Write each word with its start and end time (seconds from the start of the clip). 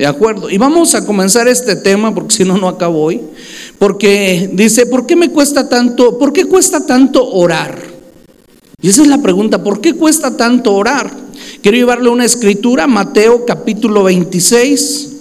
¿De 0.00 0.06
acuerdo? 0.06 0.48
Y 0.48 0.56
vamos 0.56 0.94
a 0.94 1.04
comenzar 1.04 1.46
este 1.46 1.76
tema 1.76 2.14
porque 2.14 2.34
si 2.34 2.44
no, 2.46 2.56
no 2.56 2.68
acabo 2.68 3.02
hoy. 3.02 3.20
Porque 3.78 4.48
dice, 4.50 4.86
¿por 4.86 5.04
qué 5.04 5.14
me 5.14 5.28
cuesta 5.28 5.68
tanto? 5.68 6.16
¿Por 6.16 6.32
qué 6.32 6.46
cuesta 6.46 6.86
tanto 6.86 7.28
orar? 7.28 7.78
Y 8.80 8.88
esa 8.88 9.02
es 9.02 9.08
la 9.08 9.20
pregunta, 9.20 9.62
¿por 9.62 9.82
qué 9.82 9.92
cuesta 9.92 10.38
tanto 10.38 10.72
orar? 10.72 11.12
Quiero 11.60 11.76
llevarle 11.76 12.08
una 12.08 12.24
escritura, 12.24 12.86
Mateo 12.86 13.44
capítulo 13.44 14.04
26. 14.04 15.16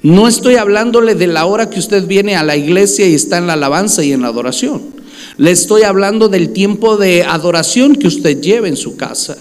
No 0.00 0.26
estoy 0.26 0.54
hablándole 0.54 1.14
de 1.14 1.26
la 1.26 1.44
hora 1.44 1.68
que 1.68 1.78
usted 1.78 2.06
viene 2.06 2.34
a 2.34 2.44
la 2.44 2.56
iglesia 2.56 3.06
y 3.06 3.14
está 3.14 3.36
en 3.36 3.46
la 3.46 3.52
alabanza 3.52 4.02
y 4.02 4.12
en 4.12 4.22
la 4.22 4.28
adoración. 4.28 4.84
Le 5.36 5.50
estoy 5.50 5.82
hablando 5.82 6.30
del 6.30 6.54
tiempo 6.54 6.96
de 6.96 7.24
adoración 7.24 7.94
que 7.94 8.06
usted 8.06 8.40
lleva 8.40 8.68
en 8.68 8.78
su 8.78 8.96
casa. 8.96 9.36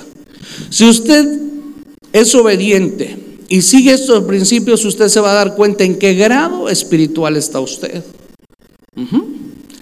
Si 0.69 0.83
usted 0.83 1.39
es 2.11 2.35
obediente, 2.35 3.26
y 3.49 3.61
sigue 3.61 3.93
estos 3.93 4.23
principios, 4.25 4.83
usted 4.83 5.07
se 5.07 5.19
va 5.19 5.31
a 5.31 5.35
dar 5.35 5.55
cuenta 5.55 5.83
en 5.83 5.97
qué 5.97 6.13
grado 6.13 6.69
espiritual 6.69 7.37
está 7.37 7.59
usted. 7.59 8.03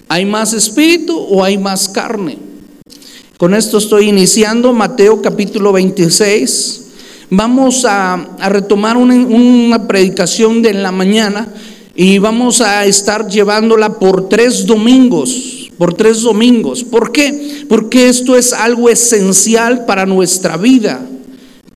¿Hay 0.08 0.24
más 0.24 0.52
espíritu 0.52 1.16
o 1.18 1.42
hay 1.42 1.58
más 1.58 1.88
carne? 1.88 2.38
Con 3.38 3.54
esto 3.54 3.78
estoy 3.78 4.08
iniciando 4.08 4.72
Mateo 4.72 5.20
capítulo 5.20 5.72
26. 5.72 6.82
Vamos 7.30 7.84
a, 7.84 8.36
retomar 8.48 8.96
una, 8.96 9.14
una, 9.14 9.88
predicación 9.88 10.62
de 10.62 10.72
la 10.74 10.92
mañana 10.92 11.48
y 11.96 12.18
vamos 12.18 12.60
a 12.60 12.86
estar 12.86 13.26
llevándola 13.26 13.98
por 13.98 14.28
tres 14.28 14.64
domingos, 14.64 15.70
por 15.76 15.94
tres 15.94 16.22
domingos. 16.22 16.84
¿Por 16.84 17.10
qué? 17.10 17.64
Porque 17.68 18.08
esto 18.08 18.36
es 18.36 18.52
algo 18.52 18.88
esencial 18.88 19.86
para 19.86 20.06
nuestra 20.06 20.56
vida. 20.56 21.04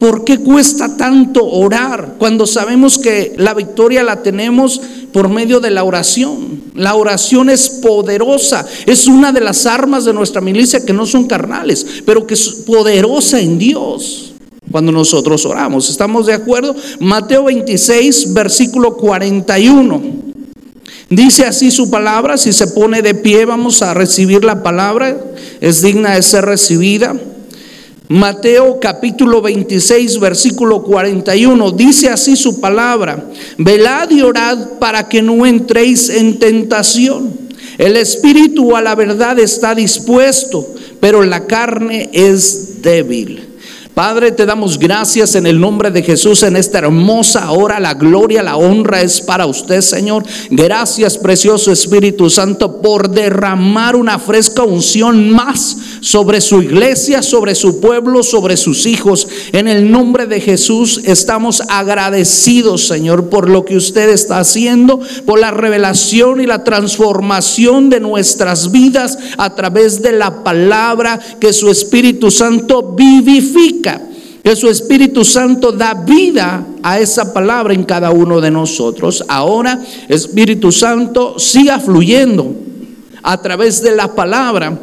¿Por 0.01 0.25
qué 0.25 0.39
cuesta 0.39 0.97
tanto 0.97 1.45
orar 1.45 2.15
cuando 2.19 2.47
sabemos 2.47 2.97
que 2.97 3.35
la 3.37 3.53
victoria 3.53 4.03
la 4.03 4.23
tenemos 4.23 4.81
por 5.13 5.29
medio 5.29 5.61
de 5.61 5.71
la 5.71 5.85
oración? 5.85 6.63
La 6.75 6.95
oración 6.95 7.51
es 7.51 7.69
poderosa, 7.69 8.67
es 8.87 9.07
una 9.07 9.31
de 9.31 9.43
las 9.43 9.67
armas 9.67 10.07
de 10.07 10.15
nuestra 10.15 10.41
milicia 10.41 10.87
que 10.87 10.95
no 10.95 11.05
son 11.05 11.27
carnales, 11.27 11.87
pero 12.07 12.27
que 12.27 12.33
es 12.33 12.49
poderosa 12.67 13.41
en 13.41 13.59
Dios 13.59 14.33
cuando 14.73 14.91
nosotros 14.91 15.45
oramos. 15.45 15.91
¿Estamos 15.91 16.25
de 16.25 16.33
acuerdo? 16.33 16.75
Mateo 16.99 17.45
26, 17.45 18.33
versículo 18.33 18.97
41. 18.97 20.01
Dice 21.11 21.45
así 21.45 21.71
su 21.71 21.91
palabra, 21.91 22.39
si 22.39 22.55
se 22.55 22.69
pone 22.69 23.03
de 23.03 23.15
pie 23.15 23.45
vamos 23.45 23.83
a 23.83 23.93
recibir 23.93 24.45
la 24.45 24.63
palabra, 24.63 25.15
es 25.61 25.83
digna 25.83 26.15
de 26.15 26.23
ser 26.23 26.47
recibida. 26.47 27.15
Mateo 28.11 28.81
capítulo 28.81 29.41
26, 29.41 30.19
versículo 30.19 30.83
41, 30.83 31.71
dice 31.71 32.09
así 32.09 32.35
su 32.35 32.61
palabra, 32.61 33.25
velad 33.57 34.11
y 34.11 34.21
orad 34.23 34.59
para 34.81 35.09
que 35.09 35.23
no 35.23 35.47
entréis 35.47 36.09
en 36.09 36.41
tentación. 36.41 37.31
El 37.79 37.97
espíritu 37.97 38.75
a 38.75 38.83
la 38.83 38.97
verdad 38.97 39.39
está 39.39 39.77
dispuesto, 39.77 40.75
pero 40.99 41.23
la 41.23 41.47
carne 41.47 42.11
es 42.13 42.83
débil. 42.83 43.47
Padre, 43.95 44.33
te 44.33 44.47
damos 44.47 44.79
gracias 44.79 45.35
en 45.35 45.47
el 45.47 45.61
nombre 45.61 45.91
de 45.91 46.03
Jesús 46.03 46.43
en 46.43 46.57
esta 46.57 46.79
hermosa 46.79 47.51
hora. 47.51 47.79
La 47.79 47.95
gloria, 47.95 48.43
la 48.43 48.57
honra 48.57 49.03
es 49.03 49.21
para 49.21 49.47
usted, 49.47 49.83
Señor. 49.83 50.25
Gracias, 50.51 51.19
precioso 51.19 51.71
Espíritu 51.71 52.31
Santo, 52.31 52.81
por 52.81 53.11
derramar 53.11 53.97
una 53.97 54.19
fresca 54.19 54.63
unción 54.63 55.31
más 55.31 55.77
sobre 56.01 56.41
su 56.41 56.63
iglesia, 56.63 57.23
sobre 57.23 57.55
su 57.55 57.81
pueblo, 57.81 58.23
sobre 58.23 58.57
sus 58.57 58.87
hijos. 58.87 59.29
En 59.53 59.69
el 59.69 59.91
nombre 59.91 60.27
de 60.27 60.41
Jesús 60.41 61.01
estamos 61.05 61.63
agradecidos, 61.69 62.87
Señor, 62.87 63.29
por 63.29 63.49
lo 63.49 63.65
que 63.65 63.77
usted 63.77 64.09
está 64.11 64.39
haciendo, 64.39 65.01
por 65.27 65.39
la 65.39 65.51
revelación 65.51 66.41
y 66.41 66.47
la 66.47 66.65
transformación 66.65 67.91
de 67.91 68.01
nuestras 68.01 68.71
vidas 68.71 69.19
a 69.37 69.55
través 69.55 70.03
de 70.03 70.13
la 70.13 70.43
palabra 70.43 71.21
que 71.39 71.53
su 71.53 71.71
Espíritu 71.71 72.31
Santo 72.31 72.95
vivifica 72.97 74.03
que 74.43 74.57
su 74.57 74.71
Espíritu 74.71 75.23
Santo 75.23 75.71
da 75.71 75.93
vida 75.93 76.67
a 76.83 76.99
esa 76.99 77.35
palabra 77.35 77.75
en 77.75 77.85
cada 77.85 78.11
uno 78.11 78.41
de 78.41 78.51
nosotros. 78.51 79.23
Ahora, 79.29 79.79
Espíritu 80.09 80.73
Santo, 80.73 81.39
siga 81.39 81.79
fluyendo 81.79 82.55
a 83.23 83.41
través 83.43 83.83
de 83.83 83.95
la 83.95 84.15
palabra 84.15 84.79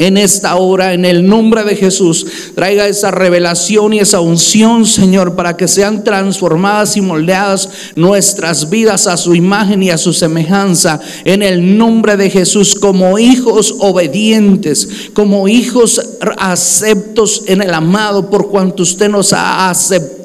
en 0.00 0.16
esta 0.16 0.56
hora, 0.56 0.94
en 0.94 1.04
el 1.04 1.26
nombre 1.26 1.62
de 1.62 1.76
Jesús. 1.76 2.26
Traiga 2.54 2.88
esa 2.88 3.10
revelación 3.10 3.92
y 3.92 3.98
esa 3.98 4.20
unción, 4.20 4.86
Señor, 4.86 5.36
para 5.36 5.58
que 5.58 5.68
sean 5.68 6.04
transformadas 6.04 6.96
y 6.96 7.02
moldeadas 7.02 7.68
nuestras 7.96 8.70
vidas 8.70 9.06
a 9.06 9.18
su 9.18 9.34
imagen 9.34 9.82
y 9.82 9.90
a 9.90 9.98
su 9.98 10.14
semejanza. 10.14 11.00
En 11.24 11.42
el 11.42 11.76
nombre 11.76 12.16
de 12.16 12.30
Jesús, 12.30 12.74
como 12.74 13.18
hijos 13.18 13.74
obedientes, 13.78 14.88
como 15.12 15.48
hijos 15.48 16.00
aceptos 16.38 17.42
en 17.46 17.60
el 17.60 17.74
amado, 17.74 18.30
por 18.30 18.48
cuanto 18.48 18.82
usted 18.82 19.10
nos 19.10 19.34
ha 19.34 19.68
aceptado 19.68 20.19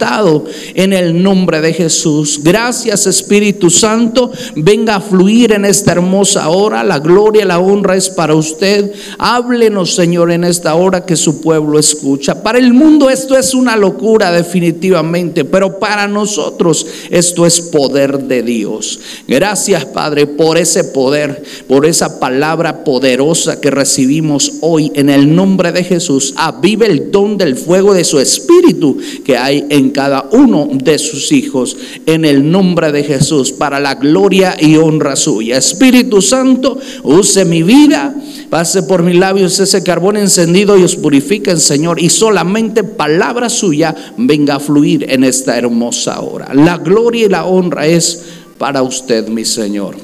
en 0.74 0.94
el 0.94 1.22
nombre 1.22 1.62
de 1.62 1.74
Jesús. 1.74 2.40
Gracias, 2.44 3.08
Espíritu 3.08 3.70
Santo. 3.70 4.32
Venga 4.56 4.96
a 4.96 5.02
fluir 5.02 5.54
en 5.54 5.66
esta 5.66 5.92
hermosa 5.92 6.50
hora. 6.50 6.84
La 6.84 7.00
gloria 7.00 7.46
la 7.46 7.60
honra 7.60 7.96
es 7.96 8.10
para 8.10 8.36
usted. 8.36 8.92
Hable 9.18 9.66
Señor, 9.86 10.32
en 10.32 10.44
esta 10.44 10.76
hora 10.76 11.06
que 11.06 11.16
su 11.16 11.42
pueblo 11.42 11.80
escucha. 11.80 12.42
Para 12.42 12.60
el 12.60 12.74
mundo 12.74 13.10
esto 13.10 13.38
es 13.38 13.54
una 13.54 13.76
locura 13.76 14.32
definitivamente, 14.32 15.44
pero 15.44 15.80
para 15.80 16.08
nosotros 16.08 16.86
esto 17.10 17.46
es 17.46 17.62
poder 17.62 18.24
de 18.24 18.44
Dios. 18.44 19.00
Gracias, 19.28 19.86
Padre, 19.86 20.28
por 20.28 20.58
ese 20.58 20.84
poder, 20.84 21.44
por 21.68 21.86
esa 21.86 22.20
palabra 22.20 22.84
poderosa 22.84 23.60
que 23.60 23.72
recibimos 23.72 24.54
hoy 24.62 24.92
en 24.96 25.10
el 25.10 25.36
nombre 25.36 25.72
de 25.72 25.84
Jesús. 25.84 26.34
Avive 26.38 26.86
el 26.86 27.12
don 27.12 27.38
del 27.38 27.56
fuego 27.56 27.94
de 27.94 28.04
su 28.04 28.20
espíritu 28.20 28.98
que 29.26 29.38
hay 29.38 29.66
en 29.70 29.85
cada 29.92 30.30
uno 30.32 30.70
de 30.72 30.98
sus 31.00 31.32
hijos 31.32 31.78
en 32.06 32.26
el 32.26 32.50
nombre 32.50 32.92
de 32.92 33.04
Jesús 33.04 33.52
para 33.52 33.80
la 33.80 33.96
gloria 33.96 34.56
y 34.60 34.76
honra 34.78 35.16
suya. 35.16 35.58
Espíritu 35.58 36.22
Santo, 36.22 36.80
use 37.04 37.46
mi 37.46 37.64
vida 37.64 38.16
Pase 38.50 38.84
por 38.84 39.04
mis 39.04 39.18
labios 39.18 39.60
ese 39.60 39.84
carbón 39.84 40.18
encendido 40.18 40.78
y 40.78 40.84
os 40.84 40.96
purifiquen, 40.96 41.60
Señor. 41.60 42.00
Y 42.00 42.10
solamente 42.10 42.84
palabra 42.84 43.50
suya 43.50 43.96
venga 44.18 44.56
a 44.56 44.60
fluir 44.60 45.06
en 45.10 45.24
esta 45.24 45.58
hermosa 45.58 46.22
hora. 46.22 46.54
La 46.54 46.78
gloria 46.78 47.26
y 47.26 47.30
la 47.30 47.46
honra 47.46 47.88
es 47.88 48.24
para 48.58 48.84
usted, 48.84 49.28
mi 49.28 49.46
Señor. 49.46 49.98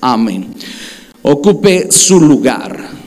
Amén. 0.00 0.54
Ocupe 1.22 1.88
su 1.90 2.20
lugar. 2.20 3.03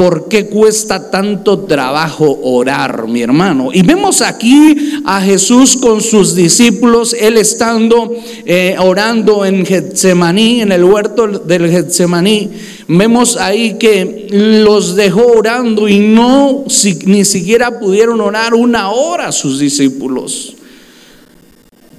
¿Por 0.00 0.28
qué 0.28 0.46
cuesta 0.46 1.10
tanto 1.10 1.58
trabajo 1.58 2.40
orar, 2.42 3.06
mi 3.06 3.20
hermano? 3.20 3.68
Y 3.70 3.82
vemos 3.82 4.22
aquí 4.22 4.74
a 5.04 5.20
Jesús 5.20 5.76
con 5.76 6.00
sus 6.00 6.34
discípulos, 6.34 7.12
él 7.12 7.36
estando 7.36 8.10
eh, 8.46 8.76
orando 8.78 9.44
en 9.44 9.66
Getsemaní, 9.66 10.62
en 10.62 10.72
el 10.72 10.84
huerto 10.84 11.28
del 11.28 11.70
Getsemaní. 11.70 12.48
Vemos 12.88 13.36
ahí 13.36 13.74
que 13.74 14.28
los 14.64 14.96
dejó 14.96 15.26
orando 15.36 15.86
y 15.86 15.98
no 15.98 16.64
ni 17.04 17.26
siquiera 17.26 17.78
pudieron 17.78 18.22
orar 18.22 18.54
una 18.54 18.92
hora 18.92 19.30
sus 19.32 19.58
discípulos 19.58 20.56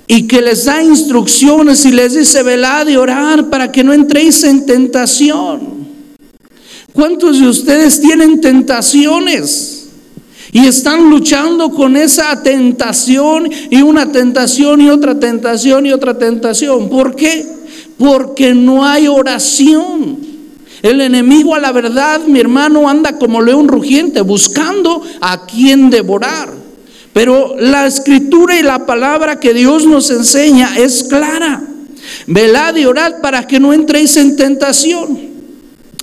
y 0.07 0.27
que 0.27 0.41
les 0.41 0.65
da 0.65 0.81
instrucciones 0.81 1.85
y 1.85 1.91
les 1.91 2.15
dice, 2.15 2.41
velad 2.41 2.87
y 2.87 2.95
orar 2.95 3.51
para 3.51 3.71
que 3.71 3.83
no 3.83 3.93
entréis 3.93 4.43
en 4.43 4.65
tentación. 4.65 5.80
¿Cuántos 6.93 7.39
de 7.39 7.47
ustedes 7.47 8.01
tienen 8.01 8.41
tentaciones? 8.41 9.87
Y 10.51 10.67
están 10.67 11.09
luchando 11.09 11.71
con 11.71 11.95
esa 11.95 12.43
tentación 12.43 13.49
y 13.69 13.81
una 13.81 14.11
tentación 14.11 14.81
y 14.81 14.89
otra 14.89 15.17
tentación 15.17 15.85
y 15.85 15.93
otra 15.93 16.17
tentación. 16.17 16.89
¿Por 16.89 17.15
qué? 17.15 17.45
Porque 17.97 18.53
no 18.53 18.85
hay 18.85 19.07
oración. 19.07 20.17
El 20.81 20.99
enemigo 20.99 21.55
a 21.55 21.59
la 21.59 21.71
verdad, 21.71 22.21
mi 22.25 22.39
hermano, 22.39 22.89
anda 22.89 23.17
como 23.17 23.41
león 23.41 23.67
rugiente 23.67 24.21
buscando 24.21 25.01
a 25.21 25.45
quien 25.45 25.89
devorar. 25.89 26.49
Pero 27.13 27.55
la 27.57 27.85
escritura 27.85 28.59
y 28.59 28.63
la 28.63 28.85
palabra 28.85 29.39
que 29.39 29.53
Dios 29.53 29.85
nos 29.85 30.09
enseña 30.09 30.77
es 30.77 31.03
clara. 31.03 31.63
Velad 32.27 32.75
y 32.75 32.85
orad 32.85 33.21
para 33.21 33.47
que 33.47 33.59
no 33.59 33.73
entréis 33.73 34.17
en 34.17 34.35
tentación. 34.35 35.30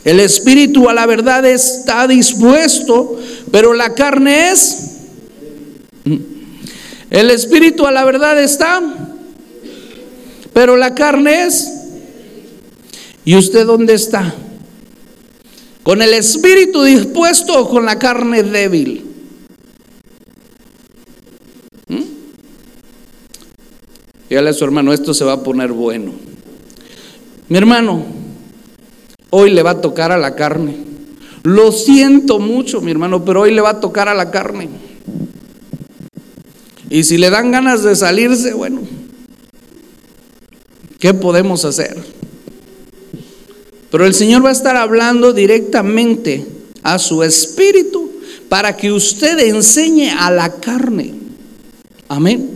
El 0.08 0.20
espíritu 0.20 0.88
a 0.88 0.94
la 0.94 1.04
verdad 1.04 1.44
está 1.44 2.08
dispuesto, 2.08 3.20
pero 3.52 3.74
la 3.74 3.94
carne 3.94 4.52
es... 4.52 5.00
El 7.10 7.30
espíritu 7.30 7.84
a 7.84 7.92
la 7.92 8.06
verdad 8.06 8.42
está, 8.42 8.80
pero 10.54 10.78
la 10.78 10.94
carne 10.94 11.44
es... 11.44 11.70
¿Y 13.26 13.36
usted 13.36 13.66
dónde 13.66 13.92
está? 13.92 14.34
¿Con 15.82 16.00
el 16.00 16.14
espíritu 16.14 16.84
dispuesto 16.84 17.60
o 17.60 17.68
con 17.68 17.84
la 17.84 17.98
carne 17.98 18.42
débil? 18.42 19.04
¿Mm? 21.86 22.02
Dígale 24.30 24.48
a 24.48 24.54
su 24.54 24.64
hermano, 24.64 24.94
esto 24.94 25.12
se 25.12 25.26
va 25.26 25.34
a 25.34 25.42
poner 25.42 25.70
bueno. 25.70 26.12
Mi 27.50 27.58
hermano, 27.58 28.17
hoy 29.30 29.50
le 29.50 29.62
va 29.62 29.70
a 29.70 29.80
tocar 29.80 30.12
a 30.12 30.18
la 30.18 30.34
carne. 30.34 30.76
Lo 31.42 31.72
siento 31.72 32.38
mucho, 32.38 32.80
mi 32.80 32.90
hermano, 32.90 33.24
pero 33.24 33.42
hoy 33.42 33.54
le 33.54 33.60
va 33.60 33.70
a 33.70 33.80
tocar 33.80 34.08
a 34.08 34.14
la 34.14 34.30
carne. 34.30 34.68
Y 36.90 37.04
si 37.04 37.18
le 37.18 37.30
dan 37.30 37.50
ganas 37.50 37.82
de 37.82 37.94
salirse, 37.94 38.54
bueno, 38.54 38.80
¿qué 40.98 41.14
podemos 41.14 41.64
hacer? 41.64 41.96
Pero 43.90 44.04
el 44.04 44.14
Señor 44.14 44.44
va 44.44 44.50
a 44.50 44.52
estar 44.52 44.76
hablando 44.76 45.32
directamente 45.32 46.46
a 46.82 46.98
su 46.98 47.22
espíritu 47.22 48.10
para 48.48 48.76
que 48.76 48.92
usted 48.92 49.38
enseñe 49.40 50.10
a 50.10 50.30
la 50.30 50.60
carne. 50.60 51.14
Amén. 52.08 52.50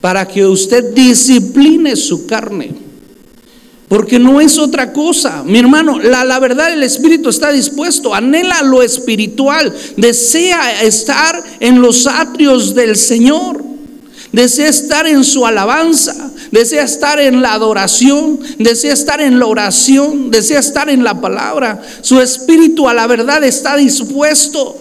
Para 0.00 0.26
que 0.26 0.44
usted 0.44 0.92
discipline 0.94 1.96
su 1.96 2.26
carne. 2.26 2.81
Porque 3.92 4.18
no 4.18 4.40
es 4.40 4.56
otra 4.56 4.90
cosa. 4.90 5.42
Mi 5.44 5.58
hermano, 5.58 5.98
la, 5.98 6.24
la, 6.24 6.38
verdad, 6.38 6.72
el 6.72 6.82
Espíritu 6.82 7.28
está 7.28 7.52
dispuesto, 7.52 8.14
anhela 8.14 8.62
lo 8.62 8.82
espiritual, 8.82 9.70
desea 9.98 10.80
estar 10.82 11.44
en 11.60 11.82
los 11.82 12.06
atrios 12.06 12.74
del 12.74 12.96
Señor, 12.96 13.62
desea 14.32 14.70
estar 14.70 15.06
en 15.06 15.22
su 15.24 15.44
alabanza, 15.44 16.32
desea 16.50 16.84
estar 16.84 17.20
en 17.20 17.42
la 17.42 17.52
adoración, 17.52 18.40
desea 18.58 18.94
estar 18.94 19.20
en 19.20 19.38
la 19.38 19.44
oración, 19.44 20.30
desea 20.30 20.60
estar 20.60 20.88
en 20.88 21.04
la 21.04 21.20
palabra. 21.20 21.82
Su 22.00 22.18
espíritu 22.18 22.88
a 22.88 22.94
la 22.94 23.06
verdad 23.06 23.44
está 23.44 23.76
dispuesto. 23.76 24.74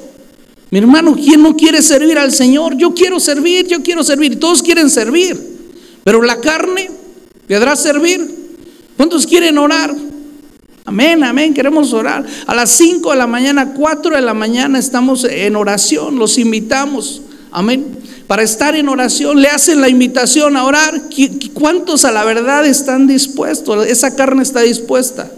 Mi 0.69 0.79
hermano, 0.79 1.15
¿quién 1.15 1.43
no 1.43 1.57
quiere 1.57 1.81
servir 1.81 2.17
al 2.17 2.31
Señor? 2.31 2.77
Yo 2.77 2.93
quiero 2.93 3.19
servir, 3.19 3.67
yo 3.67 3.83
quiero 3.83 4.05
servir. 4.05 4.39
Todos 4.39 4.63
quieren 4.63 4.89
servir. 4.89 5.37
Pero 6.05 6.21
la 6.21 6.39
carne, 6.39 6.89
¿podrá 7.49 7.75
servir? 7.75 8.40
¿Cuántos 9.01 9.25
quieren 9.25 9.57
orar? 9.57 9.95
Amén, 10.85 11.23
amén, 11.23 11.55
queremos 11.55 11.91
orar. 11.91 12.23
A 12.45 12.53
las 12.53 12.69
5 12.77 13.09
de 13.09 13.17
la 13.17 13.25
mañana, 13.25 13.73
4 13.73 14.15
de 14.15 14.21
la 14.21 14.35
mañana 14.35 14.77
estamos 14.77 15.23
en 15.23 15.55
oración, 15.55 16.19
los 16.19 16.37
invitamos. 16.37 17.23
Amén. 17.49 17.97
Para 18.27 18.43
estar 18.43 18.75
en 18.75 18.87
oración, 18.87 19.41
le 19.41 19.47
hacen 19.47 19.81
la 19.81 19.89
invitación 19.89 20.55
a 20.55 20.65
orar. 20.65 21.01
¿Cuántos 21.55 22.05
a 22.05 22.11
la 22.11 22.23
verdad 22.23 22.63
están 22.67 23.07
dispuestos? 23.07 23.87
Esa 23.87 24.15
carne 24.15 24.43
está 24.43 24.61
dispuesta. 24.61 25.31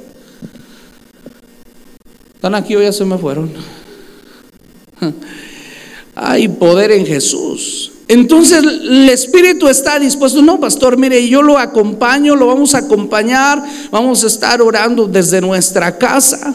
¿Están 2.35 2.55
aquí 2.55 2.75
o 2.75 2.81
ya 2.81 2.91
se 2.91 3.05
me 3.05 3.17
fueron? 3.17 3.49
Hay 6.15 6.49
poder 6.49 6.91
en 6.91 7.05
Jesús. 7.05 7.92
Entonces 8.13 8.63
el 8.63 9.09
Espíritu 9.09 9.67
está 9.67 9.97
dispuesto. 9.97 10.43
No, 10.43 10.59
pastor, 10.59 10.97
mire, 10.97 11.27
yo 11.27 11.41
lo 11.41 11.57
acompaño, 11.57 12.35
lo 12.35 12.45
vamos 12.45 12.75
a 12.75 12.79
acompañar, 12.79 13.63
vamos 13.89 14.23
a 14.23 14.27
estar 14.27 14.61
orando 14.61 15.07
desde 15.07 15.41
nuestra 15.41 15.97
casa. 15.97 16.53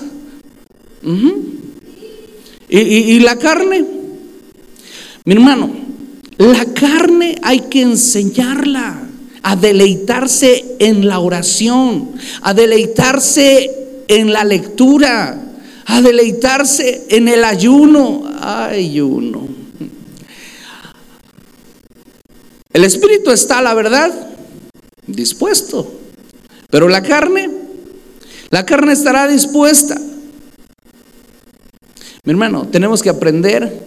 y 2.68 3.18
la 3.20 3.36
carne, 3.36 3.84
mi 5.24 5.32
hermano, 5.32 5.70
la 6.38 6.64
carne 6.66 7.34
hay 7.42 7.60
que 7.62 7.82
enseñarla 7.82 9.08
a 9.42 9.56
deleitarse 9.56 10.76
en 10.78 11.08
la 11.08 11.18
oración, 11.18 12.12
a 12.42 12.54
deleitarse 12.54 14.04
en 14.06 14.32
la 14.32 14.44
lectura, 14.44 15.42
a 15.86 16.02
deleitarse 16.02 17.06
en 17.08 17.26
el 17.26 17.42
ayuno. 17.42 18.30
Ayuno. 18.40 19.57
El 22.78 22.84
espíritu 22.84 23.32
está, 23.32 23.60
la 23.60 23.74
verdad, 23.74 24.14
dispuesto. 25.04 25.98
Pero 26.70 26.88
la 26.88 27.02
carne, 27.02 27.50
la 28.50 28.64
carne 28.64 28.92
estará 28.92 29.26
dispuesta. 29.26 30.00
Mi 32.22 32.30
hermano, 32.30 32.68
tenemos 32.68 33.02
que 33.02 33.08
aprender 33.08 33.84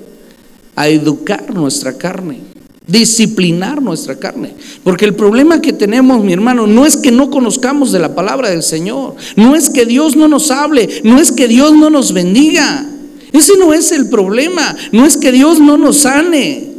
a 0.75 0.89
educar 0.89 1.53
nuestra 1.53 1.97
carne, 1.97 2.41
disciplinar 2.85 3.81
nuestra 3.81 4.17
carne. 4.17 4.55
Porque 4.83 5.05
el 5.05 5.15
problema 5.15 5.61
que 5.61 5.71
tenemos, 5.71 6.21
mi 6.21 6.33
hermano, 6.33 6.67
no 6.67 6.85
es 6.85 6.97
que 6.97 7.11
no 7.11 7.29
conozcamos 7.29 7.93
de 7.93 7.99
la 7.99 8.13
palabra 8.13 8.49
del 8.49 8.61
Señor, 8.61 9.15
no 9.37 9.55
es 9.55 9.69
que 9.69 9.85
Dios 9.85 10.17
no 10.17 10.27
nos 10.27 10.51
hable, 10.51 10.99
no 11.05 11.17
es 11.17 11.31
que 11.31 11.47
Dios 11.47 11.71
no 11.71 11.89
nos 11.89 12.11
bendiga. 12.11 12.85
Ese 13.31 13.57
no 13.57 13.73
es 13.73 13.93
el 13.93 14.09
problema, 14.09 14.75
no 14.91 15.05
es 15.05 15.15
que 15.15 15.31
Dios 15.31 15.61
no 15.61 15.77
nos 15.77 15.99
sane. 15.99 16.70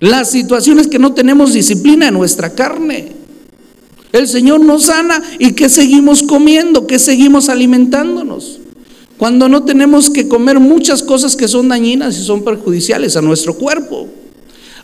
La 0.00 0.24
situación 0.24 0.78
es 0.78 0.86
que 0.86 0.98
no 0.98 1.12
tenemos 1.12 1.52
disciplina 1.52 2.08
en 2.08 2.14
nuestra 2.14 2.54
carne. 2.54 3.12
El 4.12 4.28
Señor 4.28 4.60
nos 4.60 4.84
sana 4.84 5.22
y 5.38 5.52
que 5.52 5.68
seguimos 5.68 6.22
comiendo, 6.22 6.86
que 6.86 6.98
seguimos 6.98 7.48
alimentándonos. 7.48 8.60
Cuando 9.16 9.48
no 9.48 9.64
tenemos 9.64 10.10
que 10.10 10.28
comer 10.28 10.60
muchas 10.60 11.02
cosas 11.02 11.34
que 11.34 11.48
son 11.48 11.68
dañinas 11.68 12.16
y 12.16 12.22
son 12.22 12.44
perjudiciales 12.44 13.16
a 13.16 13.22
nuestro 13.22 13.54
cuerpo. 13.54 14.08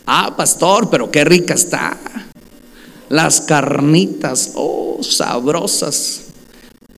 Ah, 0.05 0.35
pastor, 0.35 0.89
pero 0.89 1.09
qué 1.09 1.23
rica 1.23 1.53
está. 1.53 1.97
Las 3.07 3.39
carnitas, 3.39 4.51
oh, 4.55 4.99
sabrosas. 5.01 6.21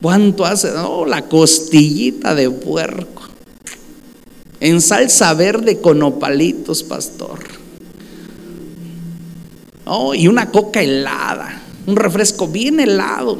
¿Cuánto 0.01 0.45
hace? 0.45 0.71
Oh, 0.71 1.05
la 1.05 1.27
costillita 1.29 2.33
de 2.33 2.49
puerco. 2.49 3.23
En 4.59 4.81
salsa 4.81 5.33
verde 5.35 5.79
con 5.79 6.01
opalitos, 6.01 6.81
pastor. 6.81 7.56
Oh, 9.89 10.13
y 10.13 10.27
una 10.27 10.51
coca 10.51 10.81
helada, 10.81 11.61
un 11.85 11.95
refresco 11.95 12.47
bien 12.47 12.79
helado. 12.79 13.37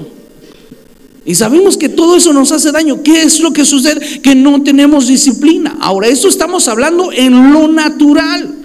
Y 1.26 1.36
sabemos 1.36 1.78
que 1.78 1.90
todo 1.90 2.16
eso 2.16 2.32
nos 2.32 2.54
hace 2.54 2.72
daño. 2.72 3.04
¿Qué 3.04 3.24
es 3.24 3.42
lo 3.42 3.52
que 3.52 3.66
sucede? 3.66 4.22
Que 4.22 4.34
no 4.34 4.64
tenemos 4.64 5.08
disciplina. 5.08 5.78
Ahora, 5.82 6.08
esto 6.08 6.30
estamos 6.30 6.70
hablando 6.70 7.12
en 7.12 7.52
lo 7.52 7.68
natural. 7.68 8.56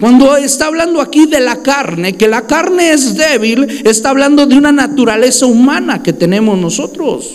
Cuando 0.00 0.36
está 0.36 0.66
hablando 0.66 1.00
aquí 1.00 1.26
de 1.26 1.38
la 1.38 1.62
carne, 1.62 2.16
que 2.16 2.26
la 2.26 2.48
carne 2.48 2.90
es 2.90 3.14
débil, 3.16 3.82
está 3.84 4.10
hablando 4.10 4.44
de 4.44 4.56
una 4.56 4.72
naturaleza 4.72 5.46
humana 5.46 6.02
que 6.02 6.12
tenemos 6.12 6.58
nosotros. 6.58 7.30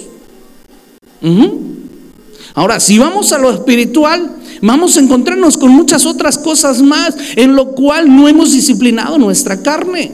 Ahora, 2.54 2.82
si 2.82 3.00
vamos 3.00 3.32
a 3.32 3.38
lo 3.38 3.50
espiritual, 3.50 4.36
vamos 4.62 4.98
a 4.98 5.00
encontrarnos 5.00 5.58
con 5.58 5.72
muchas 5.72 6.06
otras 6.06 6.38
cosas 6.38 6.82
más 6.82 7.16
en 7.36 7.56
lo 7.56 7.72
cual 7.72 8.16
no 8.16 8.28
hemos 8.28 8.52
disciplinado 8.52 9.18
nuestra 9.18 9.62
carne. 9.62 10.12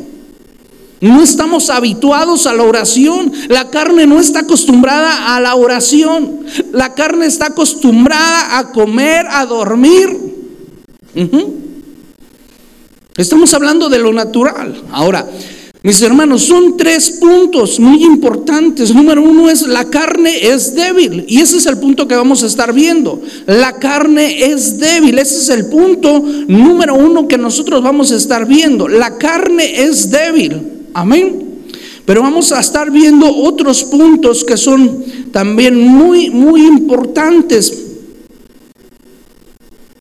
No 1.02 1.22
estamos 1.22 1.70
habituados 1.70 2.48
a 2.48 2.54
la 2.54 2.64
oración. 2.64 3.32
La 3.50 3.70
carne 3.70 4.08
no 4.08 4.20
está 4.20 4.40
acostumbrada 4.40 5.36
a 5.36 5.40
la 5.40 5.56
oración. 5.56 6.40
La 6.72 6.94
carne 6.94 7.26
está 7.26 7.48
acostumbrada 7.48 8.58
a 8.58 8.72
comer, 8.72 9.28
a 9.30 9.46
dormir. 9.46 10.18
Estamos 13.18 13.54
hablando 13.54 13.90
de 13.90 14.00
lo 14.00 14.14
natural. 14.14 14.82
Ahora, 14.92 15.28
mis 15.86 16.02
hermanos, 16.02 16.42
son 16.42 16.78
tres 16.78 17.12
puntos 17.12 17.80
muy 17.80 18.04
importantes. 18.04 18.92
Número 18.92 19.22
uno 19.22 19.52
es 19.52 19.68
la 19.68 19.86
carne 19.86 20.48
es 20.48 20.74
débil. 20.74 21.26
Y 21.28 21.42
ese 21.42 21.58
es 21.58 21.68
el 21.68 21.78
punto 21.78 22.08
que 22.08 22.16
vamos 22.16 22.42
a 22.42 22.48
estar 22.48 22.74
viendo. 22.74 23.22
La 23.46 23.74
carne 23.74 24.46
es 24.46 24.80
débil. 24.80 25.20
Ese 25.20 25.36
es 25.36 25.50
el 25.50 25.68
punto 25.68 26.24
número 26.48 26.96
uno 26.96 27.28
que 27.28 27.38
nosotros 27.38 27.84
vamos 27.84 28.12
a 28.12 28.16
estar 28.16 28.48
viendo. 28.48 28.88
La 28.88 29.20
carne 29.20 29.84
es 29.84 30.10
débil. 30.10 30.60
Amén. 30.96 31.62
Pero 32.04 32.24
vamos 32.24 32.52
a 32.52 32.62
estar 32.62 32.90
viendo 32.90 33.30
otros 33.30 33.84
puntos 33.84 34.44
que 34.44 34.58
son 34.58 35.06
también 35.32 35.78
muy, 35.80 36.32
muy 36.32 36.66
importantes. 36.66 37.84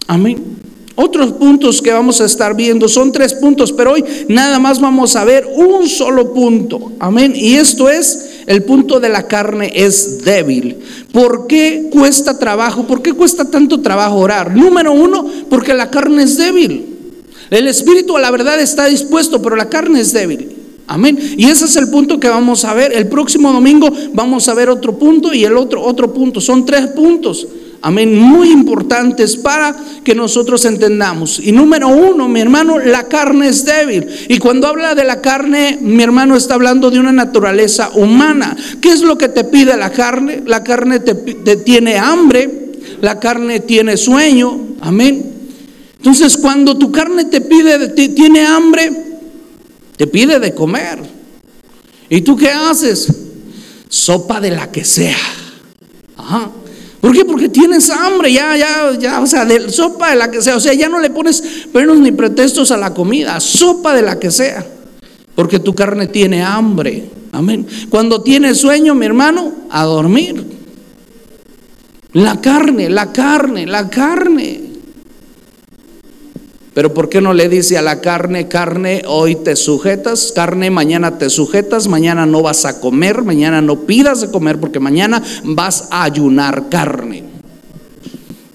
Amén. 0.07 0.54
Otros 0.97 1.33
puntos 1.33 1.83
que 1.83 1.91
vamos 1.91 2.21
a 2.21 2.25
estar 2.25 2.55
viendo 2.55 2.89
son 2.89 3.11
tres 3.11 3.35
puntos, 3.35 3.73
pero 3.73 3.93
hoy 3.93 4.05
nada 4.29 4.61
más 4.61 4.81
vamos 4.81 5.17
a 5.17 5.25
ver 5.25 5.45
un 5.57 5.89
solo 5.89 6.33
punto. 6.33 6.93
Amén. 7.01 7.33
Y 7.35 7.55
esto 7.55 7.91
es 7.91 8.43
el 8.47 8.63
punto 8.63 9.01
de 9.01 9.09
la 9.09 9.27
carne 9.27 9.73
es 9.75 10.25
débil. 10.25 10.77
¿Por 11.13 11.49
qué 11.49 11.89
cuesta 11.91 12.39
trabajo? 12.39 12.87
¿Por 12.87 13.03
qué 13.03 13.13
cuesta 13.13 13.45
tanto 13.45 13.81
trabajo 13.81 14.19
orar? 14.19 14.55
Número 14.55 14.93
uno, 14.93 15.27
porque 15.51 15.75
la 15.75 15.91
carne 15.91 16.23
es 16.23 16.37
débil. 16.37 16.87
El 17.51 17.67
espíritu 17.67 18.17
a 18.17 18.21
la 18.21 18.31
verdad 18.31 18.61
está 18.61 18.87
dispuesto, 18.87 19.43
pero 19.43 19.57
la 19.57 19.69
carne 19.69 20.01
es 20.01 20.13
débil. 20.13 20.51
Amén. 20.87 21.19
Y 21.37 21.47
ese 21.47 21.65
es 21.65 21.75
el 21.77 21.89
punto 21.89 22.21
que 22.21 22.29
vamos 22.29 22.65
a 22.65 22.73
ver. 22.73 22.93
El 22.93 23.09
próximo 23.09 23.53
domingo 23.53 23.89
vamos 24.13 24.49
a 24.49 24.55
ver 24.55 24.69
otro 24.69 24.97
punto 24.97 25.35
y 25.35 25.45
el 25.45 25.57
otro 25.57 25.83
otro 25.83 26.13
punto. 26.13 26.41
Son 26.41 26.65
tres 26.65 26.87
puntos. 26.89 27.47
Amén, 27.85 28.19
muy 28.19 28.51
importantes 28.51 29.37
para 29.37 29.77
que 30.03 30.15
nosotros 30.15 30.65
entendamos. 30.65 31.39
Y 31.39 31.53
número 31.53 31.89
uno, 31.89 32.29
mi 32.29 32.41
hermano, 32.41 32.79
la 32.79 33.09
carne 33.09 33.49
es 33.49 33.67
débil. 33.67 34.07
Y 34.27 34.39
cuando 34.39 34.69
habla 34.69 34.95
de 34.95 35.05
la 35.05 35.21
carne, 35.21 35.77
mi 35.83 36.03
hermano 36.03 36.35
está 36.35 36.55
hablando 36.55 36.91
de 36.91 36.99
una 36.99 37.13
naturaleza 37.13 37.91
humana. 37.91 38.57
¿Qué 38.81 38.89
es 38.91 39.03
lo 39.03 39.19
que 39.19 39.29
te 39.29 39.45
pide 39.45 39.77
la 39.77 39.91
carne? 39.91 40.43
La 40.47 40.65
carne 40.65 41.01
te, 41.01 41.15
tiene 41.57 41.99
hambre, 41.99 42.73
la 43.03 43.21
carne 43.21 43.61
tiene 43.61 43.99
sueño. 43.99 44.77
Amén. 44.81 45.23
Entonces, 45.99 46.39
cuando 46.39 46.79
tu 46.79 46.91
carne 46.91 47.27
te 47.27 47.43
pide, 47.43 47.91
te, 47.91 48.09
tiene 48.09 48.47
hambre, 48.47 48.93
Te 49.99 50.07
pide 50.07 50.41
de 50.41 50.55
comer. 50.55 51.01
¿Y 52.09 52.23
tú 52.23 52.35
qué 52.35 52.49
haces? 52.49 53.13
Sopa 53.91 54.41
de 54.41 54.53
la 54.53 54.73
que 54.73 54.87
sea. 54.87 55.19
Ajá. 56.17 56.51
¿Por 57.05 57.13
qué? 57.13 57.23
Porque 57.27 57.51
tienes 57.51 57.91
hambre, 57.91 58.33
ya, 58.33 58.57
ya, 58.57 58.99
ya, 58.99 59.21
o 59.21 59.27
sea, 59.27 59.45
de 59.45 59.69
sopa 59.69 60.09
de 60.09 60.17
la 60.17 60.31
que 60.31 60.41
sea, 60.41 60.57
o 60.57 60.61
sea, 60.61 60.73
ya 60.73 60.89
no 60.89 61.01
le 61.01 61.11
pones 61.11 61.67
penos 61.71 61.99
ni 61.99 62.13
pretextos 62.13 62.71
a 62.71 62.79
la 62.79 62.95
comida, 62.95 63.39
sopa 63.41 63.95
de 63.95 64.01
la 64.01 64.19
que 64.19 64.31
sea, 64.31 64.67
porque 65.35 65.59
tu 65.59 65.75
carne 65.75 66.07
tiene 66.07 66.43
hambre, 66.43 67.05
amén. 67.31 67.67
Cuando 67.91 68.23
tienes 68.23 68.57
sueño, 68.57 68.95
mi 68.95 69.05
hermano, 69.05 69.53
a 69.69 69.85
dormir. 69.85 70.47
La 72.15 72.41
carne, 72.41 72.89
la 72.89 73.13
carne, 73.13 73.67
la 73.67 73.91
carne. 73.91 74.63
Pero 76.75 76.93
¿por 76.93 77.09
qué 77.09 77.21
no 77.21 77.33
le 77.33 77.49
dice 77.49 77.79
a 77.79 77.83
la 77.83 78.01
carne, 78.01 78.49
carne, 78.49 79.03
hoy 79.07 79.37
te 79.37 79.55
sujetas, 79.55 80.33
carne, 80.35 80.71
mañana 80.71 81.19
te 81.19 81.31
sujetas, 81.31 81.87
mañana 81.87 82.27
no 82.27 82.43
vas 82.43 82.65
a 82.65 82.81
comer, 82.81 83.23
mañana 83.23 83.63
no 83.63 83.83
pidas 83.83 84.21
de 84.21 84.31
comer 84.33 84.59
porque 84.59 84.81
mañana 84.81 85.23
vas 85.45 85.87
a 85.93 86.03
ayunar 86.03 86.69
carne? 86.69 87.23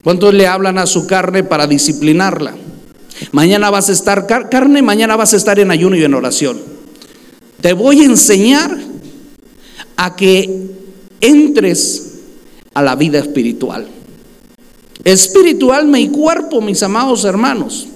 ¿Cuántos 0.04 0.34
le 0.34 0.48
hablan 0.48 0.78
a 0.78 0.86
su 0.86 1.08
carne 1.08 1.44
para 1.44 1.66
disciplinarla? 1.66 2.56
Mañana 3.32 3.70
vas 3.70 3.88
a 3.88 3.94
estar 3.94 4.28
carne, 4.28 4.82
mañana 4.82 5.16
vas 5.16 5.34
a 5.34 5.38
estar 5.38 5.58
en 5.58 5.72
ayuno 5.72 5.96
y 5.96 6.04
en 6.04 6.14
oración. 6.14 6.60
Te 7.62 7.72
voy 7.72 8.02
a 8.02 8.06
enseñar 8.06 8.78
a 9.96 10.16
que 10.18 10.68
entres 11.22 12.20
a 12.74 12.82
la 12.82 12.98
vida 12.98 13.20
espiritual. 13.20 13.88
Espiritual 15.06 15.88
mi 15.88 16.10
cuerpo, 16.10 16.60
mis 16.60 16.84
amados 16.84 17.24
hermanos 17.24 17.89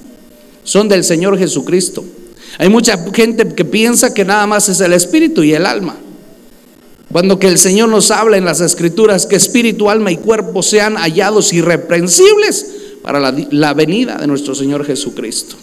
son 0.63 0.89
del 0.89 1.03
Señor 1.03 1.37
Jesucristo. 1.37 2.03
Hay 2.57 2.69
mucha 2.69 2.97
gente 3.13 3.47
que 3.47 3.65
piensa 3.65 4.13
que 4.13 4.25
nada 4.25 4.45
más 4.47 4.69
es 4.69 4.79
el 4.81 4.93
espíritu 4.93 5.43
y 5.43 5.53
el 5.53 5.65
alma. 5.65 5.95
Cuando 7.11 7.37
que 7.37 7.47
el 7.47 7.59
Señor 7.59 7.89
nos 7.89 8.09
habla 8.09 8.37
en 8.37 8.45
las 8.45 8.59
escrituras 8.59 9.27
que 9.27 9.35
espíritu, 9.35 9.89
alma 9.89 10.11
y 10.11 10.17
cuerpo 10.17 10.63
sean 10.63 10.95
hallados 10.95 11.53
irreprensibles 11.53 12.73
para 13.03 13.19
la, 13.19 13.73
venida 13.73 14.17
de 14.17 14.25
nuestro 14.25 14.55
Señor 14.55 14.85
Jesucristo. 14.85 15.55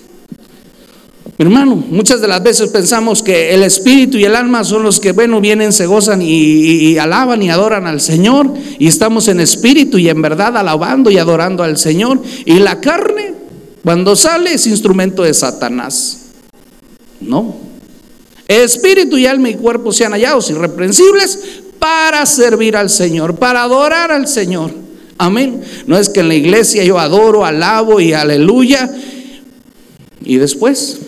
hermano, 1.39 1.75
muchas 1.75 2.21
de 2.21 2.29
las 2.29 2.43
veces 2.43 2.71
pensamos 2.71 3.23
que 3.23 3.55
el 3.55 3.63
espíritu 3.63 4.19
y 4.19 4.25
el 4.25 4.37
alma 4.37 4.63
son 4.63 4.83
los 4.83 5.01
que, 5.01 5.13
bueno, 5.13 5.41
vienen, 5.41 5.73
se 5.73 5.87
gozan 5.87 6.21
y, 6.23 6.99
alaban 6.99 7.43
y 7.43 7.51
adoran 7.51 7.87
al 7.87 8.01
Señor. 8.01 8.53
Y 8.79 8.87
estamos 8.87 9.27
en 9.27 9.41
espíritu 9.41 9.99
y 9.99 10.09
en 10.09 10.23
verdad 10.23 10.57
alabando 10.57 11.11
y 11.11 11.19
adorando 11.19 11.65
al 11.65 11.79
Señor. 11.79 12.23
Y 12.45 12.61
la 12.61 12.81
carne 12.81 13.40
cuando 13.83 14.15
sale 14.17 14.55
es 14.55 14.67
instrumento 14.67 15.23
de 15.23 15.35
Satanás. 15.35 16.27
No. 17.21 17.57
Espíritu 18.49 19.17
y 19.17 19.27
alma 19.27 19.49
y 19.51 19.55
cuerpo 19.55 19.93
sean 19.93 20.13
hallados 20.13 20.51
irreprensibles 20.51 21.63
para 21.79 22.27
servir 22.27 22.77
al 22.77 22.91
Señor, 22.91 23.37
para 23.37 23.63
adorar 23.63 24.13
al 24.13 24.27
Señor. 24.27 24.73
Amén. 25.19 25.63
No 25.87 25.99
es 25.99 26.09
que 26.09 26.21
en 26.21 26.29
la 26.29 26.35
iglesia 26.35 26.85
yo 26.85 26.99
adoro, 26.99 27.45
alabo 27.45 28.01
y 28.01 28.13
aleluya. 28.13 28.91
Y 30.23 30.37
después 30.37 30.99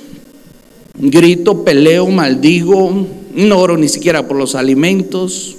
grito, 0.95 1.65
peleo, 1.65 2.07
maldigo, 2.09 3.07
no 3.35 3.59
oro 3.59 3.77
ni 3.77 3.89
siquiera 3.89 4.27
por 4.27 4.37
los 4.37 4.55
alimentos. 4.55 5.57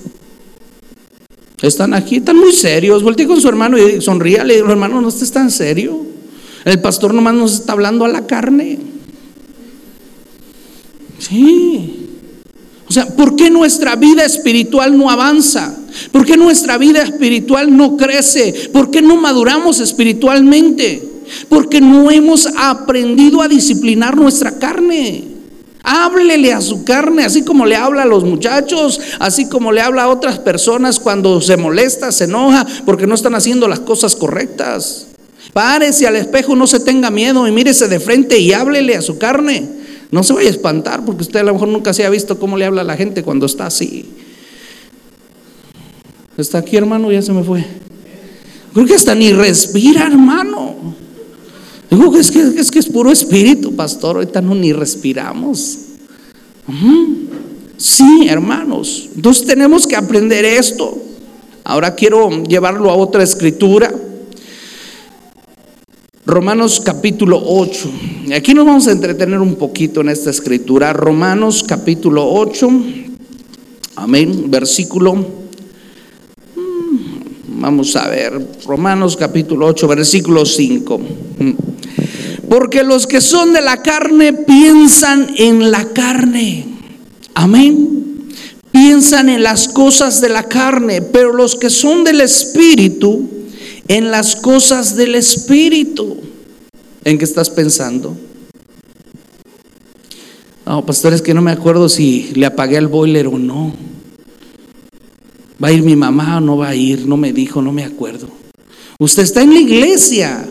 Están 1.61 1.93
aquí, 1.93 2.17
están 2.17 2.37
muy 2.37 2.51
serios. 2.51 3.03
Volteé 3.03 3.25
con 3.25 3.39
su 3.41 3.47
hermano 3.47 3.77
y 3.77 4.01
sonría, 4.01 4.43
le 4.43 4.55
digo, 4.55 4.69
hermano, 4.69 5.01
no 5.01 5.09
estés 5.09 5.31
tan 5.31 5.49
serio. 5.49 6.12
El 6.65 6.79
pastor 6.79 7.13
nomás 7.13 7.33
nos 7.33 7.53
está 7.53 7.73
hablando 7.73 8.05
a 8.05 8.09
la 8.09 8.25
carne. 8.25 8.79
Sí. 11.19 12.09
O 12.87 12.91
sea, 12.91 13.07
¿por 13.07 13.35
qué 13.35 13.49
nuestra 13.49 13.95
vida 13.95 14.23
espiritual 14.23 14.97
no 14.97 15.09
avanza? 15.09 15.75
¿Por 16.11 16.25
qué 16.25 16.37
nuestra 16.37 16.77
vida 16.77 17.01
espiritual 17.01 17.75
no 17.75 17.97
crece? 17.97 18.69
¿Por 18.71 18.91
qué 18.91 19.01
no 19.01 19.15
maduramos 19.17 19.79
espiritualmente? 19.79 21.03
Porque 21.49 21.81
no 21.81 22.11
hemos 22.11 22.47
aprendido 22.57 23.41
a 23.41 23.47
disciplinar 23.47 24.15
nuestra 24.15 24.59
carne. 24.59 25.23
Háblele 25.81 26.53
a 26.53 26.61
su 26.61 26.85
carne, 26.85 27.25
así 27.25 27.43
como 27.43 27.65
le 27.65 27.75
habla 27.75 28.03
a 28.03 28.05
los 28.05 28.23
muchachos, 28.23 29.01
así 29.19 29.49
como 29.49 29.71
le 29.71 29.81
habla 29.81 30.03
a 30.03 30.09
otras 30.09 30.39
personas 30.39 30.99
cuando 30.99 31.41
se 31.41 31.57
molesta, 31.57 32.11
se 32.11 32.23
enoja, 32.23 32.65
porque 32.85 33.05
no 33.05 33.15
están 33.15 33.35
haciendo 33.35 33.67
las 33.67 33.81
cosas 33.81 34.15
correctas. 34.15 35.07
Párese 35.53 36.07
al 36.07 36.15
espejo, 36.15 36.55
no 36.55 36.65
se 36.65 36.79
tenga 36.79 37.11
miedo 37.11 37.47
y 37.47 37.51
mírese 37.51 37.87
de 37.87 37.99
frente 37.99 38.39
y 38.39 38.53
háblele 38.53 38.95
a 38.95 39.01
su 39.01 39.19
carne. 39.19 39.69
No 40.11 40.23
se 40.23 40.33
vaya 40.33 40.47
a 40.47 40.51
espantar 40.51 41.05
porque 41.05 41.21
usted 41.21 41.39
a 41.39 41.43
lo 41.43 41.53
mejor 41.53 41.67
nunca 41.67 41.93
se 41.93 42.05
ha 42.05 42.09
visto 42.09 42.39
cómo 42.39 42.57
le 42.57 42.65
habla 42.65 42.81
a 42.81 42.85
la 42.85 42.97
gente 42.97 43.23
cuando 43.23 43.45
está 43.45 43.67
así. 43.67 44.05
¿Está 46.37 46.57
aquí, 46.57 46.75
hermano? 46.75 47.11
Ya 47.11 47.21
se 47.21 47.31
me 47.31 47.43
fue. 47.43 47.63
Creo 48.73 48.85
que 48.85 48.95
hasta 48.95 49.13
ni 49.13 49.31
respira, 49.31 50.07
hermano. 50.07 50.95
Digo 51.89 52.15
es 52.17 52.31
que 52.31 52.41
es, 52.41 52.71
que 52.71 52.79
es 52.79 52.87
puro 52.87 53.11
espíritu, 53.11 53.75
pastor. 53.75 54.15
Ahorita 54.15 54.41
no 54.41 54.55
ni 54.55 54.73
respiramos. 54.73 55.77
Sí, 57.77 58.27
hermanos. 58.27 59.09
Entonces 59.15 59.45
tenemos 59.45 59.85
que 59.85 59.95
aprender 59.95 60.43
esto. 60.43 60.97
Ahora 61.63 61.93
quiero 61.93 62.43
llevarlo 62.43 62.89
a 62.89 62.95
otra 62.95 63.21
escritura. 63.21 63.93
Romanos 66.25 66.79
capítulo 66.79 67.41
8. 67.45 67.91
Aquí 68.33 68.53
nos 68.53 68.65
vamos 68.65 68.87
a 68.87 68.93
entretener 68.93 69.39
un 69.39 69.55
poquito 69.55 69.99
en 69.99 70.07
esta 70.07 70.29
escritura. 70.29 70.93
Romanos 70.93 71.65
capítulo 71.67 72.25
8. 72.25 72.69
Amén. 73.97 74.45
Versículo. 74.49 75.15
Mm, 75.15 75.25
vamos 77.59 77.93
a 77.97 78.07
ver. 78.07 78.39
Romanos 78.65 79.17
capítulo 79.17 79.65
8, 79.67 79.85
versículo 79.85 80.45
5. 80.45 80.97
Mm. 80.97 81.51
Porque 82.47 82.83
los 82.83 83.05
que 83.05 83.19
son 83.19 83.51
de 83.51 83.61
la 83.61 83.81
carne 83.81 84.31
piensan 84.31 85.27
en 85.35 85.71
la 85.71 85.89
carne. 85.89 86.65
Amén. 87.33 88.29
Piensan 88.71 89.27
en 89.27 89.43
las 89.43 89.67
cosas 89.67 90.21
de 90.21 90.29
la 90.29 90.43
carne. 90.43 91.01
Pero 91.01 91.33
los 91.33 91.57
que 91.57 91.69
son 91.69 92.05
del 92.05 92.21
Espíritu 92.21 93.42
en 93.87 94.11
las 94.11 94.35
cosas 94.35 94.95
del 94.95 95.15
Espíritu. 95.15 96.17
¿En 97.03 97.17
qué 97.17 97.25
estás 97.25 97.49
pensando? 97.49 98.15
No, 100.65 100.85
pastor, 100.85 101.13
es 101.13 101.21
que 101.21 101.33
no 101.33 101.41
me 101.41 101.51
acuerdo 101.51 101.89
si 101.89 102.31
le 102.35 102.45
apagué 102.45 102.77
el 102.77 102.87
boiler 102.87 103.27
o 103.27 103.37
no. 103.37 103.73
¿Va 105.61 105.67
a 105.67 105.71
ir 105.71 105.83
mi 105.83 105.95
mamá 105.95 106.37
o 106.37 106.41
no 106.41 106.57
va 106.57 106.69
a 106.69 106.75
ir? 106.75 107.05
No 107.05 107.17
me 107.17 107.33
dijo, 107.33 107.61
no 107.61 107.71
me 107.71 107.83
acuerdo. 107.83 108.27
Usted 108.99 109.23
está 109.23 109.41
en 109.41 109.53
la 109.53 109.59
iglesia. 109.59 110.49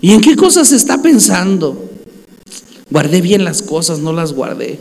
¿Y 0.00 0.12
en 0.12 0.20
qué 0.20 0.36
cosas 0.36 0.72
está 0.72 1.00
pensando? 1.00 1.90
Guardé 2.90 3.20
bien 3.20 3.44
las 3.44 3.62
cosas, 3.62 3.98
no 3.98 4.12
las 4.12 4.32
guardé. 4.32 4.78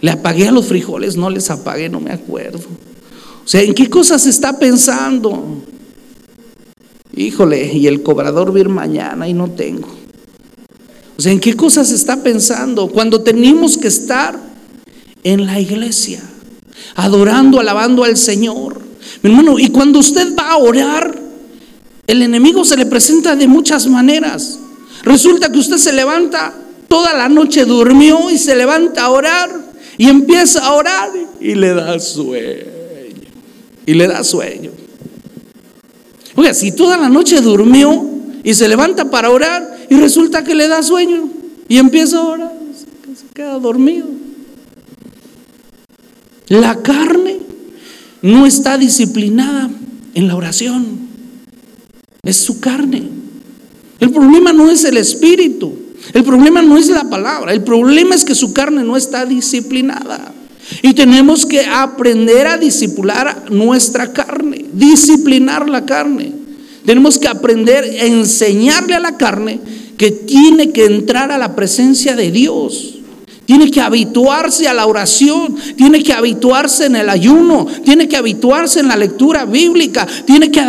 Le 0.00 0.10
apagué 0.10 0.48
a 0.48 0.52
los 0.52 0.66
frijoles, 0.66 1.16
no 1.16 1.30
les 1.30 1.50
apagué, 1.50 1.88
no 1.88 2.00
me 2.00 2.10
acuerdo. 2.10 2.58
O 3.44 3.48
sea, 3.48 3.62
¿en 3.62 3.74
qué 3.74 3.88
cosas 3.88 4.26
está 4.26 4.58
pensando? 4.58 5.62
Híjole, 7.16 7.72
y 7.72 7.86
el 7.86 8.02
cobrador 8.02 8.52
va 8.52 8.68
mañana 8.68 9.28
y 9.28 9.34
no 9.34 9.50
tengo. 9.50 9.88
O 11.16 11.22
sea, 11.22 11.32
¿en 11.32 11.40
qué 11.40 11.54
cosas 11.54 11.90
está 11.90 12.22
pensando? 12.22 12.88
Cuando 12.88 13.22
tenemos 13.22 13.76
que 13.76 13.88
estar 13.88 14.38
en 15.22 15.46
la 15.46 15.60
iglesia, 15.60 16.22
adorando, 16.94 17.60
alabando 17.60 18.04
al 18.04 18.16
Señor. 18.16 18.80
Mi 19.22 19.30
hermano, 19.30 19.58
y 19.58 19.68
cuando 19.68 19.98
usted 19.98 20.34
va 20.34 20.52
a 20.52 20.56
orar, 20.56 21.18
el 22.06 22.22
enemigo 22.22 22.64
se 22.64 22.76
le 22.76 22.86
presenta 22.86 23.36
de 23.36 23.46
muchas 23.46 23.86
maneras. 23.86 24.58
Resulta 25.02 25.50
que 25.50 25.58
usted 25.58 25.76
se 25.76 25.92
levanta, 25.92 26.54
toda 26.88 27.12
la 27.12 27.28
noche 27.28 27.64
durmió 27.64 28.30
y 28.30 28.38
se 28.38 28.56
levanta 28.56 29.04
a 29.04 29.10
orar 29.10 29.50
y 29.96 30.08
empieza 30.08 30.64
a 30.64 30.72
orar 30.72 31.10
y 31.40 31.54
le 31.54 31.74
da 31.74 31.98
sueño. 32.00 32.64
Y 33.86 33.94
le 33.94 34.06
da 34.06 34.24
sueño. 34.24 34.70
Oiga, 36.40 36.54
si 36.54 36.72
toda 36.72 36.96
la 36.96 37.10
noche 37.10 37.42
durmió 37.42 38.02
y 38.42 38.54
se 38.54 38.66
levanta 38.66 39.10
para 39.10 39.28
orar 39.28 39.76
y 39.90 39.96
resulta 39.96 40.42
que 40.42 40.54
le 40.54 40.68
da 40.68 40.82
sueño 40.82 41.28
y 41.68 41.76
empieza 41.76 42.16
a 42.16 42.24
orar, 42.24 42.52
se 43.14 43.26
queda 43.34 43.58
dormido. 43.58 44.06
La 46.48 46.80
carne 46.80 47.40
no 48.22 48.46
está 48.46 48.78
disciplinada 48.78 49.68
en 50.14 50.28
la 50.28 50.34
oración, 50.34 51.00
es 52.22 52.38
su 52.38 52.58
carne. 52.58 53.02
El 53.98 54.10
problema 54.10 54.54
no 54.54 54.70
es 54.70 54.84
el 54.84 54.96
espíritu, 54.96 55.74
el 56.14 56.24
problema 56.24 56.62
no 56.62 56.78
es 56.78 56.88
la 56.88 57.04
palabra, 57.04 57.52
el 57.52 57.62
problema 57.64 58.14
es 58.14 58.24
que 58.24 58.34
su 58.34 58.54
carne 58.54 58.82
no 58.82 58.96
está 58.96 59.26
disciplinada. 59.26 60.32
Y 60.82 60.94
tenemos 60.94 61.46
que 61.46 61.64
aprender 61.64 62.46
a 62.46 62.56
disciplinar 62.56 63.50
nuestra 63.50 64.12
carne, 64.12 64.66
disciplinar 64.72 65.68
la 65.68 65.84
carne. 65.84 66.32
Tenemos 66.84 67.18
que 67.18 67.28
aprender 67.28 67.84
a 67.84 68.06
enseñarle 68.06 68.94
a 68.94 69.00
la 69.00 69.16
carne 69.16 69.60
que 69.96 70.10
tiene 70.10 70.70
que 70.70 70.86
entrar 70.86 71.30
a 71.30 71.38
la 71.38 71.54
presencia 71.54 72.16
de 72.16 72.30
Dios. 72.30 72.96
tiene 73.44 73.70
que 73.70 73.80
habituarse 73.80 74.68
a 74.68 74.74
la 74.74 74.86
oración, 74.86 75.56
tiene 75.76 76.04
que 76.04 76.12
habituarse 76.12 76.86
en 76.86 76.94
el 76.94 77.10
ayuno, 77.10 77.66
tiene 77.84 78.06
que 78.06 78.16
habituarse 78.16 78.78
en 78.78 78.86
la 78.86 78.96
lectura 78.96 79.44
bíblica, 79.44 80.06
tiene 80.24 80.52
que 80.52 80.60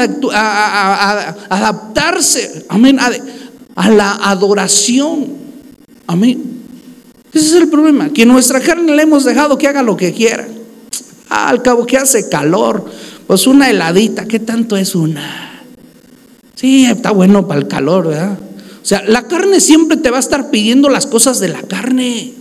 adaptarse, 1.49 2.65
amén, 2.69 2.97
a, 2.99 3.89
la 3.91 4.13
adoración. 4.13 5.27
Amén. 6.07 6.60
Ese 7.33 7.45
es 7.45 7.53
el 7.53 7.69
problema, 7.69 8.09
que 8.09 8.25
nuestra 8.25 8.59
carne 8.59 8.95
le 8.95 9.03
hemos 9.03 9.23
dejado 9.23 9.57
que 9.57 9.67
haga 9.67 9.81
lo 9.81 9.95
que 9.95 10.13
quiera. 10.13 10.47
Ah, 11.29 11.47
al 11.47 11.61
cabo 11.61 11.85
que 11.85 11.97
hace 11.97 12.27
calor, 12.27 12.85
pues 13.25 13.47
una 13.47 13.69
heladita, 13.69 14.25
¿qué 14.25 14.39
tanto 14.39 14.75
es 14.75 14.95
una? 14.95 15.63
Sí, 16.55 16.85
está 16.85 17.11
bueno 17.11 17.47
para 17.47 17.61
el 17.61 17.67
calor, 17.67 18.07
¿verdad? 18.09 18.37
O 18.81 18.85
sea, 18.85 19.03
la 19.07 19.27
carne 19.27 19.59
siempre 19.59 19.97
te 19.97 20.11
va 20.11 20.17
a 20.17 20.19
estar 20.19 20.49
pidiendo 20.49 20.89
las 20.89 21.07
cosas 21.07 21.39
de 21.39 21.47
la 21.47 21.61
carne. 21.61 22.33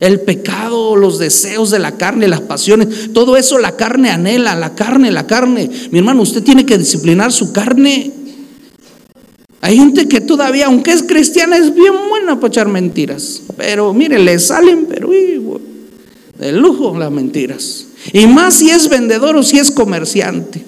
El 0.00 0.20
pecado, 0.20 0.96
los 0.96 1.18
deseos 1.18 1.70
de 1.70 1.78
la 1.78 1.92
carne, 1.92 2.28
las 2.28 2.42
pasiones, 2.42 3.12
todo 3.14 3.36
eso 3.36 3.58
la 3.58 3.76
carne 3.76 4.10
anhela, 4.10 4.54
la 4.54 4.74
carne, 4.74 5.10
la 5.10 5.26
carne. 5.26 5.70
Mi 5.90 6.00
hermano, 6.00 6.22
usted 6.22 6.42
tiene 6.42 6.66
que 6.66 6.76
disciplinar 6.76 7.32
su 7.32 7.52
carne. 7.52 8.12
Hay 9.66 9.78
gente 9.78 10.06
que 10.06 10.20
todavía, 10.20 10.66
aunque 10.66 10.92
es 10.92 11.02
cristiana, 11.02 11.56
es 11.56 11.74
bien 11.74 11.92
buena 12.08 12.36
para 12.36 12.46
echar 12.46 12.68
mentiras. 12.68 13.42
Pero 13.56 13.92
mire, 13.92 14.16
le 14.16 14.38
salen, 14.38 14.86
pero 14.88 15.10
de 16.38 16.52
lujo 16.52 16.96
las 16.96 17.10
mentiras. 17.10 17.88
Y 18.12 18.28
más 18.28 18.54
si 18.54 18.70
es 18.70 18.88
vendedor 18.88 19.34
o 19.34 19.42
si 19.42 19.58
es 19.58 19.72
comerciante. 19.72 20.64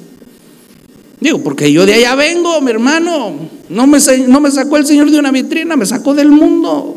Digo, 1.20 1.40
porque 1.44 1.72
yo 1.72 1.86
de 1.86 1.94
allá 1.94 2.16
vengo, 2.16 2.60
mi 2.60 2.72
hermano. 2.72 3.34
No 3.68 3.86
me, 3.86 3.98
no 4.26 4.40
me 4.40 4.50
sacó 4.50 4.76
el 4.78 4.84
Señor 4.84 5.12
de 5.12 5.20
una 5.20 5.30
vitrina, 5.30 5.76
me 5.76 5.86
sacó 5.86 6.12
del 6.12 6.32
mundo. 6.32 6.96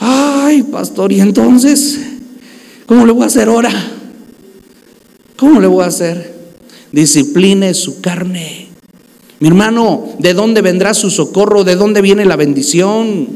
Ay, 0.00 0.64
pastor, 0.64 1.12
¿y 1.12 1.20
entonces? 1.20 1.96
¿Cómo 2.86 3.06
le 3.06 3.12
voy 3.12 3.22
a 3.22 3.26
hacer 3.26 3.46
ahora? 3.46 3.70
¿Cómo 5.36 5.60
le 5.60 5.68
voy 5.68 5.84
a 5.84 5.86
hacer? 5.86 6.34
Discipline 6.90 7.72
su 7.72 8.00
carne. 8.00 8.67
Mi 9.40 9.48
hermano, 9.48 10.04
¿de 10.18 10.34
dónde 10.34 10.62
vendrá 10.62 10.94
su 10.94 11.10
socorro? 11.10 11.62
¿De 11.62 11.76
dónde 11.76 12.02
viene 12.02 12.24
la 12.24 12.34
bendición? 12.34 13.28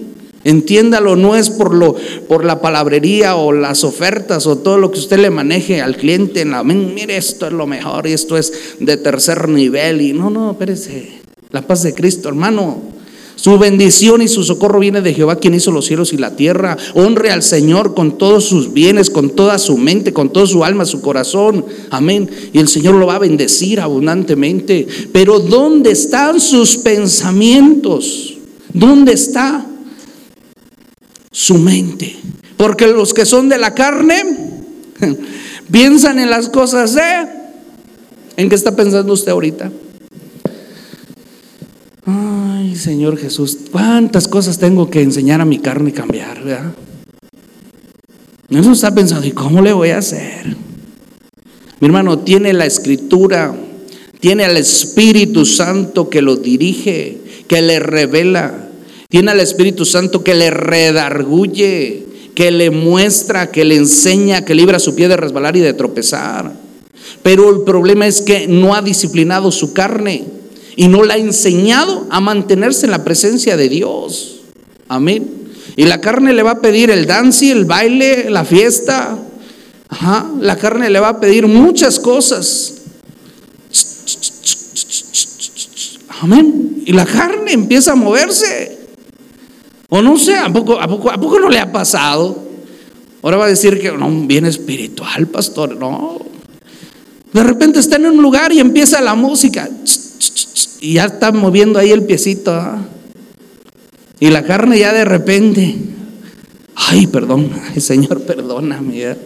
Entiéndalo, 0.45 1.15
no 1.15 1.37
es 1.37 1.51
por 1.51 1.73
lo 1.73 1.95
por 2.29 2.45
la 2.45 2.61
palabrería 2.61 3.37
o 3.37 3.53
las 3.53 3.85
ofertas 3.85 4.49
o 4.49 4.59
todo 4.59 4.77
lo 4.79 4.91
que 4.91 4.99
usted 4.99 5.21
le 5.21 5.31
maneje 5.31 5.81
al 5.81 5.97
cliente 5.97 6.41
en 6.41 6.51
la 6.51 6.65
mire, 6.65 7.17
esto 7.17 7.47
es 7.47 7.53
lo 7.53 7.69
mejor 7.69 8.09
y 8.09 8.13
esto 8.13 8.37
es 8.37 8.53
de 8.81 8.97
tercer 8.97 9.49
nivel 9.49 10.01
y 10.01 10.13
no, 10.13 10.31
no, 10.31 10.51
espérese. 10.51 11.21
La 11.51 11.63
paz 11.63 11.85
de 11.85 11.95
Cristo, 11.95 12.29
hermano. 12.29 13.02
Su 13.43 13.59
bendición 13.59 14.23
y 14.23 14.29
su 14.29 14.45
socorro 14.45 14.79
viene 14.79 15.01
de 15.01 15.15
Jehová, 15.15 15.37
quien 15.37 15.55
hizo 15.55 15.73
los 15.73 15.87
cielos 15.87 16.13
y 16.13 16.17
la 16.17 16.37
tierra. 16.37 16.77
Honre 16.95 17.31
al 17.31 17.43
Señor 17.43 17.95
con 17.95 18.17
todos 18.17 18.45
sus 18.45 18.73
bienes, 18.73 19.11
con 19.11 19.31
toda 19.31 19.59
su 19.59 19.77
mente, 19.79 20.13
con 20.13 20.33
toda 20.33 20.47
su 20.47 20.65
alma, 20.65 20.85
su 20.85 21.01
corazón. 21.01 21.65
Amén. 21.91 22.31
Y 22.53 22.59
el 22.59 22.69
Señor 22.69 22.95
lo 22.95 23.07
va 23.07 23.17
a 23.17 23.19
bendecir 23.19 23.81
abundantemente. 23.81 24.87
Pero 25.13 25.41
¿dónde 25.41 25.91
están 25.91 26.41
sus 26.41 26.77
pensamientos? 26.77 28.35
¿Dónde 28.73 29.13
está? 29.13 29.67
su 31.33 31.59
mente. 31.59 32.15
Porque 32.57 32.87
los 32.87 33.13
que 33.13 33.27
son 33.27 33.49
de 33.49 33.59
la 33.59 33.75
carne 33.75 34.23
piensan 35.73 36.21
en 36.21 36.31
las 36.31 36.49
cosas 36.49 36.95
de... 36.95 37.03
¿En 38.37 38.49
qué 38.49 38.55
está 38.55 38.77
pensando 38.77 39.13
usted 39.13 39.33
ahorita? 39.33 39.73
Señor 42.77 43.19
Jesús, 43.19 43.59
¿cuántas 43.71 44.29
cosas 44.29 44.59
tengo 44.59 44.91
que 44.91 45.03
enseñar 45.03 45.41
a 45.41 45.45
mi 45.45 45.59
carne 45.59 45.91
y 45.91 45.93
cambiar? 45.93 46.43
¿verdad? 46.43 46.73
Eso 48.51 48.73
está 48.73 48.95
pensando, 48.95 49.27
¿y 49.27 49.33
cómo 49.33 49.63
le 49.63 49.73
voy 49.73 49.91
a 49.91 49.99
hacer? 49.99 50.57
Mi 51.81 51.87
hermano, 51.87 52.19
tiene 52.19 52.53
la 52.53 52.67
escritura, 52.67 53.55
tiene 54.21 54.45
al 54.45 54.57
Espíritu 54.57 55.45
Santo 55.45 56.11
que 56.11 56.23
lo 56.23 56.37
dirige, 56.37 57.19
que 57.49 57.63
le 57.63 57.81
revela. 57.81 58.69
Tiene 59.09 59.31
al 59.31 59.41
Espíritu 59.41 59.85
Santo 59.85 60.23
que 60.23 60.35
le 60.35 60.51
redarguye, 60.51 62.07
que 62.35 62.51
le 62.51 62.71
muestra, 62.71 63.51
que 63.51 63.65
le 63.65 63.77
enseña, 63.77 64.45
que 64.45 64.55
libra 64.55 64.79
su 64.79 64.95
pie 64.95 65.09
de 65.09 65.17
resbalar 65.17 65.57
y 65.57 65.61
de 65.61 65.75
tropezar. 65.75 66.53
Pero 67.23 67.51
el 67.51 67.63
problema 67.63 68.07
es 68.07 68.23
que 68.23 68.47
no 68.47 68.75
ha 68.75 68.83
disciplinado 68.83 69.51
su 69.51 69.73
carne 69.73 70.25
y 70.77 70.89
no 70.89 71.05
la 71.05 71.15
ha 71.15 71.19
enseñado 71.19 72.07
a 72.11 72.21
mantenerse 72.21 72.87
en 72.87 72.93
la 72.93 73.05
presencia 73.05 73.57
de 73.57 73.69
Dios. 73.69 74.41
Amén. 74.89 75.43
Y 75.77 75.85
la 75.85 76.01
carne 76.01 76.33
le 76.33 76.43
va 76.43 76.53
a 76.53 76.61
pedir 76.61 76.91
el 76.91 77.07
dance, 77.07 77.51
el 77.51 77.65
baile, 77.65 78.31
la 78.31 78.45
fiesta. 78.45 79.19
Ajá, 79.89 80.31
la 80.41 80.57
carne 80.57 80.91
le 80.91 81.01
va 81.01 81.11
a 81.11 81.21
pedir 81.21 81.47
muchas 81.47 81.99
cosas. 81.99 82.75
Amén. 86.21 86.83
Y 86.87 86.93
la 86.93 87.07
carne 87.07 87.53
empieza 87.53 87.93
a 87.93 87.97
moverse. 87.97 88.79
O 89.89 90.01
no 90.01 90.19
sé, 90.19 90.37
¿a 90.37 90.51
poco, 90.51 90.81
a 90.81 90.89
poco, 90.89 91.11
¿a 91.11 91.19
poco 91.19 91.39
no 91.39 91.49
le 91.49 91.59
ha 91.59 91.71
pasado? 91.71 92.43
Ahora 93.23 93.37
va 93.37 93.45
a 93.45 93.49
decir 93.49 93.81
que 93.81 93.93
no, 93.93 94.09
bien 94.27 94.47
espiritual, 94.47 95.27
pastor. 95.29 95.77
No. 95.77 96.21
De 97.33 97.43
repente 97.43 97.79
está 97.79 97.97
en 97.97 98.07
un 98.07 98.23
lugar 98.23 98.53
y 98.53 98.61
empieza 98.61 99.01
la 99.01 99.15
música. 99.15 99.69
Y 100.81 100.95
ya 100.95 101.05
está 101.07 101.33
moviendo 101.33 101.79
ahí 101.79 101.91
el 101.91 102.05
piecito. 102.05 102.53
¿ah? 102.53 102.79
Y 104.21 104.31
la 104.31 104.45
carne 104.45 104.79
ya 104.79 104.93
de 104.93 105.05
repente. 105.05 105.77
Ay, 106.75 107.07
perdón. 107.07 107.51
Ay, 107.75 107.81
Señor, 107.81 108.23
perdóname. 108.23 109.03
¿eh? 109.03 109.17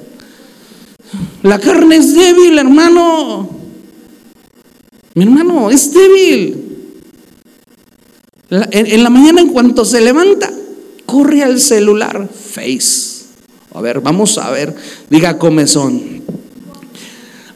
La 1.42 1.59
carne 1.59 1.96
es 1.96 2.14
débil, 2.14 2.59
hermano. 2.59 3.49
Mi 5.14 5.25
hermano, 5.25 5.70
es 5.70 5.92
débil. 5.92 6.66
En, 8.51 9.03
la 9.03 9.11
mañana, 9.11 9.40
en 9.40 9.49
cuanto 9.49 9.85
se 9.85 10.01
levanta, 10.01 10.51
corre 11.05 11.42
al 11.42 11.61
celular, 11.61 12.29
Face. 12.29 13.25
A 13.72 13.81
ver, 13.81 14.01
vamos 14.01 14.38
a 14.38 14.51
ver, 14.51 14.75
diga 15.11 15.38
comezón. 15.38 16.15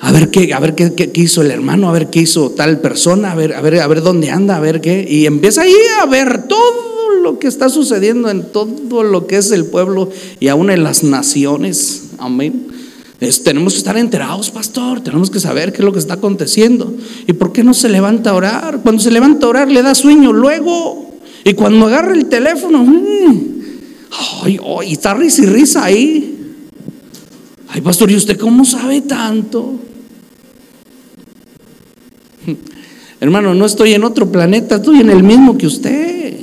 A 0.00 0.12
ver 0.12 0.30
qué, 0.30 0.54
a 0.54 0.60
ver 0.60 0.74
qué, 0.74 0.94
qué, 0.94 1.10
hizo 1.14 1.42
el 1.42 1.50
hermano, 1.50 1.88
a 1.88 1.92
ver 1.92 2.08
qué 2.08 2.20
hizo 2.20 2.50
tal 2.50 2.80
persona, 2.80 3.32
a 3.32 3.34
ver, 3.34 3.54
a 3.54 3.60
ver, 3.60 3.80
a 3.80 3.86
ver 3.86 4.02
dónde 4.02 4.30
anda, 4.30 4.56
a 4.56 4.60
ver 4.60 4.80
qué. 4.80 5.06
Y 5.08 5.26
empieza 5.26 5.62
ahí 5.62 5.74
a 6.02 6.06
ver 6.06 6.48
todo 6.48 7.10
lo 7.22 7.38
que 7.38 7.48
está 7.48 7.68
sucediendo 7.68 8.30
en 8.30 8.50
todo 8.50 9.02
lo 9.02 9.26
que 9.26 9.36
es 9.36 9.50
el 9.50 9.66
pueblo 9.66 10.10
y 10.40 10.48
aún 10.48 10.70
en 10.70 10.82
las 10.84 11.02
naciones. 11.02 12.04
Amén 12.18 12.70
tenemos 13.44 13.74
que 13.74 13.78
estar 13.78 13.98
enterados, 13.98 14.50
pastor. 14.50 15.02
Tenemos 15.02 15.30
que 15.30 15.40
saber 15.40 15.72
qué 15.72 15.78
es 15.78 15.84
lo 15.84 15.92
que 15.92 15.98
está 15.98 16.14
aconteciendo. 16.14 16.94
¿Y 17.26 17.34
por 17.34 17.52
qué 17.52 17.62
no 17.62 17.74
se 17.74 17.90
levanta 17.90 18.30
a 18.30 18.34
orar? 18.34 18.80
Cuando 18.82 19.02
se 19.02 19.10
levanta 19.10 19.46
a 19.46 19.50
orar 19.50 19.70
le 19.70 19.82
da 19.82 19.94
sueño 19.94 20.32
luego. 20.32 21.10
Y 21.44 21.52
cuando 21.52 21.86
agarra 21.86 22.14
el 22.14 22.26
teléfono, 22.26 22.82
mm, 22.82 23.44
ay, 24.42 24.58
ay, 24.64 24.92
está 24.92 25.12
risa 25.14 25.42
y 25.42 25.46
risa 25.46 25.84
ahí. 25.84 26.36
Ay, 27.68 27.82
pastor, 27.82 28.10
¿y 28.10 28.16
usted 28.16 28.38
cómo 28.38 28.64
sabe 28.64 29.02
tanto? 29.02 29.74
Hermano, 33.20 33.54
no 33.54 33.66
estoy 33.66 33.92
en 33.92 34.04
otro 34.04 34.30
planeta, 34.30 34.76
estoy 34.76 35.00
en 35.00 35.10
el 35.10 35.22
mismo 35.22 35.58
que 35.58 35.66
usted. 35.66 36.40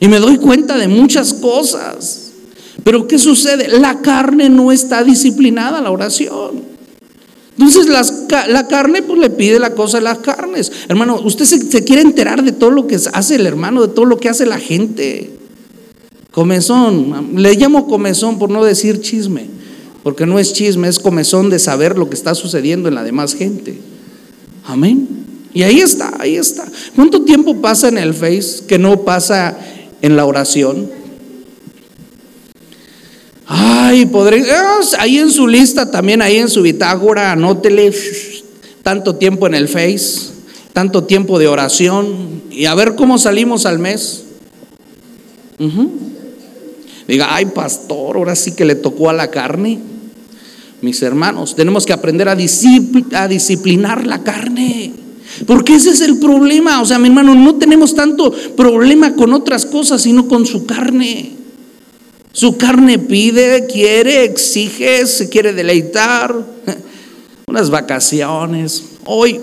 Y 0.00 0.08
me 0.08 0.18
doy 0.18 0.38
cuenta 0.38 0.76
de 0.76 0.86
muchas 0.88 1.34
cosas. 1.34 2.32
Pero 2.84 3.08
¿qué 3.08 3.18
sucede? 3.18 3.78
La 3.78 4.00
carne 4.00 4.48
no 4.48 4.70
está 4.70 5.02
disciplinada 5.02 5.78
a 5.78 5.82
la 5.82 5.90
oración. 5.90 6.68
Entonces 7.58 7.88
la 7.88 8.68
carne 8.68 9.02
pues 9.02 9.18
le 9.18 9.30
pide 9.30 9.58
la 9.58 9.74
cosa 9.74 9.98
de 9.98 10.04
las 10.04 10.18
carnes. 10.18 10.70
Hermano, 10.88 11.20
usted 11.24 11.44
se, 11.44 11.84
quiere 11.84 12.02
enterar 12.02 12.44
de 12.44 12.52
todo 12.52 12.70
lo 12.70 12.86
que 12.86 12.96
hace 13.12 13.34
el 13.34 13.46
hermano, 13.46 13.82
de 13.82 13.92
todo 13.92 14.04
lo 14.04 14.18
que 14.18 14.28
hace 14.28 14.46
la 14.46 14.58
gente. 14.58 15.32
Comezón, 16.30 17.34
le 17.34 17.54
llamo 17.56 17.88
comezón 17.88 18.38
por 18.38 18.48
no 18.48 18.62
decir 18.64 19.00
chisme, 19.00 19.46
porque 20.04 20.24
no 20.24 20.38
es 20.38 20.52
chisme, 20.52 20.86
es 20.86 21.00
comezón 21.00 21.50
de 21.50 21.58
saber 21.58 21.98
lo 21.98 22.08
que 22.08 22.14
está 22.14 22.36
sucediendo 22.36 22.88
en 22.88 22.94
la 22.94 23.02
demás 23.02 23.34
gente. 23.34 23.76
Amén. 24.68 25.08
Y 25.54 25.62
ahí 25.62 25.80
está, 25.80 26.12
ahí 26.20 26.36
está. 26.36 26.68
¿Cuánto 26.94 27.24
tiempo 27.24 27.58
pasa 27.62 27.88
en 27.88 27.96
el 27.96 28.12
Face 28.12 28.66
que 28.68 28.78
no 28.78 29.00
pasa 29.00 29.58
en 30.02 30.14
la 30.14 30.26
oración? 30.26 30.90
Ay, 33.46 34.04
podré, 34.04 34.44
ahí 34.98 35.18
en 35.18 35.30
su 35.30 35.48
lista, 35.48 35.90
también 35.90 36.20
ahí 36.20 36.36
en 36.36 36.50
su 36.50 36.60
bitácora, 36.60 37.32
anótele 37.32 37.94
tanto 38.82 39.16
tiempo 39.16 39.46
en 39.46 39.54
el 39.54 39.68
Face, 39.68 40.32
tanto 40.74 41.04
tiempo 41.04 41.38
de 41.38 41.48
oración 41.48 42.42
y 42.50 42.66
a 42.66 42.74
ver 42.74 42.94
cómo 42.94 43.16
salimos 43.16 43.64
al 43.64 43.78
mes. 43.78 44.24
Diga, 47.08 47.34
ay 47.34 47.46
pastor, 47.46 48.18
ahora 48.18 48.36
sí 48.36 48.52
que 48.52 48.66
le 48.66 48.74
tocó 48.74 49.08
a 49.08 49.14
la 49.14 49.30
carne. 49.30 49.80
Mis 50.80 51.02
hermanos, 51.02 51.56
tenemos 51.56 51.84
que 51.84 51.92
aprender 51.92 52.28
a, 52.28 52.36
disciplinar 52.36 54.06
la 54.06 54.22
carne. 54.22 54.92
Porque 55.46 55.74
ese 55.74 55.90
es 55.90 56.00
el 56.00 56.18
problema. 56.18 56.80
O 56.80 56.86
sea, 56.86 56.98
mi 56.98 57.08
hermano, 57.08 57.34
no 57.34 57.56
tenemos 57.56 57.94
tanto 57.94 58.32
problema 58.56 59.14
con 59.14 59.32
otras 59.32 59.66
cosas, 59.66 60.02
sino 60.02 60.28
con 60.28 60.46
su 60.46 60.66
carne. 60.66 61.32
Su 62.32 62.56
carne 62.56 62.98
pide, 62.98 63.66
quiere, 63.66 64.24
exige, 64.24 65.06
se 65.06 65.28
quiere 65.28 65.52
deleitar. 65.52 66.34
Unas 67.46 67.70
vacaciones. 67.70 68.84
Hoy 69.04 69.40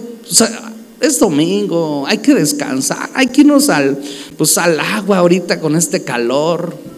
es 1.02 1.19
domingo, 1.19 2.06
hay 2.08 2.19
que 2.19 2.34
descansar, 2.34 3.10
hay 3.13 3.28
que 3.28 3.41
irnos 3.41 3.69
al, 3.69 4.00
pues, 4.38 4.58
al 4.58 4.80
agua 4.80 5.17
ahorita 5.17 5.60
con 5.60 5.76
este 5.76 6.04
calor. 6.04 6.94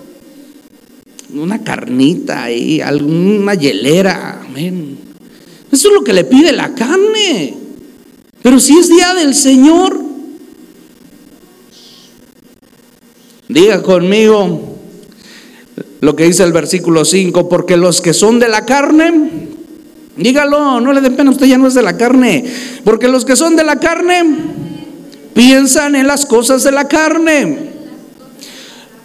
Una 1.38 1.64
carnita 1.64 2.44
ahí, 2.44 2.82
alguna 2.82 3.54
hielera. 3.54 4.42
Amén. 4.46 4.98
Eso 5.72 5.90
es 5.90 5.94
lo 5.94 6.04
que 6.04 6.14
le 6.14 6.24
pide 6.24 6.52
la 6.52 6.74
carne. 6.74 7.56
Pero 8.42 8.60
si 8.60 8.78
es 8.78 8.90
día 8.90 9.14
del 9.14 9.36
Señor, 9.36 10.00
diga 13.48 13.82
conmigo 13.82 14.78
lo 16.02 16.16
que 16.16 16.26
dice 16.26 16.44
el 16.44 16.54
versículo 16.54 17.06
5, 17.06 17.50
porque 17.50 17.78
los 17.78 18.02
que 18.02 18.14
son 18.14 18.40
de 18.40 18.48
la 18.48 18.66
carne, 18.66 19.48
dígalo, 20.16 20.80
no 20.80 20.94
le 20.94 21.02
den 21.02 21.16
pena, 21.16 21.32
usted 21.32 21.48
ya 21.48 21.58
no 21.58 21.68
es 21.68 21.74
de 21.74 21.82
la 21.82 21.98
carne, 21.98 22.46
porque 22.84 23.08
los 23.08 23.26
que 23.26 23.36
son 23.36 23.56
de 23.56 23.64
la 23.64 23.80
carne 23.80 24.24
piensan 25.34 25.96
en 25.96 26.08
las 26.08 26.26
cosas 26.26 26.64
de 26.64 26.72
la 26.72 26.88
carne, 26.88 27.72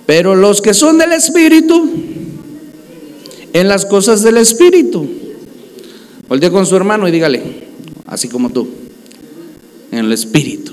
pero 0.06 0.34
los 0.34 0.60
que 0.60 0.74
son 0.74 0.98
del 0.98 1.12
Espíritu, 1.12 2.11
en 3.52 3.68
las 3.68 3.86
cosas 3.86 4.22
del 4.22 4.38
Espíritu. 4.38 5.08
Voltee 6.28 6.50
con 6.50 6.66
su 6.66 6.76
hermano 6.76 7.06
y 7.08 7.10
dígale, 7.10 7.42
así 8.06 8.28
como 8.28 8.50
tú, 8.50 8.68
en 9.90 9.98
el 9.98 10.12
Espíritu. 10.12 10.72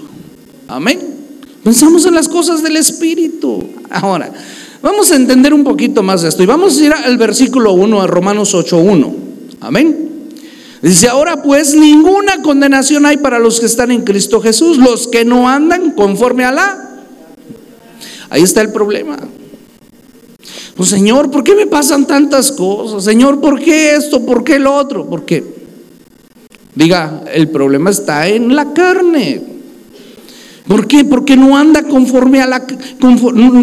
Amén. 0.68 1.00
Pensamos 1.64 2.06
en 2.06 2.16
las 2.16 2.30
cosas 2.30 2.64
del 2.64 2.78
Espíritu. 2.78 3.64
Ahora, 3.90 4.32
vamos 4.82 5.12
a 5.12 5.16
entender 5.16 5.54
un 5.54 5.64
poquito 5.64 6.02
más 6.04 6.24
esto 6.24 6.44
y 6.44 6.46
vamos 6.46 6.80
a 6.80 6.86
ir 6.86 6.94
al 6.94 7.18
versículo 7.18 7.74
1 7.74 8.02
de 8.02 8.08
Romanos 8.08 8.56
8.1. 8.56 9.14
Amén. 9.60 10.10
Dice, 10.82 11.10
ahora 11.10 11.44
pues 11.44 11.76
ninguna 11.76 12.42
condenación 12.42 13.06
hay 13.06 13.18
para 13.18 13.38
los 13.38 13.60
que 13.60 13.66
están 13.66 13.92
en 13.92 14.04
Cristo 14.04 14.40
Jesús, 14.40 14.78
los 14.78 15.10
que 15.10 15.26
no 15.26 15.50
andan 15.50 15.92
conforme 15.92 16.46
a 16.46 16.52
la... 16.54 16.86
Ahí 18.30 18.44
está 18.44 18.62
el 18.62 18.72
problema. 18.72 19.18
Pues 20.80 20.92
Señor, 20.92 21.30
¿por 21.30 21.44
qué 21.44 21.56
me 21.56 21.68
pasan 21.68 22.08
tantas 22.08 22.54
cosas? 22.54 23.04
Señor, 23.04 23.42
¿por 23.42 23.60
qué 23.60 23.96
esto? 23.96 24.26
¿Por 24.26 24.46
qué 24.46 24.60
lo 24.60 24.74
otro? 24.74 25.06
Porque, 25.10 25.44
diga, 26.74 27.26
el 27.34 27.50
problema 27.50 27.90
está 27.90 28.30
en 28.30 28.56
la 28.56 28.72
carne. 28.72 29.42
¿Por 30.66 30.88
qué? 30.88 31.04
Porque 31.04 31.36
no 31.36 31.58
anda 31.58 31.84
conforme 31.84 32.42
a 32.42 32.48
la 32.48 32.66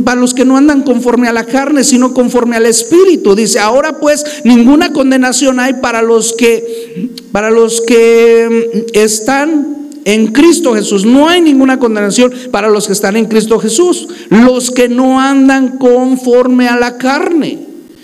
para 0.04 0.20
los 0.20 0.34
que 0.34 0.44
no 0.44 0.58
andan 0.58 0.82
conforme 0.82 1.26
a 1.26 1.32
la 1.32 1.44
carne, 1.44 1.84
sino 1.84 2.12
conforme 2.12 2.54
al 2.56 2.66
espíritu. 2.66 3.34
Dice, 3.34 3.60
"Ahora 3.60 3.98
pues 3.98 4.42
ninguna 4.44 4.92
condenación 4.92 5.58
hay 5.58 5.72
para 5.80 6.02
los 6.02 6.34
que 6.34 7.08
para 7.32 7.50
los 7.50 7.80
que 7.80 8.46
mm, 8.50 8.90
están 8.92 9.75
en 10.06 10.28
Cristo 10.28 10.72
Jesús. 10.72 11.04
No 11.04 11.28
hay 11.28 11.42
ninguna 11.42 11.78
condenación 11.78 12.32
para 12.52 12.70
los 12.70 12.86
que 12.86 12.94
están 12.94 13.16
en 13.16 13.26
Cristo 13.26 13.58
Jesús. 13.58 14.08
Los 14.30 14.70
que 14.70 14.88
no 14.88 15.20
andan 15.20 15.76
conforme 15.76 16.68
a 16.68 16.78
la 16.78 16.96
carne. 16.96 17.58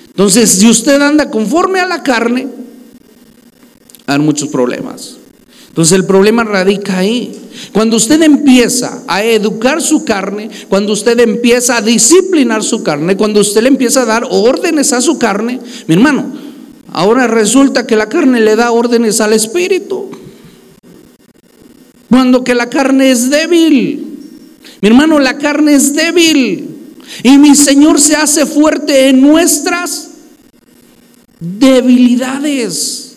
Entonces, 0.09 0.51
si 0.51 0.69
usted 0.69 1.01
anda 1.01 1.31
conforme 1.31 1.81
a 1.81 1.87
la 1.87 2.03
carne, 2.03 2.49
hay 4.07 4.19
muchos 4.19 4.49
problemas. 4.49 5.17
Entonces 5.69 5.97
el 5.97 6.05
problema 6.05 6.45
radica 6.45 6.99
ahí. 6.99 7.33
Cuando 7.73 7.97
usted 7.97 8.21
empieza 8.21 9.05
a 9.07 9.25
educar 9.25 9.81
su 9.81 10.05
carne, 10.05 10.51
cuando 10.69 10.93
usted 10.93 11.19
empieza 11.21 11.79
a 11.79 11.83
disciplinar 11.83 12.63
su 12.63 12.83
carne, 12.83 13.17
cuando 13.17 13.41
usted 13.41 13.63
le 13.63 13.69
empieza 13.69 14.03
a 14.03 14.07
dar 14.07 14.27
órdenes 14.29 14.93
a 14.93 15.01
su 15.01 15.19
carne, 15.19 15.61
mi 15.87 15.95
hermano, 15.95 16.27
ahora 16.93 17.27
resulta 17.27 17.87
que 17.87 17.97
la 17.97 18.09
carne 18.09 18.41
le 18.41 18.57
da 18.57 18.73
órdenes 18.73 19.21
al 19.23 19.33
espíritu. 19.33 20.11
Cuando 22.13 22.45
que 22.45 22.55
la 22.55 22.69
carne 22.69 23.11
es 23.11 23.31
débil. 23.31 24.19
Mi 24.83 24.89
hermano, 24.89 25.19
la 25.19 25.39
carne 25.39 25.73
es 25.73 25.95
débil. 25.95 26.69
Y 27.23 27.39
mi 27.39 27.55
Señor 27.55 27.99
se 27.99 28.17
hace 28.17 28.45
fuerte 28.45 29.09
en 29.09 29.23
nuestras 29.23 30.11
debilidades. 31.41 33.15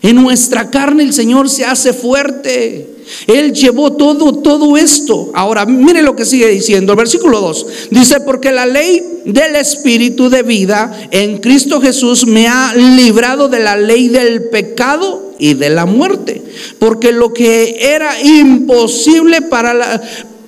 En 0.00 0.14
nuestra 0.22 0.70
carne 0.70 1.02
el 1.02 1.12
Señor 1.12 1.50
se 1.50 1.64
hace 1.64 1.92
fuerte. 1.92 2.88
Él 3.26 3.52
llevó 3.52 3.94
todo, 3.94 4.38
todo 4.38 4.76
esto. 4.76 5.32
Ahora, 5.34 5.66
mire 5.66 6.00
lo 6.02 6.14
que 6.14 6.24
sigue 6.24 6.46
diciendo. 6.46 6.92
El 6.92 6.98
versículo 6.98 7.40
2 7.40 7.66
dice, 7.90 8.20
porque 8.20 8.52
la 8.52 8.66
ley 8.66 9.02
del 9.24 9.56
Espíritu 9.56 10.30
de 10.30 10.44
vida 10.44 10.96
en 11.10 11.38
Cristo 11.38 11.80
Jesús 11.80 12.28
me 12.28 12.46
ha 12.46 12.72
librado 12.76 13.48
de 13.48 13.58
la 13.58 13.76
ley 13.76 14.06
del 14.06 14.50
pecado 14.50 15.25
y 15.38 15.54
de 15.54 15.70
la 15.70 15.86
muerte. 15.86 16.42
Porque 16.78 17.12
lo 17.12 17.32
que 17.32 17.78
era 17.80 18.20
imposible 18.22 19.42
para 19.42 19.74
la, 19.74 20.02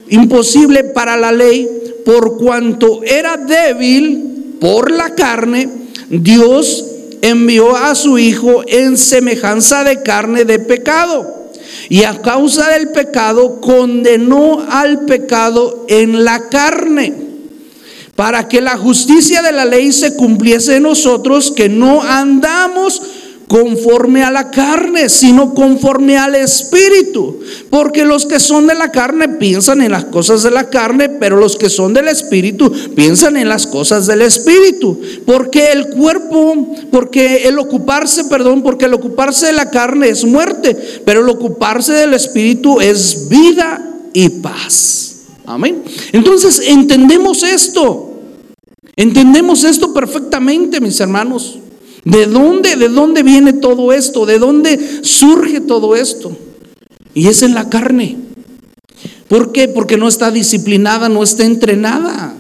imposible 0.09 0.85
para 0.85 1.17
la 1.17 1.33
ley, 1.33 1.69
por 2.05 2.39
cuanto 2.39 3.03
era 3.03 3.37
débil 3.37 4.57
por 4.61 4.91
la 4.91 5.15
carne, 5.15 5.69
Dios 6.09 6.85
envió 7.23 7.77
a 7.77 7.95
su 7.95 8.19
Hijo 8.19 8.63
en 8.67 8.97
semejanza 8.97 9.85
de 9.85 10.03
carne 10.03 10.45
de 10.45 10.59
pecado. 10.59 11.35
Y 11.91 12.05
a 12.05 12.21
causa 12.21 12.71
del 12.71 12.91
pecado 12.91 13.61
condenó 13.61 14.65
al 14.71 15.05
pecado 15.07 15.87
en 15.89 16.25
la 16.25 16.49
carne, 16.49 17.15
para 18.15 18.49
que 18.49 18.61
la 18.61 18.77
justicia 18.77 19.43
de 19.43 19.53
la 19.53 19.65
ley 19.65 19.93
se 19.93 20.17
cumpliese 20.17 20.77
en 20.77 20.83
nosotros, 20.83 21.51
que 21.51 21.69
no 21.69 22.03
andamos 22.03 23.01
conforme 23.49 24.23
a 24.23 24.31
la 24.31 24.51
carne, 24.51 25.09
sino 25.09 25.55
conforme 25.55 26.19
al 26.19 26.35
Espíritu. 26.35 27.41
Porque 27.71 28.05
los 28.05 28.27
que 28.27 28.39
son 28.39 28.67
de 28.67 28.75
la 28.75 28.93
carne 28.93 29.29
piensan 29.29 29.81
en 29.81 29.91
las 29.91 30.05
cosas 30.05 30.43
de 30.43 30.51
la 30.51 30.69
carne, 30.69 31.09
pero 31.09 31.39
los 31.39 31.57
que 31.57 31.71
son 31.71 31.95
del 31.95 32.09
Espíritu 32.09 32.71
piensan 32.95 33.37
en 33.37 33.49
las 33.49 33.67
cosas 33.67 34.07
del 34.07 34.23
Espíritu. 34.23 35.01
Porque 35.27 35.73
el 35.73 35.89
cuerpo, 35.89 36.77
porque 36.93 37.49
el 37.49 37.59
ocuparse, 37.59 38.25
perdón, 38.25 38.63
porque 38.63 38.85
el 38.85 38.95
ocuparse 38.95 39.47
de 39.47 39.55
la 39.55 39.71
carne 39.71 40.11
es 40.11 40.25
muerte, 40.25 40.77
pero 41.05 41.23
el 41.23 41.29
ocuparse 41.29 41.95
del 41.95 42.13
Espíritu 42.15 42.81
es 42.81 43.29
vida 43.31 43.83
y 44.13 44.29
paz. 44.29 45.23
Amén. 45.47 45.83
Entonces 46.13 46.61
entendemos 46.69 47.43
esto. 47.43 48.05
Entendemos 48.95 49.65
esto 49.65 49.95
perfectamente, 49.95 50.81
mis 50.81 51.01
hermanos. 51.01 51.59
¿De 52.05 52.27
dónde, 52.27 52.77
de 52.77 52.89
dónde 52.89 53.23
viene 53.23 53.53
todo 53.53 53.93
esto? 53.93 54.27
¿De 54.27 54.39
dónde 54.39 55.01
surge 55.03 55.61
todo 55.61 55.97
esto? 55.97 56.37
Y 57.15 57.29
es 57.29 57.43
en 57.43 57.55
la 57.55 57.69
carne. 57.69 58.17
¿Por 59.29 59.53
qué? 59.53 59.69
Porque 59.69 59.97
no 59.97 60.09
está 60.09 60.31
disciplinada, 60.31 61.09
no 61.09 61.23
está 61.23 61.45
entrenada 61.45 62.35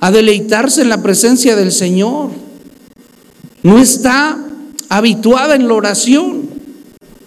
a 0.00 0.10
deleitarse 0.10 0.82
en 0.82 0.88
la 0.88 1.02
presencia 1.02 1.56
del 1.56 1.72
Señor. 1.72 2.30
No 3.62 3.78
está 3.78 4.38
habituada 4.88 5.54
en 5.54 5.68
la 5.68 5.74
oración. 5.74 6.48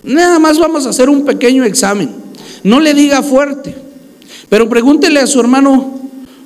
Nada 0.04 0.40
más 0.40 0.58
vamos 0.58 0.86
a 0.86 0.90
hacer 0.90 1.10
un 1.10 1.26
pequeño 1.26 1.66
examen. 1.66 2.10
No 2.64 2.80
le 2.80 2.94
diga 2.94 3.22
fuerte, 3.22 3.76
pero 4.50 4.70
pregúntele 4.70 5.20
a 5.20 5.28
su 5.28 5.40
hermano, 5.40 6.00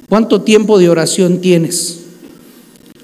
¿cuánto 0.09 0.41
tiempo 0.41 0.77
de 0.79 0.89
oración 0.89 1.41
tienes? 1.41 2.00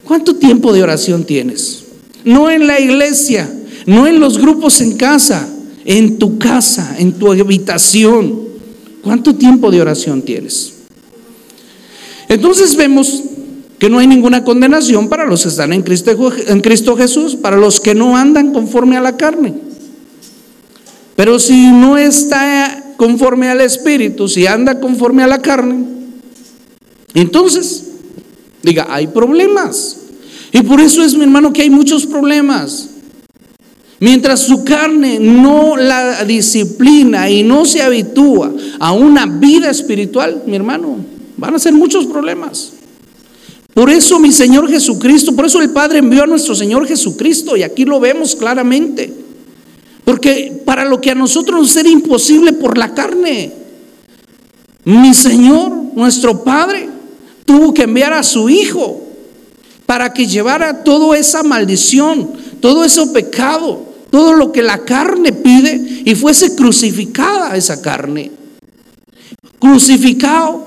¿Cuánto 0.08 0.38
tiempo 0.38 0.72
de 0.72 0.82
oración 0.82 1.26
tienes? 1.26 1.84
No 2.24 2.50
en 2.50 2.66
la 2.66 2.80
iglesia, 2.80 3.54
no 3.86 4.08
en 4.08 4.22
los 4.22 4.38
grupos 4.38 4.80
en 4.80 4.96
casa, 4.96 5.50
en 5.84 6.18
tu 6.18 6.40
casa, 6.40 6.96
en 6.98 7.12
tu 7.14 7.30
habitación. 7.30 8.40
¿Cuánto 9.04 9.36
tiempo 9.36 9.70
de 9.70 9.82
oración 9.82 10.22
tienes? 10.22 10.74
Entonces 12.30 12.76
vemos 12.78 13.22
que 13.80 13.90
no 13.90 14.00
hay 14.00 14.08
ninguna 14.08 14.46
condenación 14.46 15.10
para 15.10 15.26
los 15.26 15.44
que 15.44 15.50
están 15.50 15.74
en 15.74 15.82
Cristo, 15.82 16.96
Jesús, 16.96 17.36
para 17.36 17.58
los 17.58 17.82
que 17.82 17.94
no 17.94 18.16
andan 18.16 18.54
conforme 18.54 18.96
a 18.96 19.02
la 19.02 19.18
carne. 19.18 19.56
Pero 21.18 21.38
si 21.38 21.68
no 21.68 21.98
está 21.98 22.94
conforme 22.96 23.50
al 23.50 23.60
Espíritu, 23.60 24.28
si 24.30 24.48
anda 24.48 24.80
conforme 24.80 25.24
a 25.24 25.28
la 25.28 25.42
carne, 25.42 25.86
entonces, 27.14 27.87
diga, 28.64 28.88
hay 28.90 29.08
problemas. 29.08 29.98
Y 30.52 30.62
por 30.62 30.80
eso 30.80 31.04
es, 31.04 31.16
mi 31.16 31.24
hermano, 31.24 31.54
que 31.54 31.64
hay 31.64 31.70
muchos 31.70 32.06
problemas. 32.06 32.90
Mientras 34.00 34.42
su 34.42 34.64
carne 34.64 35.20
no 35.20 35.76
la 35.76 36.24
disciplina 36.24 37.30
y 37.30 37.44
no 37.44 37.66
se 37.66 37.82
habitúa 37.82 38.54
a 38.80 38.92
una 38.94 39.26
vida 39.26 39.72
espiritual, 39.72 40.44
mi 40.46 40.56
hermano, 40.56 40.98
van 41.36 41.56
a 41.56 41.60
ser 41.60 41.74
muchos 41.74 42.06
problemas. 42.06 42.74
Por 43.74 43.90
eso 43.90 44.20
mi 44.20 44.32
Señor 44.32 44.70
Jesucristo, 44.70 45.36
por 45.36 45.46
eso 45.46 45.62
el 45.62 45.72
Padre 45.72 46.00
envió 46.00 46.24
a 46.24 46.28
nuestro 46.28 46.56
Señor 46.56 46.88
Jesucristo 46.88 47.58
y 47.58 47.64
aquí 47.64 47.86
lo 47.86 48.00
vemos 48.00 48.36
claramente. 48.36 49.14
Porque 50.04 50.62
para 50.64 50.86
lo 50.86 51.02
que 51.02 51.12
a 51.12 51.16
nosotros 51.16 51.60
nos 51.60 51.76
era 51.76 51.90
imposible 51.90 52.54
por 52.54 52.78
la 52.78 52.94
carne, 52.94 53.52
mi 54.86 55.14
Señor, 55.14 55.72
nuestro 55.96 56.44
Padre, 56.44 56.90
tuvo 57.48 57.74
que 57.74 57.84
enviar 57.84 58.12
a 58.12 58.24
su 58.24 58.50
Hijo 58.50 59.02
para 59.86 60.14
que 60.14 60.28
llevara 60.28 60.84
toda 60.84 61.18
esa 61.18 61.44
maldición, 61.44 62.30
todo 62.60 62.84
ese 62.84 63.08
pecado, 63.08 63.86
todo 64.12 64.34
lo 64.34 64.52
que 64.52 64.62
la 64.62 64.84
carne 64.84 65.32
pide 65.32 66.04
y 66.04 66.14
fuese 66.14 66.56
crucificada 66.56 67.56
esa 67.56 67.82
carne. 67.82 68.32
Crucificado 69.60 70.66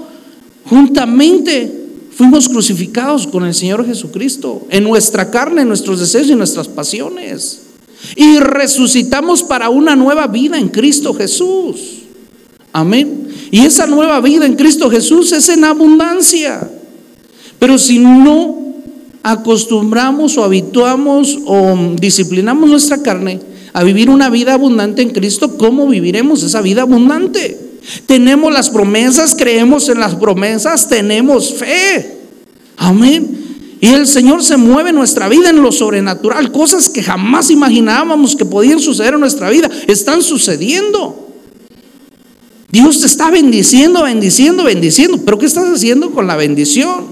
juntamente 0.64 1.70
fuimos 2.16 2.48
crucificados 2.48 3.26
con 3.26 3.44
el 3.44 3.54
Señor 3.54 3.86
Jesucristo 3.86 4.66
en 4.70 4.84
nuestra 4.84 5.30
carne, 5.30 5.62
en 5.62 5.68
nuestros 5.68 6.00
deseos 6.00 6.28
y 6.28 6.34
nuestras 6.34 6.68
pasiones. 6.68 7.60
Y 8.16 8.38
resucitamos 8.38 9.42
para 9.42 9.68
una 9.68 9.96
nueva 9.96 10.26
vida 10.28 10.58
en 10.58 10.68
Cristo 10.68 11.12
Jesús. 11.12 12.04
Amén. 12.72 13.29
Y 13.50 13.60
esa 13.60 13.86
nueva 13.86 14.20
vida 14.20 14.46
en 14.46 14.54
Cristo 14.54 14.90
Jesús 14.90 15.32
es 15.32 15.48
en 15.48 15.64
abundancia. 15.64 16.70
Pero 17.58 17.78
si 17.78 17.98
no 17.98 18.74
acostumbramos 19.22 20.38
o 20.38 20.44
habituamos 20.44 21.38
o 21.44 21.94
disciplinamos 21.98 22.70
nuestra 22.70 23.02
carne 23.02 23.40
a 23.72 23.84
vivir 23.84 24.08
una 24.10 24.30
vida 24.30 24.54
abundante 24.54 25.02
en 25.02 25.10
Cristo, 25.10 25.56
¿cómo 25.58 25.86
viviremos 25.86 26.42
esa 26.42 26.62
vida 26.62 26.82
abundante? 26.82 27.58
Tenemos 28.06 28.52
las 28.52 28.70
promesas, 28.70 29.34
creemos 29.36 29.88
en 29.88 30.00
las 30.00 30.14
promesas, 30.14 30.88
tenemos 30.88 31.54
fe. 31.54 32.18
Amén. 32.76 33.40
Y 33.80 33.88
el 33.88 34.06
Señor 34.06 34.44
se 34.44 34.56
mueve 34.58 34.90
en 34.90 34.96
nuestra 34.96 35.28
vida 35.28 35.50
en 35.50 35.62
lo 35.62 35.72
sobrenatural. 35.72 36.52
Cosas 36.52 36.88
que 36.88 37.02
jamás 37.02 37.50
imaginábamos 37.50 38.36
que 38.36 38.44
podían 38.44 38.78
suceder 38.78 39.14
en 39.14 39.20
nuestra 39.20 39.48
vida, 39.48 39.70
están 39.86 40.22
sucediendo. 40.22 41.29
Dios 42.72 43.00
te 43.00 43.06
está 43.06 43.30
bendiciendo, 43.30 44.04
bendiciendo, 44.04 44.64
bendiciendo. 44.64 45.18
Pero 45.24 45.38
¿qué 45.38 45.46
estás 45.46 45.68
haciendo 45.68 46.10
con 46.10 46.26
la 46.26 46.36
bendición? 46.36 47.06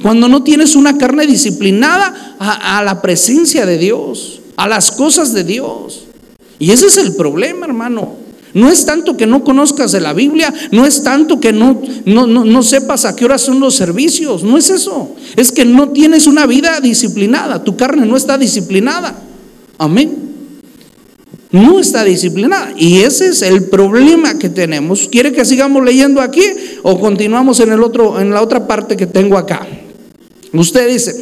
Cuando 0.00 0.28
no 0.28 0.42
tienes 0.42 0.76
una 0.76 0.98
carne 0.98 1.26
disciplinada 1.26 2.36
a, 2.38 2.82
la 2.82 3.02
presencia 3.02 3.66
de 3.66 3.78
Dios, 3.78 4.40
a 4.56 4.68
las 4.68 4.92
cosas 4.92 5.32
de 5.32 5.44
Dios. 5.44 6.04
Y 6.58 6.70
ese 6.70 6.86
es 6.86 6.96
el 6.96 7.14
problema, 7.14 7.66
hermano. 7.66 8.16
No 8.54 8.68
es 8.68 8.84
tanto 8.84 9.16
que 9.16 9.26
no 9.26 9.44
conozcas 9.44 9.92
de 9.92 10.00
la 10.00 10.12
Biblia, 10.12 10.52
no 10.72 10.84
es 10.84 11.02
tanto 11.02 11.40
que 11.40 11.52
no, 11.52 11.80
no, 12.04 12.26
no, 12.26 12.44
no, 12.44 12.62
sepas 12.62 13.06
a 13.06 13.16
qué 13.16 13.24
horas 13.24 13.40
son 13.40 13.60
los 13.60 13.74
servicios, 13.74 14.42
no 14.42 14.58
es 14.58 14.68
eso. 14.68 15.14
Es 15.36 15.50
que 15.52 15.64
no 15.64 15.88
tienes 15.88 16.26
una 16.26 16.46
vida 16.46 16.78
disciplinada, 16.80 17.64
tu 17.64 17.76
carne 17.76 18.04
no 18.04 18.16
está 18.16 18.36
disciplinada. 18.36 19.18
Amén 19.78 20.21
no 21.52 21.78
está 21.78 22.02
disciplinada. 22.02 22.72
Y 22.76 23.00
ese 23.00 23.28
es 23.28 23.42
el 23.42 23.64
problema 23.64 24.38
que 24.38 24.48
tenemos. 24.48 25.08
¿Quiere 25.08 25.32
que 25.32 25.44
sigamos 25.44 25.84
leyendo 25.84 26.20
aquí 26.20 26.42
o 26.82 26.98
continuamos 26.98 27.60
en, 27.60 27.72
el 27.72 27.82
otro, 27.82 28.18
en 28.18 28.30
la 28.30 28.42
otra 28.42 28.66
parte 28.66 28.96
que 28.96 29.06
tengo 29.06 29.36
acá? 29.36 29.66
Usted 30.52 30.88
dice, 30.88 31.14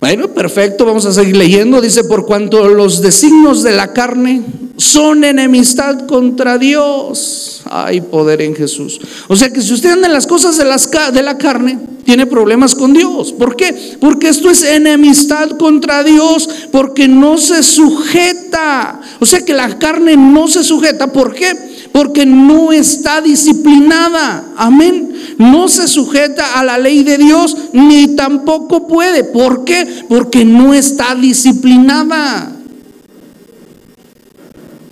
bueno, 0.00 0.28
perfecto, 0.34 0.84
vamos 0.84 1.06
a 1.06 1.12
seguir 1.12 1.36
leyendo. 1.36 1.80
Dice, 1.80 2.04
por 2.04 2.24
cuanto 2.24 2.68
los 2.68 3.02
designios 3.02 3.62
de 3.62 3.72
la 3.72 3.92
carne 3.92 4.42
son 4.76 5.24
enemistad 5.24 6.06
contra 6.06 6.58
Dios. 6.58 7.62
Hay 7.66 8.00
poder 8.00 8.42
en 8.42 8.54
Jesús. 8.54 9.00
O 9.28 9.36
sea 9.36 9.52
que 9.52 9.60
si 9.60 9.72
usted 9.72 9.90
anda 9.90 10.06
en 10.06 10.12
las 10.12 10.26
cosas 10.26 10.56
de, 10.56 10.64
las, 10.64 10.90
de 10.90 11.22
la 11.22 11.36
carne, 11.36 11.78
tiene 12.04 12.26
problemas 12.26 12.74
con 12.74 12.92
Dios. 12.92 13.32
¿Por 13.32 13.56
qué? 13.56 13.96
Porque 14.00 14.28
esto 14.28 14.50
es 14.50 14.62
enemistad 14.62 15.50
contra 15.50 16.02
Dios, 16.02 16.48
porque 16.70 17.08
no 17.08 17.38
se 17.38 17.62
sujeta. 17.62 19.00
O 19.20 19.26
sea 19.26 19.44
que 19.44 19.54
la 19.54 19.78
carne 19.78 20.16
no 20.16 20.48
se 20.48 20.64
sujeta. 20.64 21.12
¿Por 21.12 21.34
qué? 21.34 21.54
Porque 21.92 22.26
no 22.26 22.72
está 22.72 23.20
disciplinada. 23.20 24.52
Amén. 24.56 25.12
No 25.38 25.68
se 25.68 25.86
sujeta 25.86 26.58
a 26.58 26.64
la 26.64 26.78
ley 26.78 27.02
de 27.02 27.18
Dios, 27.18 27.56
ni 27.72 28.16
tampoco 28.16 28.86
puede. 28.86 29.24
¿Por 29.24 29.64
qué? 29.64 30.04
Porque 30.08 30.44
no 30.44 30.74
está 30.74 31.14
disciplinada. 31.14 32.52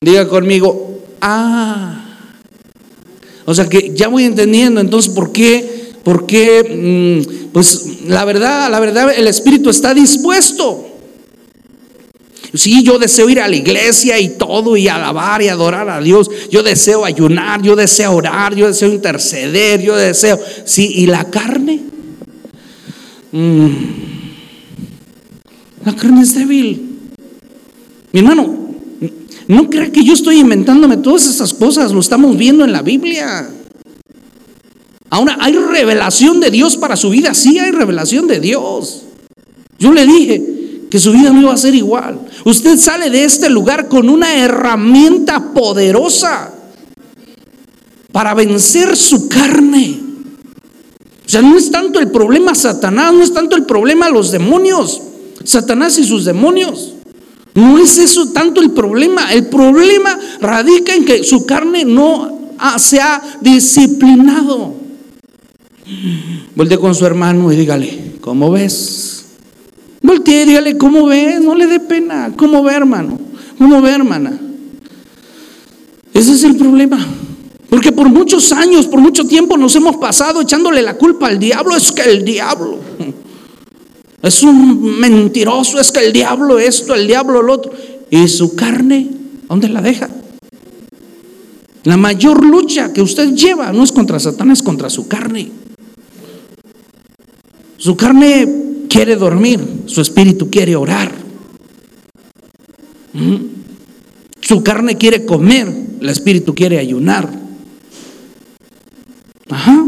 Diga 0.00 0.28
conmigo, 0.28 1.00
ah. 1.20 2.06
O 3.44 3.54
sea 3.54 3.68
que 3.68 3.92
ya 3.94 4.08
voy 4.08 4.24
entendiendo 4.24 4.80
entonces 4.80 5.12
por 5.12 5.32
qué 5.32 5.79
porque, 6.04 7.24
mm, 7.24 7.52
pues 7.52 8.02
la 8.06 8.24
verdad, 8.24 8.70
la 8.70 8.80
verdad, 8.80 9.12
el 9.16 9.26
Espíritu 9.26 9.70
está 9.70 9.94
dispuesto. 9.94 10.86
Sí, 12.54 12.82
yo 12.82 12.98
deseo 12.98 13.28
ir 13.28 13.40
a 13.40 13.48
la 13.48 13.54
iglesia 13.54 14.18
y 14.18 14.30
todo 14.30 14.76
y 14.76 14.88
alabar 14.88 15.40
y 15.42 15.48
adorar 15.48 15.88
a 15.88 16.00
Dios. 16.00 16.28
Yo 16.50 16.62
deseo 16.62 17.04
ayunar, 17.04 17.62
yo 17.62 17.76
deseo 17.76 18.12
orar, 18.12 18.54
yo 18.56 18.66
deseo 18.66 18.88
interceder, 18.88 19.80
yo 19.80 19.94
deseo... 19.94 20.38
Sí, 20.64 20.90
¿y 20.96 21.06
la 21.06 21.30
carne? 21.30 21.80
Mm, 23.30 23.68
la 25.84 25.94
carne 25.94 26.22
es 26.22 26.34
débil. 26.34 26.98
Mi 28.12 28.20
hermano, 28.20 28.74
no 29.46 29.70
crea 29.70 29.92
que 29.92 30.04
yo 30.04 30.12
estoy 30.12 30.40
inventándome 30.40 30.96
todas 30.96 31.26
esas 31.26 31.54
cosas, 31.54 31.92
lo 31.92 32.00
estamos 32.00 32.36
viendo 32.36 32.64
en 32.64 32.72
la 32.72 32.82
Biblia. 32.82 33.48
Ahora, 35.10 35.36
¿hay 35.40 35.52
revelación 35.52 36.38
de 36.38 36.50
Dios 36.50 36.76
para 36.76 36.96
su 36.96 37.10
vida? 37.10 37.34
Sí, 37.34 37.58
hay 37.58 37.72
revelación 37.72 38.28
de 38.28 38.38
Dios. 38.38 39.02
Yo 39.78 39.92
le 39.92 40.06
dije 40.06 40.86
que 40.88 41.00
su 41.00 41.12
vida 41.12 41.30
no 41.30 41.40
iba 41.42 41.52
a 41.52 41.56
ser 41.56 41.74
igual. 41.74 42.20
Usted 42.44 42.78
sale 42.78 43.10
de 43.10 43.24
este 43.24 43.50
lugar 43.50 43.88
con 43.88 44.08
una 44.08 44.36
herramienta 44.36 45.52
poderosa 45.52 46.52
para 48.12 48.34
vencer 48.34 48.96
su 48.96 49.28
carne. 49.28 50.00
O 51.26 51.28
sea, 51.28 51.42
no 51.42 51.56
es 51.56 51.70
tanto 51.70 51.98
el 51.98 52.10
problema 52.10 52.54
Satanás, 52.54 53.12
no 53.12 53.22
es 53.22 53.32
tanto 53.32 53.56
el 53.56 53.64
problema 53.64 54.08
los 54.10 54.30
demonios, 54.30 55.00
Satanás 55.44 55.98
y 55.98 56.04
sus 56.04 56.24
demonios. 56.24 56.94
No 57.54 57.78
es 57.78 57.98
eso 57.98 58.30
tanto 58.30 58.60
el 58.60 58.70
problema. 58.70 59.32
El 59.32 59.46
problema 59.46 60.16
radica 60.40 60.94
en 60.94 61.04
que 61.04 61.24
su 61.24 61.46
carne 61.46 61.84
no 61.84 62.52
se 62.78 63.00
ha 63.00 63.20
disciplinado. 63.40 64.79
Voltee 66.54 66.78
con 66.78 66.94
su 66.94 67.06
hermano 67.06 67.52
y 67.52 67.56
dígale, 67.56 68.12
¿cómo 68.20 68.50
ves? 68.50 69.24
Voltee 70.02 70.42
y 70.42 70.46
dígale, 70.46 70.78
¿cómo 70.78 71.06
ves? 71.06 71.40
No 71.40 71.54
le 71.54 71.66
dé 71.66 71.80
pena. 71.80 72.32
¿Cómo 72.36 72.62
ve, 72.62 72.74
hermano? 72.74 73.18
¿Cómo 73.58 73.80
ve, 73.80 73.90
hermana? 73.90 74.38
Ese 76.14 76.32
es 76.32 76.44
el 76.44 76.56
problema. 76.56 76.98
Porque 77.68 77.92
por 77.92 78.08
muchos 78.08 78.52
años, 78.52 78.86
por 78.86 79.00
mucho 79.00 79.24
tiempo 79.26 79.56
nos 79.56 79.76
hemos 79.76 79.96
pasado 79.96 80.40
echándole 80.40 80.82
la 80.82 80.96
culpa 80.96 81.28
al 81.28 81.38
diablo. 81.38 81.76
Es 81.76 81.92
que 81.92 82.02
el 82.02 82.24
diablo 82.24 82.78
es 84.22 84.42
un 84.42 84.98
mentiroso, 84.98 85.78
es 85.78 85.92
que 85.92 86.04
el 86.04 86.12
diablo 86.12 86.58
esto, 86.58 86.94
el 86.94 87.06
diablo 87.06 87.42
lo 87.42 87.54
otro. 87.54 87.72
¿Y 88.10 88.26
su 88.26 88.56
carne? 88.56 89.08
¿Dónde 89.48 89.68
la 89.68 89.80
deja? 89.80 90.10
La 91.84 91.96
mayor 91.96 92.44
lucha 92.44 92.92
que 92.92 93.02
usted 93.02 93.34
lleva 93.34 93.72
no 93.72 93.84
es 93.84 93.92
contra 93.92 94.18
Satanás, 94.18 94.58
es 94.58 94.64
contra 94.64 94.90
su 94.90 95.06
carne. 95.08 95.50
Su 97.80 97.96
carne 97.96 98.46
quiere 98.90 99.16
dormir, 99.16 99.58
su 99.86 100.02
espíritu 100.02 100.50
quiere 100.50 100.76
orar. 100.76 101.10
Su 104.42 104.62
carne 104.62 104.98
quiere 104.98 105.24
comer, 105.24 105.66
el 105.98 106.08
espíritu 106.10 106.54
quiere 106.54 106.78
ayunar. 106.78 107.30
Ajá. 109.48 109.82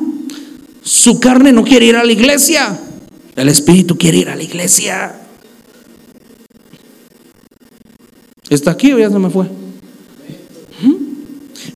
Su 0.83 1.21
carne 1.21 1.53
no 1.53 1.65
quiere 1.65 1.85
ir 1.85 1.97
a 1.97 2.05
la 2.05 2.13
iglesia, 2.13 2.81
el 3.37 3.49
espíritu 3.51 3.99
quiere 3.99 4.17
ir 4.17 4.31
a 4.31 4.37
la 4.37 4.43
iglesia. 4.43 5.21
¿Está 8.49 8.71
aquí 8.71 8.91
o 8.95 8.99
ya 8.99 9.11
se 9.11 9.19
me 9.19 9.29
fue? 9.29 9.62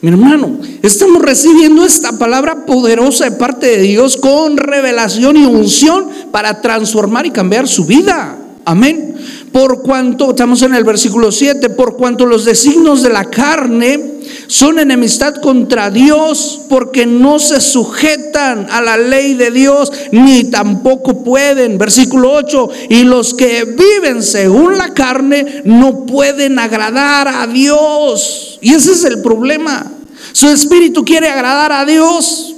Mi 0.02 0.10
hermano, 0.10 0.58
estamos 0.82 1.22
recibiendo 1.22 1.82
esta 1.82 2.18
palabra 2.18 2.66
poderosa 2.66 3.24
de 3.24 3.36
parte 3.36 3.66
de 3.66 3.78
Dios 3.78 4.18
con 4.18 4.58
revelación 4.58 5.38
y 5.38 5.46
unción 5.46 6.08
para 6.30 6.60
transformar 6.60 7.24
y 7.24 7.30
cambiar 7.30 7.66
su 7.66 7.86
vida. 7.86 8.36
Amén. 8.66 9.14
Por 9.52 9.80
cuanto, 9.80 10.30
estamos 10.30 10.60
en 10.62 10.74
el 10.74 10.84
versículo 10.84 11.32
7, 11.32 11.70
por 11.70 11.96
cuanto 11.96 12.26
los 12.26 12.44
designos 12.44 13.02
de 13.02 13.08
la 13.08 13.24
carne 13.24 14.15
son 14.46 14.78
enemistad 14.78 15.36
contra 15.36 15.90
Dios, 15.90 16.62
porque 16.68 17.06
no 17.06 17.38
se 17.38 17.60
sujetan 17.60 18.66
a 18.70 18.80
la 18.80 18.96
ley 18.96 19.34
de 19.34 19.50
Dios, 19.50 19.92
ni 20.12 20.44
tampoco 20.44 21.24
pueden. 21.24 21.78
Versículo 21.78 22.32
8, 22.32 22.68
y 22.90 23.04
los 23.04 23.34
que 23.34 23.64
viven 23.64 24.22
según 24.22 24.78
la 24.78 24.94
carne 24.94 25.62
no 25.64 26.06
pueden 26.06 26.58
agradar 26.58 27.28
a 27.28 27.46
Dios. 27.46 28.58
Y 28.60 28.74
ese 28.74 28.92
es 28.92 29.04
el 29.04 29.22
problema. 29.22 29.92
Su 30.32 30.48
espíritu 30.48 31.04
quiere 31.04 31.28
agradar 31.28 31.72
a 31.72 31.84
Dios, 31.84 32.54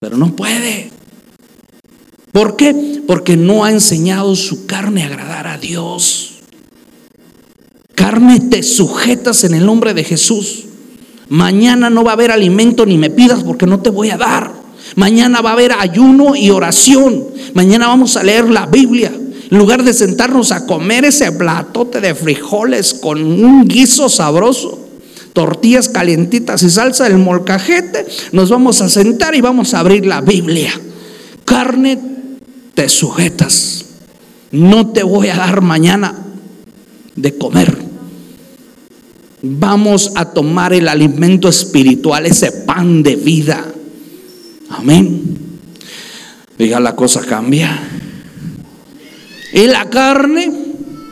pero 0.00 0.16
no 0.16 0.34
puede. 0.34 0.90
¿Por 2.32 2.56
qué? 2.56 3.02
Porque 3.06 3.36
no 3.36 3.64
ha 3.64 3.70
enseñado 3.70 4.34
su 4.34 4.66
carne 4.66 5.02
a 5.02 5.06
agradar 5.06 5.46
a 5.46 5.58
Dios. 5.58 6.31
Carne, 8.02 8.40
te 8.40 8.64
sujetas 8.64 9.44
en 9.44 9.54
el 9.54 9.64
nombre 9.64 9.94
de 9.94 10.02
Jesús. 10.02 10.64
Mañana 11.28 11.88
no 11.88 12.02
va 12.02 12.10
a 12.10 12.14
haber 12.14 12.32
alimento 12.32 12.84
ni 12.84 12.98
me 12.98 13.10
pidas 13.10 13.44
porque 13.44 13.64
no 13.64 13.78
te 13.78 13.90
voy 13.90 14.10
a 14.10 14.16
dar. 14.16 14.50
Mañana 14.96 15.40
va 15.40 15.50
a 15.50 15.52
haber 15.52 15.70
ayuno 15.70 16.34
y 16.34 16.50
oración. 16.50 17.22
Mañana 17.54 17.86
vamos 17.86 18.16
a 18.16 18.24
leer 18.24 18.50
la 18.50 18.66
Biblia. 18.66 19.12
En 19.48 19.56
lugar 19.56 19.84
de 19.84 19.94
sentarnos 19.94 20.50
a 20.50 20.66
comer 20.66 21.04
ese 21.04 21.30
platote 21.30 22.00
de 22.00 22.16
frijoles 22.16 22.92
con 22.92 23.22
un 23.22 23.68
guiso 23.68 24.08
sabroso, 24.08 24.80
tortillas 25.32 25.88
calientitas 25.88 26.64
y 26.64 26.70
salsa 26.70 27.04
del 27.04 27.18
molcajete, 27.18 28.04
nos 28.32 28.50
vamos 28.50 28.80
a 28.80 28.88
sentar 28.88 29.36
y 29.36 29.40
vamos 29.40 29.74
a 29.74 29.78
abrir 29.78 30.06
la 30.06 30.22
Biblia. 30.22 30.72
Carne, 31.44 32.00
te 32.74 32.88
sujetas. 32.88 33.84
No 34.50 34.88
te 34.88 35.04
voy 35.04 35.28
a 35.28 35.36
dar 35.36 35.60
mañana 35.60 36.18
de 37.14 37.38
comer. 37.38 37.81
Vamos 39.42 40.12
a 40.14 40.24
tomar 40.24 40.72
el 40.72 40.86
alimento 40.86 41.48
espiritual, 41.48 42.26
ese 42.26 42.52
pan 42.52 43.02
de 43.02 43.16
vida. 43.16 43.66
Amén. 44.68 45.20
Diga, 46.56 46.78
la 46.78 46.94
cosa 46.94 47.22
cambia. 47.22 47.76
Y 49.52 49.66
la 49.66 49.90
carne, 49.90 50.50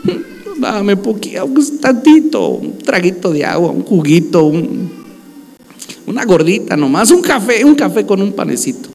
dame 0.58 0.96
poquito, 0.96 1.44
un 1.44 1.78
tantito, 1.78 2.48
un 2.50 2.78
traguito 2.78 3.32
de 3.32 3.44
agua, 3.44 3.72
un 3.72 3.82
juguito, 3.82 4.44
una 6.06 6.24
gordita 6.24 6.76
nomás, 6.76 7.10
un 7.10 7.22
café, 7.22 7.64
un 7.64 7.74
café 7.74 8.06
con 8.06 8.22
un 8.22 8.32
panecito. 8.32 8.88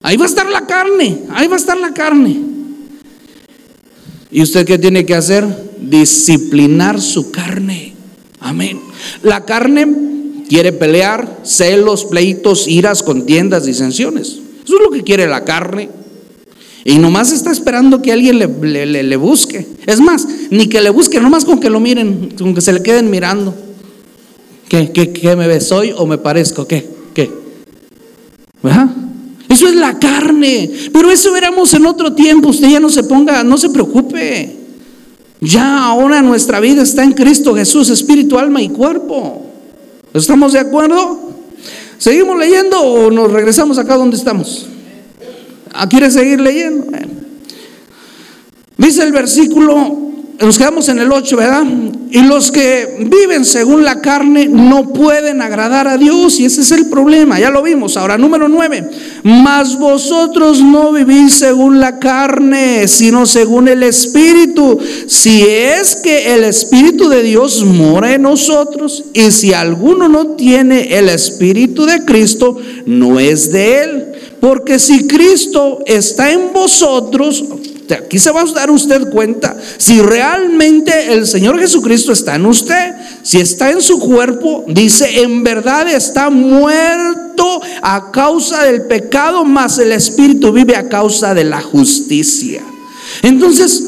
Ahí 0.00 0.16
va 0.16 0.24
a 0.24 0.28
estar 0.28 0.48
la 0.48 0.66
carne, 0.66 1.18
ahí 1.34 1.46
va 1.48 1.54
a 1.54 1.58
estar 1.58 1.76
la 1.76 1.92
carne. 1.92 2.40
¿Y 4.30 4.42
usted 4.42 4.64
qué 4.64 4.78
tiene 4.78 5.04
que 5.04 5.14
hacer? 5.14 5.46
Disciplinar 5.78 6.98
su 6.98 7.30
carne. 7.30 7.92
Amén. 8.42 8.80
La 9.22 9.44
carne 9.44 10.44
quiere 10.48 10.72
pelear, 10.72 11.40
celos, 11.44 12.04
pleitos, 12.04 12.68
iras, 12.68 13.02
contiendas, 13.02 13.64
disensiones. 13.64 14.38
Eso 14.64 14.76
es 14.76 14.82
lo 14.82 14.90
que 14.90 15.02
quiere 15.02 15.26
la 15.26 15.44
carne. 15.44 15.88
Y 16.84 16.98
nomás 16.98 17.32
está 17.32 17.52
esperando 17.52 18.02
que 18.02 18.12
alguien 18.12 18.38
le, 18.38 19.16
busque. 19.16 19.66
Es 19.86 20.00
más, 20.00 20.26
ni 20.50 20.66
que 20.66 20.80
le 20.80 20.90
busque, 20.90 21.20
nomás 21.20 21.44
con 21.44 21.60
que 21.60 21.70
lo 21.70 21.78
miren, 21.78 22.34
con 22.36 22.54
que 22.54 22.60
se 22.60 22.72
le 22.72 22.82
queden 22.82 23.08
mirando. 23.10 23.54
¿Qué, 24.68 24.90
qué, 24.90 25.12
qué 25.12 25.36
me 25.36 25.46
ves? 25.46 25.68
¿Soy 25.68 25.94
o 25.96 26.06
me 26.06 26.18
parezco? 26.18 26.66
¿Qué? 26.66 26.88
¿Qué? 27.14 27.30
¿Verdad? 28.62 28.88
Eso 29.48 29.68
es 29.68 29.76
la 29.76 29.98
carne. 29.98 30.70
Pero 30.92 31.10
eso 31.10 31.36
éramos 31.36 31.72
en 31.74 31.86
otro 31.86 32.14
tiempo. 32.14 32.48
Usted 32.48 32.68
ya 32.68 32.80
no 32.80 32.90
se 32.90 33.04
ponga, 33.04 33.44
no 33.44 33.56
se 33.58 33.70
preocupe. 33.70 34.61
Ya 35.44 35.86
ahora 35.86 36.22
nuestra 36.22 36.60
vida 36.60 36.82
está 36.82 37.02
en 37.02 37.14
Cristo 37.14 37.52
Jesús, 37.52 37.90
espíritu, 37.90 38.38
alma 38.38 38.62
y 38.62 38.68
cuerpo. 38.68 39.44
¿Estamos 40.14 40.52
de 40.52 40.60
acuerdo? 40.60 41.18
¿Seguimos 41.98 42.38
leyendo 42.38 42.80
o 42.80 43.10
nos 43.10 43.32
regresamos 43.32 43.76
acá 43.76 43.96
donde 43.96 44.16
estamos? 44.16 44.68
¿Ah, 45.72 45.88
¿Quiere 45.88 46.12
seguir 46.12 46.40
leyendo? 46.40 46.86
Dice 48.76 49.02
el 49.02 49.10
versículo, 49.10 50.11
nos 50.40 50.58
quedamos 50.58 50.88
en 50.88 50.98
el 50.98 51.12
8, 51.12 51.36
¿verdad? 51.36 51.64
Y 52.10 52.22
los 52.22 52.50
que 52.50 53.06
viven 53.10 53.44
según 53.44 53.84
la 53.84 54.00
carne 54.00 54.48
no 54.48 54.92
pueden 54.92 55.40
agradar 55.40 55.86
a 55.86 55.96
Dios 55.96 56.40
y 56.40 56.44
ese 56.44 56.62
es 56.62 56.72
el 56.72 56.86
problema, 56.86 57.38
ya 57.38 57.50
lo 57.50 57.62
vimos. 57.62 57.96
Ahora, 57.96 58.18
número 58.18 58.48
9, 58.48 58.90
mas 59.22 59.78
vosotros 59.78 60.60
no 60.60 60.92
vivís 60.92 61.34
según 61.34 61.80
la 61.80 61.98
carne, 61.98 62.88
sino 62.88 63.24
según 63.26 63.68
el 63.68 63.82
Espíritu. 63.82 64.78
Si 65.06 65.42
es 65.42 65.96
que 65.96 66.34
el 66.34 66.44
Espíritu 66.44 67.08
de 67.08 67.22
Dios 67.22 67.64
mora 67.64 68.12
en 68.12 68.22
nosotros 68.22 69.04
y 69.14 69.30
si 69.30 69.52
alguno 69.52 70.08
no 70.08 70.28
tiene 70.28 70.98
el 70.98 71.08
Espíritu 71.08 71.86
de 71.86 72.04
Cristo, 72.04 72.56
no 72.84 73.20
es 73.20 73.52
de 73.52 73.82
él. 73.84 74.12
Porque 74.40 74.80
si 74.80 75.06
Cristo 75.06 75.78
está 75.86 76.32
en 76.32 76.52
vosotros, 76.52 77.44
aquí 77.94 78.18
se 78.18 78.30
va 78.30 78.42
a 78.42 78.52
dar 78.52 78.70
usted 78.70 79.08
cuenta 79.10 79.56
si 79.78 80.00
realmente 80.00 81.12
el 81.12 81.26
Señor 81.26 81.58
Jesucristo 81.58 82.12
está 82.12 82.36
en 82.36 82.46
usted, 82.46 82.94
si 83.22 83.40
está 83.40 83.70
en 83.70 83.80
su 83.80 83.98
cuerpo, 83.98 84.64
dice, 84.68 85.22
en 85.22 85.42
verdad 85.42 85.88
está 85.88 86.30
muerto 86.30 87.60
a 87.82 88.10
causa 88.10 88.64
del 88.64 88.82
pecado, 88.82 89.44
mas 89.44 89.78
el 89.78 89.92
Espíritu 89.92 90.52
vive 90.52 90.76
a 90.76 90.88
causa 90.88 91.34
de 91.34 91.44
la 91.44 91.60
justicia. 91.60 92.62
Entonces, 93.22 93.82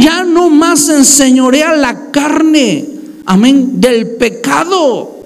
ya 0.00 0.24
no 0.24 0.50
más 0.50 0.88
enseñorea 0.88 1.74
la 1.74 2.10
carne, 2.10 2.86
amén, 3.26 3.80
del 3.80 4.16
pecado. 4.16 5.24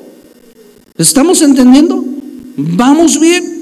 ¿Estamos 0.96 1.42
entendiendo? 1.42 2.04
¿Vamos 2.56 3.20
bien? 3.20 3.57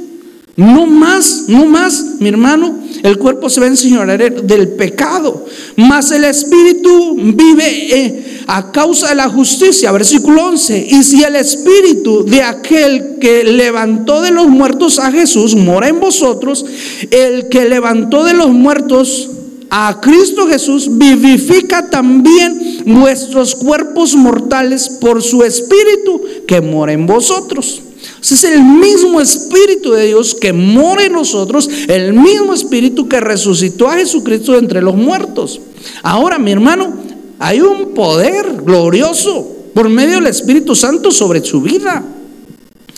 No 0.57 0.87
más, 0.87 1.45
no 1.49 1.67
más, 1.67 2.17
mi 2.19 2.31
hermano. 2.31 2.79
El 3.03 3.19
cuerpo 3.19 3.51
se 3.51 3.61
va 3.61 3.67
a 3.67 4.17
del 4.17 4.69
pecado, 4.71 5.45
mas 5.77 6.11
el 6.13 6.25
espíritu 6.25 7.15
vive 7.15 7.95
eh, 7.95 8.43
a 8.47 8.73
causa 8.73 9.11
de 9.11 9.17
la 9.17 9.29
justicia. 9.29 9.93
Versículo 9.93 10.47
11. 10.47 10.87
Y 10.91 11.03
si 11.03 11.23
el 11.23 11.37
espíritu 11.37 12.25
de 12.25 12.43
aquel 12.43 13.19
que 13.21 13.45
levantó 13.45 14.23
de 14.23 14.31
los 14.31 14.49
muertos 14.49 14.99
a 14.99 15.13
Jesús 15.13 15.55
mora 15.55 15.89
en 15.89 16.01
vosotros, 16.01 16.65
el 17.11 17.51
que 17.51 17.69
levantó 17.69 18.25
de 18.25 18.33
los 18.33 18.49
muertos 18.49 19.31
a 19.69 20.01
Cristo 20.01 20.47
Jesús 20.47 20.97
vivifica 20.97 21.91
también 21.91 22.83
vuestros 22.87 23.55
cuerpos 23.55 24.15
mortales 24.15 24.89
por 24.89 25.23
su 25.23 25.43
espíritu 25.43 26.23
que 26.47 26.63
mora 26.63 26.93
en 26.93 27.07
vosotros 27.07 27.83
es 28.21 28.45
el 28.45 28.63
mismo 28.63 29.21
Espíritu 29.21 29.93
de 29.93 30.07
Dios 30.07 30.35
que 30.35 30.53
mora 30.53 31.05
en 31.05 31.13
nosotros, 31.13 31.69
el 31.89 32.13
mismo 32.13 32.55
Espíritu 32.55 33.09
que 33.09 33.21
resucitó 33.21 33.89
a 33.89 33.97
Jesucristo 33.97 34.59
entre 34.59 34.83
los 34.83 34.95
muertos. 34.97 35.61
Ahora, 36.03 36.39
mi 36.39 36.53
hermano, 36.53 36.95
hay 37.39 37.61
un 37.61 37.95
poder 37.95 38.63
glorioso 38.63 39.57
por 39.75 39.89
medio 39.89 40.17
del 40.17 40.27
Espíritu 40.27 40.75
Santo 40.75 41.11
sobre 41.11 41.45
su 41.45 41.61
vida, 41.61 42.05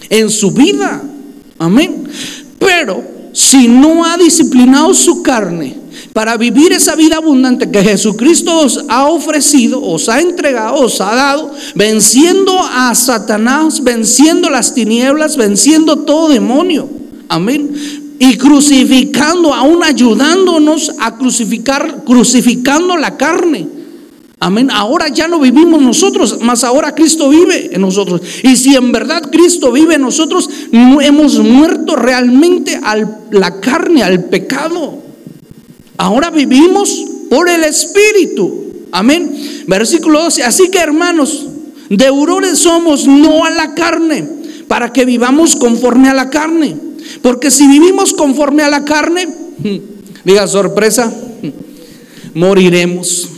en 0.09 0.31
su 0.31 0.53
vida. 0.53 1.03
Amén. 1.59 2.05
Pero 2.59 3.03
si 3.33 3.69
no 3.69 4.05
ha 4.05 4.17
disciplinado 4.17 4.95
su 4.95 5.23
carne, 5.23 5.77
para 6.13 6.37
vivir 6.37 6.73
esa 6.73 6.95
vida 6.95 7.17
abundante 7.17 7.71
que 7.71 7.83
Jesucristo 7.83 8.59
os 8.59 8.85
ha 8.89 9.07
ofrecido, 9.07 9.83
os 9.83 10.09
ha 10.09 10.21
entregado, 10.21 10.77
os 10.77 11.01
ha 11.01 11.15
dado, 11.15 11.53
venciendo 11.75 12.59
a 12.61 12.95
Satanás, 12.95 13.83
venciendo 13.83 14.51
las 14.51 14.75
tinieblas, 14.75 15.37
venciendo 15.37 16.01
todo 16.01 16.29
demonio. 16.29 16.89
Amén. 17.29 17.71
Y 18.19 18.37
crucificando, 18.37 19.55
aún 19.55 19.85
ayudándonos 19.85 20.93
a 20.99 21.17
crucificar, 21.17 22.05
crucificando 22.05 22.97
la 22.97 23.17
carne. 23.17 23.79
Amén. 24.41 24.71
Ahora 24.71 25.09
ya 25.09 25.27
no 25.27 25.41
vivimos 25.41 25.83
nosotros, 25.83 26.41
más 26.41 26.63
ahora 26.63 26.95
Cristo 26.95 27.29
vive 27.29 27.71
en 27.73 27.81
nosotros. 27.81 28.21
Y 28.45 28.57
si 28.57 28.77
en 28.77 28.93
verdad 28.93 29.23
Cristo 29.33 29.73
vive 29.73 29.95
en 29.95 30.03
nosotros, 30.03 30.49
hemos 30.73 31.39
muerto 31.41 31.97
realmente 31.97 32.81
la 33.33 33.61
carne, 33.61 34.03
al 34.03 34.25
pecado. 34.25 35.08
Ahora 35.99 36.31
vivimos 36.31 37.05
por 37.29 37.49
el 37.49 37.65
Espíritu. 37.65 38.87
Amén. 38.93 39.65
Versículo 39.67 40.23
12. 40.23 40.45
Así 40.45 40.71
que 40.71 40.79
hermanos, 40.79 41.47
deudores 41.91 42.59
somos 42.59 43.07
no 43.07 43.45
a 43.45 43.51
la 43.51 43.75
carne, 43.75 44.27
para 44.69 44.93
que 44.93 45.05
vivamos 45.05 45.57
conforme 45.57 46.09
a 46.09 46.15
la 46.15 46.31
carne. 46.31 46.77
Porque 47.21 47.51
si 47.51 47.67
vivimos 47.67 48.15
conforme 48.15 48.63
a 48.63 48.71
la 48.71 48.85
carne, 48.85 49.29
diga 50.25 50.47
sorpresa, 50.47 51.13
moriremos. 52.35 53.29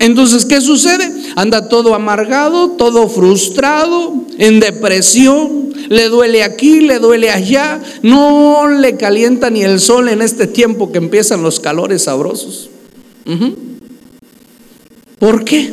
Entonces, 0.00 0.44
¿qué 0.44 0.60
sucede? 0.60 1.10
Anda 1.34 1.68
todo 1.68 1.94
amargado, 1.94 2.72
todo 2.72 3.08
frustrado, 3.08 4.26
en 4.38 4.60
depresión, 4.60 5.67
le 5.88 6.08
duele 6.08 6.42
aquí, 6.42 6.80
le 6.80 6.98
duele 6.98 7.30
allá, 7.30 7.80
no 8.02 8.68
le 8.68 8.96
calienta 8.96 9.50
ni 9.50 9.62
el 9.62 9.80
sol 9.80 10.08
en 10.08 10.22
este 10.22 10.46
tiempo 10.46 10.92
que 10.92 10.98
empiezan 10.98 11.42
los 11.42 11.60
calores 11.60 12.02
sabrosos. 12.02 12.70
¿Por 15.18 15.44
qué? 15.44 15.72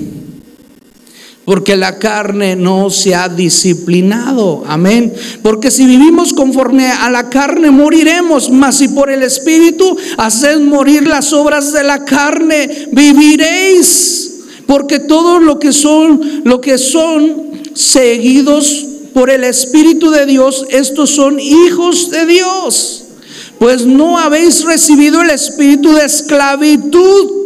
Porque 1.44 1.76
la 1.76 2.00
carne 2.00 2.56
no 2.56 2.90
se 2.90 3.14
ha 3.14 3.30
disciplinado. 3.30 4.64
Amén. 4.68 5.14
Porque 5.44 5.70
si 5.70 5.86
vivimos 5.86 6.34
conforme 6.34 6.88
a 6.88 7.10
la 7.12 7.30
carne, 7.30 7.70
moriremos. 7.70 8.50
Mas 8.50 8.78
si 8.78 8.88
por 8.88 9.12
el 9.12 9.22
Espíritu 9.22 9.96
haced 10.18 10.60
morir 10.62 11.08
las 11.08 11.34
obras 11.34 11.72
de 11.72 11.84
la 11.84 12.04
carne, 12.04 12.88
viviréis. 12.92 14.40
Porque 14.66 15.00
todo 15.00 15.40
lo 15.40 15.60
que 15.60 15.72
son, 15.72 16.42
lo 16.46 16.60
que 16.62 16.80
son 16.80 17.52
seguidos 17.76 18.88
por 19.16 19.30
el 19.30 19.46
Espíritu 19.46 20.12
de 20.12 20.26
Dios, 20.26 20.66
estos 20.70 21.12
son 21.12 21.40
hijos 21.40 22.12
de 22.12 22.26
Dios. 22.26 23.04
Pues 23.58 23.86
no 23.86 24.18
habéis 24.20 24.66
recibido 24.66 25.22
el 25.22 25.30
espíritu 25.30 25.94
de 25.94 26.04
esclavitud 26.04 27.45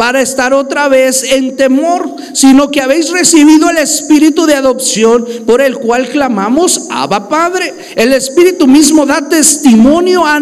para 0.00 0.22
estar 0.22 0.54
otra 0.54 0.88
vez 0.88 1.22
en 1.24 1.56
temor, 1.56 2.10
sino 2.32 2.70
que 2.70 2.80
habéis 2.80 3.10
recibido 3.10 3.68
el 3.68 3.76
espíritu 3.76 4.46
de 4.46 4.54
adopción 4.54 5.26
por 5.44 5.60
el 5.60 5.76
cual 5.76 6.08
clamamos, 6.08 6.86
Abba 6.88 7.28
Padre. 7.28 7.74
El 7.96 8.14
espíritu 8.14 8.66
mismo 8.66 9.04
da 9.04 9.28
testimonio 9.28 10.24
a 10.24 10.36
a 10.36 10.40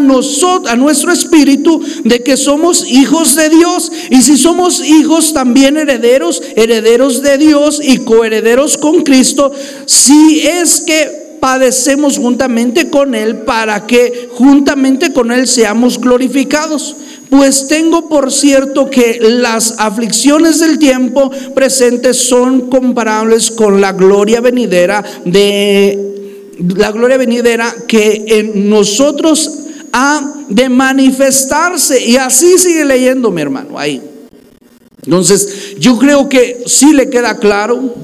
nuestro 0.76 1.11
espíritu, 1.12 1.82
de 2.04 2.22
que 2.22 2.36
somos 2.36 2.86
hijos 2.88 3.34
de 3.34 3.48
Dios. 3.48 3.90
Y 4.11 4.22
si 4.22 4.36
somos 4.36 4.78
hijos, 4.78 5.34
también 5.34 5.76
herederos, 5.76 6.40
herederos 6.54 7.20
de 7.22 7.36
Dios 7.36 7.80
y 7.82 7.98
coherederos 7.98 8.78
con 8.78 9.02
Cristo, 9.02 9.50
si 9.86 10.46
es 10.46 10.82
que 10.82 11.36
padecemos 11.40 12.18
juntamente 12.18 12.90
con 12.90 13.14
Él 13.14 13.38
para 13.38 13.86
que 13.86 14.28
juntamente 14.34 15.12
con 15.12 15.32
Él 15.32 15.48
seamos 15.48 16.00
glorificados. 16.00 16.96
Pues 17.30 17.68
tengo 17.68 18.08
por 18.08 18.32
cierto 18.32 18.88
que 18.88 19.18
las 19.20 19.74
aflicciones 19.78 20.60
del 20.60 20.78
tiempo 20.78 21.30
presente 21.54 22.14
son 22.14 22.70
comparables 22.70 23.50
con 23.50 23.80
la 23.80 23.92
gloria 23.92 24.40
venidera 24.40 25.04
de 25.24 26.08
la 26.58 26.90
gloria 26.90 27.16
venidera 27.16 27.72
que 27.86 28.24
en 28.26 28.68
nosotros 28.68 29.50
ha 29.92 30.34
de 30.48 30.68
manifestarse. 30.68 32.04
Y 32.04 32.16
así 32.16 32.58
sigue 32.58 32.84
leyendo 32.84 33.30
mi 33.30 33.42
hermano 33.42 33.78
ahí. 33.78 34.02
Entonces, 35.04 35.76
yo 35.78 35.98
creo 35.98 36.28
que 36.28 36.64
sí 36.66 36.92
le 36.92 37.08
queda 37.08 37.38
claro 37.38 37.94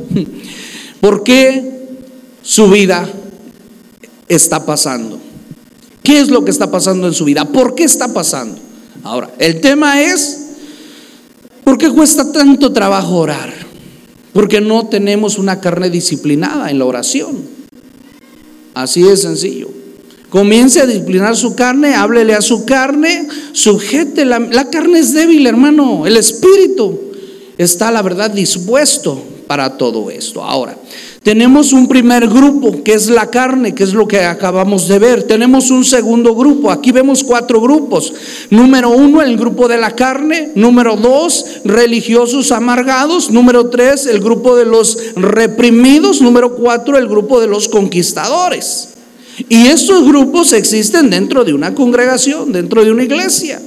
por 1.00 1.22
qué 1.22 1.72
su 2.42 2.68
vida 2.68 3.08
está 4.28 4.64
pasando. 4.64 5.18
¿Qué 6.02 6.20
es 6.20 6.28
lo 6.28 6.44
que 6.44 6.50
está 6.50 6.70
pasando 6.70 7.06
en 7.06 7.14
su 7.14 7.24
vida? 7.24 7.44
¿Por 7.46 7.74
qué 7.74 7.84
está 7.84 8.12
pasando? 8.12 8.60
Ahora, 9.05 9.30
el 9.38 9.61
tema 9.61 10.00
es, 10.00 10.46
¿por 11.62 11.76
qué 11.76 11.90
cuesta 11.90 12.32
tanto 12.32 12.72
trabajo 12.72 13.16
orar? 13.16 13.52
Porque 14.32 14.62
no 14.62 14.86
tenemos 14.86 15.38
una 15.38 15.61
carne 15.61 15.90
disciplinada 15.90 16.70
en 16.70 16.78
la 16.78 16.86
oración. 16.86 17.36
Así 18.72 19.02
de 19.02 19.16
sencillo. 19.18 19.68
Comience 20.30 20.80
a 20.80 20.86
disciplinar 20.86 21.36
su 21.36 21.55
carne, 21.55 21.94
háblele 21.94 22.34
a 22.34 22.40
su 22.40 22.64
carne, 22.64 23.28
sujete. 23.52 24.24
La, 24.24 24.38
la 24.38 24.70
carne 24.70 25.00
es 25.00 25.12
débil, 25.12 25.46
hermano. 25.46 26.07
El 26.07 26.16
espíritu 26.16 26.98
está, 27.59 27.92
la 27.92 28.00
verdad, 28.00 28.30
dispuesto 28.30 29.22
para 29.46 29.76
todo 29.76 30.11
esto. 30.11 30.42
Ahora, 30.42 30.78
tenemos 31.24 31.72
un 31.72 31.88
primer 31.88 32.28
grupo 32.28 32.84
que 32.84 32.92
es 32.92 33.08
la 33.08 33.30
carne, 33.30 33.74
que 33.74 33.82
es 33.82 33.94
lo 33.94 34.06
que 34.06 34.20
acabamos 34.20 34.86
de 34.88 34.98
ver. 34.98 35.22
Tenemos 35.22 35.70
un 35.70 35.82
segundo 35.82 36.34
grupo. 36.34 36.70
Aquí 36.70 36.92
vemos 36.92 37.24
cuatro 37.24 37.62
grupos. 37.62 38.12
Número 38.50 38.90
uno, 38.90 39.22
el 39.22 39.38
grupo 39.38 39.66
de 39.66 39.78
la 39.78 39.92
carne. 39.92 40.50
Número 40.54 40.96
dos, 40.96 41.62
religiosos 41.64 42.52
amargados. 42.52 43.30
Número 43.30 43.70
tres, 43.70 44.04
el 44.04 44.20
grupo 44.20 44.54
de 44.54 44.66
los 44.66 44.98
reprimidos. 45.16 46.20
Número 46.20 46.54
cuatro, 46.56 46.98
el 46.98 47.08
grupo 47.08 47.40
de 47.40 47.46
los 47.46 47.68
conquistadores. 47.68 48.90
Y 49.48 49.68
estos 49.68 50.06
grupos 50.06 50.52
existen 50.52 51.08
dentro 51.08 51.42
de 51.42 51.54
una 51.54 51.74
congregación, 51.74 52.52
dentro 52.52 52.84
de 52.84 52.92
una 52.92 53.02
iglesia. 53.02 53.62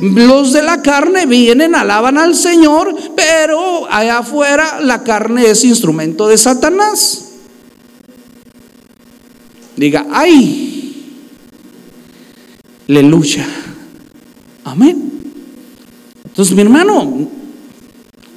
Los 0.00 0.52
de 0.52 0.62
la 0.62 0.82
carne 0.82 1.26
vienen, 1.26 1.74
alaban 1.74 2.18
al 2.18 2.34
Señor, 2.34 2.94
pero 3.16 3.90
allá 3.90 4.18
afuera 4.18 4.80
la 4.80 5.02
carne 5.02 5.50
es 5.50 5.64
instrumento 5.64 6.28
de 6.28 6.38
Satanás. 6.38 7.32
Diga, 9.76 10.06
ay, 10.10 11.06
aleluya. 12.88 13.46
Amén. 14.64 15.12
Entonces, 16.24 16.54
mi 16.54 16.62
hermano, 16.62 17.28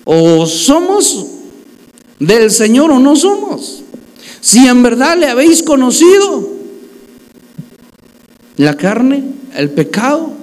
o 0.03 0.45
somos 0.45 1.27
del 2.19 2.51
Señor 2.51 2.91
o 2.91 2.99
no 2.99 3.15
somos. 3.15 3.83
Si 4.41 4.67
en 4.67 4.83
verdad 4.83 5.17
le 5.17 5.27
habéis 5.27 5.63
conocido, 5.63 6.49
la 8.57 8.75
carne, 8.75 9.23
el 9.55 9.69
pecado, 9.71 10.34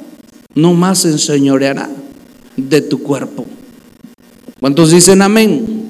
no 0.54 0.74
más 0.74 1.04
enseñoreará 1.04 1.88
de 2.56 2.80
tu 2.80 3.02
cuerpo. 3.02 3.46
¿Cuántos 4.60 4.90
dicen 4.90 5.22
amén? 5.22 5.82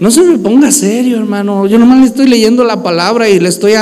No 0.00 0.10
se 0.10 0.22
me 0.22 0.38
ponga 0.38 0.70
serio, 0.70 1.16
hermano. 1.16 1.66
Yo 1.66 1.78
nomás 1.78 2.00
le 2.00 2.06
estoy 2.06 2.28
leyendo 2.28 2.64
la 2.64 2.82
palabra 2.82 3.28
y 3.28 3.40
le 3.40 3.48
estoy 3.48 3.72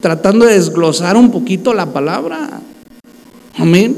tratando 0.00 0.46
de 0.46 0.54
desglosar 0.54 1.16
un 1.16 1.30
poquito 1.30 1.74
la 1.74 1.92
palabra. 1.92 2.62
Amén. 3.56 3.96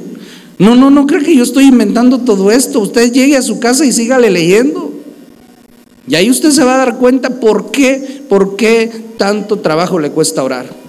No, 0.58 0.74
no, 0.74 0.90
no 0.90 1.06
creo 1.06 1.22
que 1.22 1.36
yo 1.36 1.42
estoy 1.42 1.64
inventando 1.64 2.18
todo 2.18 2.50
esto. 2.50 2.80
Usted 2.80 3.12
llegue 3.12 3.36
a 3.36 3.42
su 3.42 3.60
casa 3.60 3.84
y 3.86 3.92
sígale 3.92 4.30
leyendo. 4.30 4.92
Y 6.08 6.16
ahí 6.16 6.30
usted 6.30 6.50
se 6.50 6.64
va 6.64 6.74
a 6.74 6.78
dar 6.78 6.98
cuenta 6.98 7.40
por 7.40 7.70
qué, 7.70 8.22
por 8.28 8.56
qué 8.56 8.90
tanto 9.16 9.60
trabajo 9.60 10.00
le 10.00 10.10
cuesta 10.10 10.42
orar. 10.42 10.81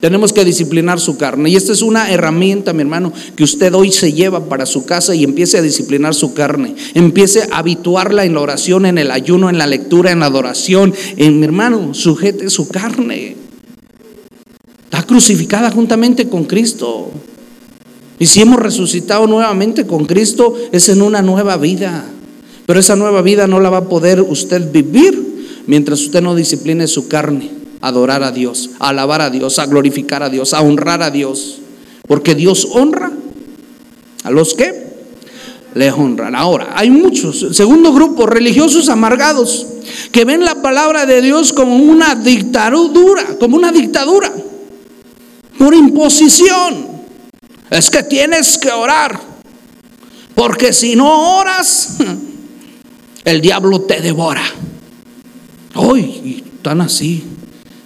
Tenemos 0.00 0.32
que 0.32 0.44
disciplinar 0.44 1.00
su 1.00 1.16
carne. 1.16 1.50
Y 1.50 1.56
esta 1.56 1.72
es 1.72 1.82
una 1.82 2.10
herramienta, 2.10 2.72
mi 2.72 2.82
hermano, 2.82 3.12
que 3.34 3.42
usted 3.42 3.74
hoy 3.74 3.90
se 3.90 4.12
lleva 4.12 4.48
para 4.48 4.64
su 4.64 4.84
casa 4.84 5.14
y 5.14 5.24
empiece 5.24 5.58
a 5.58 5.62
disciplinar 5.62 6.14
su 6.14 6.34
carne. 6.34 6.76
Empiece 6.94 7.48
a 7.50 7.58
habituarla 7.58 8.24
en 8.24 8.34
la 8.34 8.40
oración, 8.40 8.86
en 8.86 8.98
el 8.98 9.10
ayuno, 9.10 9.50
en 9.50 9.58
la 9.58 9.66
lectura, 9.66 10.12
en 10.12 10.20
la 10.20 10.26
adoración. 10.26 10.94
En 11.16 11.40
mi 11.40 11.44
hermano, 11.44 11.94
sujete 11.94 12.48
su 12.48 12.68
carne. 12.68 13.36
Está 14.84 15.02
crucificada 15.02 15.70
juntamente 15.72 16.28
con 16.28 16.44
Cristo. 16.44 17.10
Y 18.20 18.26
si 18.26 18.40
hemos 18.40 18.60
resucitado 18.60 19.26
nuevamente 19.26 19.84
con 19.84 20.06
Cristo, 20.06 20.54
es 20.70 20.88
en 20.88 21.02
una 21.02 21.22
nueva 21.22 21.56
vida. 21.56 22.08
Pero 22.66 22.78
esa 22.78 22.94
nueva 22.94 23.22
vida 23.22 23.48
no 23.48 23.58
la 23.58 23.70
va 23.70 23.78
a 23.78 23.88
poder 23.88 24.20
usted 24.20 24.70
vivir 24.70 25.64
mientras 25.66 26.00
usted 26.00 26.22
no 26.22 26.36
discipline 26.36 26.86
su 26.86 27.08
carne 27.08 27.57
adorar 27.80 28.22
a 28.22 28.32
Dios, 28.32 28.70
alabar 28.78 29.20
a 29.20 29.30
Dios, 29.30 29.58
a 29.58 29.66
glorificar 29.66 30.22
a 30.22 30.30
Dios, 30.30 30.54
a 30.54 30.62
honrar 30.62 31.02
a 31.02 31.10
Dios. 31.10 31.58
Porque 32.06 32.34
Dios 32.34 32.66
honra 32.72 33.12
a 34.24 34.30
los 34.30 34.54
que 34.54 34.88
le 35.74 35.90
honran. 35.92 36.34
Ahora, 36.34 36.72
hay 36.74 36.90
muchos, 36.90 37.46
segundo 37.52 37.92
grupo, 37.92 38.26
religiosos 38.26 38.88
amargados, 38.88 39.66
que 40.10 40.24
ven 40.24 40.44
la 40.44 40.62
palabra 40.62 41.06
de 41.06 41.22
Dios 41.22 41.52
como 41.52 41.76
una 41.76 42.14
dictadura, 42.14 43.36
como 43.38 43.56
una 43.56 43.70
dictadura, 43.70 44.32
por 45.58 45.74
imposición. 45.74 46.88
Es 47.70 47.90
que 47.90 48.02
tienes 48.02 48.56
que 48.56 48.70
orar, 48.70 49.20
porque 50.34 50.72
si 50.72 50.96
no 50.96 51.38
oras, 51.38 51.98
el 53.24 53.40
diablo 53.40 53.82
te 53.82 54.00
devora. 54.00 54.42
Hoy, 55.74 56.42
están 56.56 56.80
así. 56.80 57.22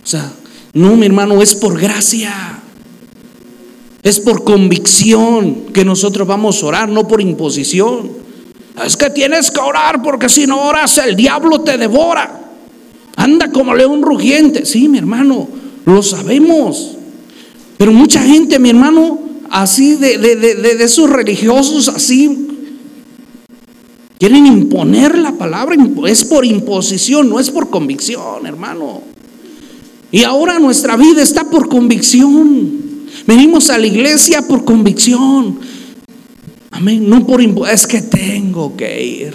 O 0.03 0.07
sea, 0.07 0.33
no, 0.75 0.97
mi 0.97 1.07
hermano, 1.07 1.43
es 1.43 1.55
por 1.55 1.79
gracia. 1.79 2.63
Es 4.03 4.19
por 4.19 4.43
convicción 4.43 5.67
que 5.73 5.85
nosotros 5.85 6.27
vamos 6.27 6.63
a 6.63 6.67
orar, 6.67 6.89
no 6.89 7.07
por 7.07 7.21
imposición. 7.21 8.11
Es 8.85 8.97
que 8.97 9.11
tienes 9.11 9.51
que 9.51 9.61
orar 9.61 10.03
porque 10.03 10.29
si 10.29 10.47
no 10.47 10.61
oras 10.63 10.99
el 10.99 11.15
diablo 11.15 11.61
te 11.61 11.79
devora. 11.79 12.41
Anda 13.17 13.51
como 13.53 13.75
león 13.75 14.03
rugiente. 14.03 14.67
Sí, 14.67 14.89
mi 14.89 14.99
hermano, 14.99 15.47
lo 15.85 16.03
sabemos. 16.03 16.97
Pero 17.77 17.93
mucha 17.93 18.23
gente, 18.23 18.59
mi 18.59 18.71
hermano, 18.71 19.21
así 19.51 19.95
de, 19.97 20.77
esos 20.81 21.11
religiosos, 21.11 21.89
así, 21.89 22.49
quieren 24.19 24.47
imponer 24.47 25.19
la 25.19 25.33
palabra. 25.33 25.77
Es 26.09 26.25
por 26.25 26.45
imposición, 26.45 27.29
no 27.29 27.39
es 27.39 27.51
por 27.51 27.71
convicción, 27.71 28.47
hermano. 28.47 29.12
Y 30.13 30.25
ahora 30.25 30.59
nuestra 30.59 30.97
vida 30.97 31.23
está 31.23 31.45
por 31.45 31.71
convicción. 31.71 32.81
Venimos 33.27 33.71
a 33.71 33.79
la 33.79 33.87
iglesia 33.87 34.43
por 34.43 34.65
convicción. 34.65 35.59
Amén. 36.71 37.09
No 37.09 37.27
por 37.27 37.41
es 37.41 37.87
que 37.87 38.03
tengo 38.03 38.77
que 38.77 39.03
ir. 39.03 39.35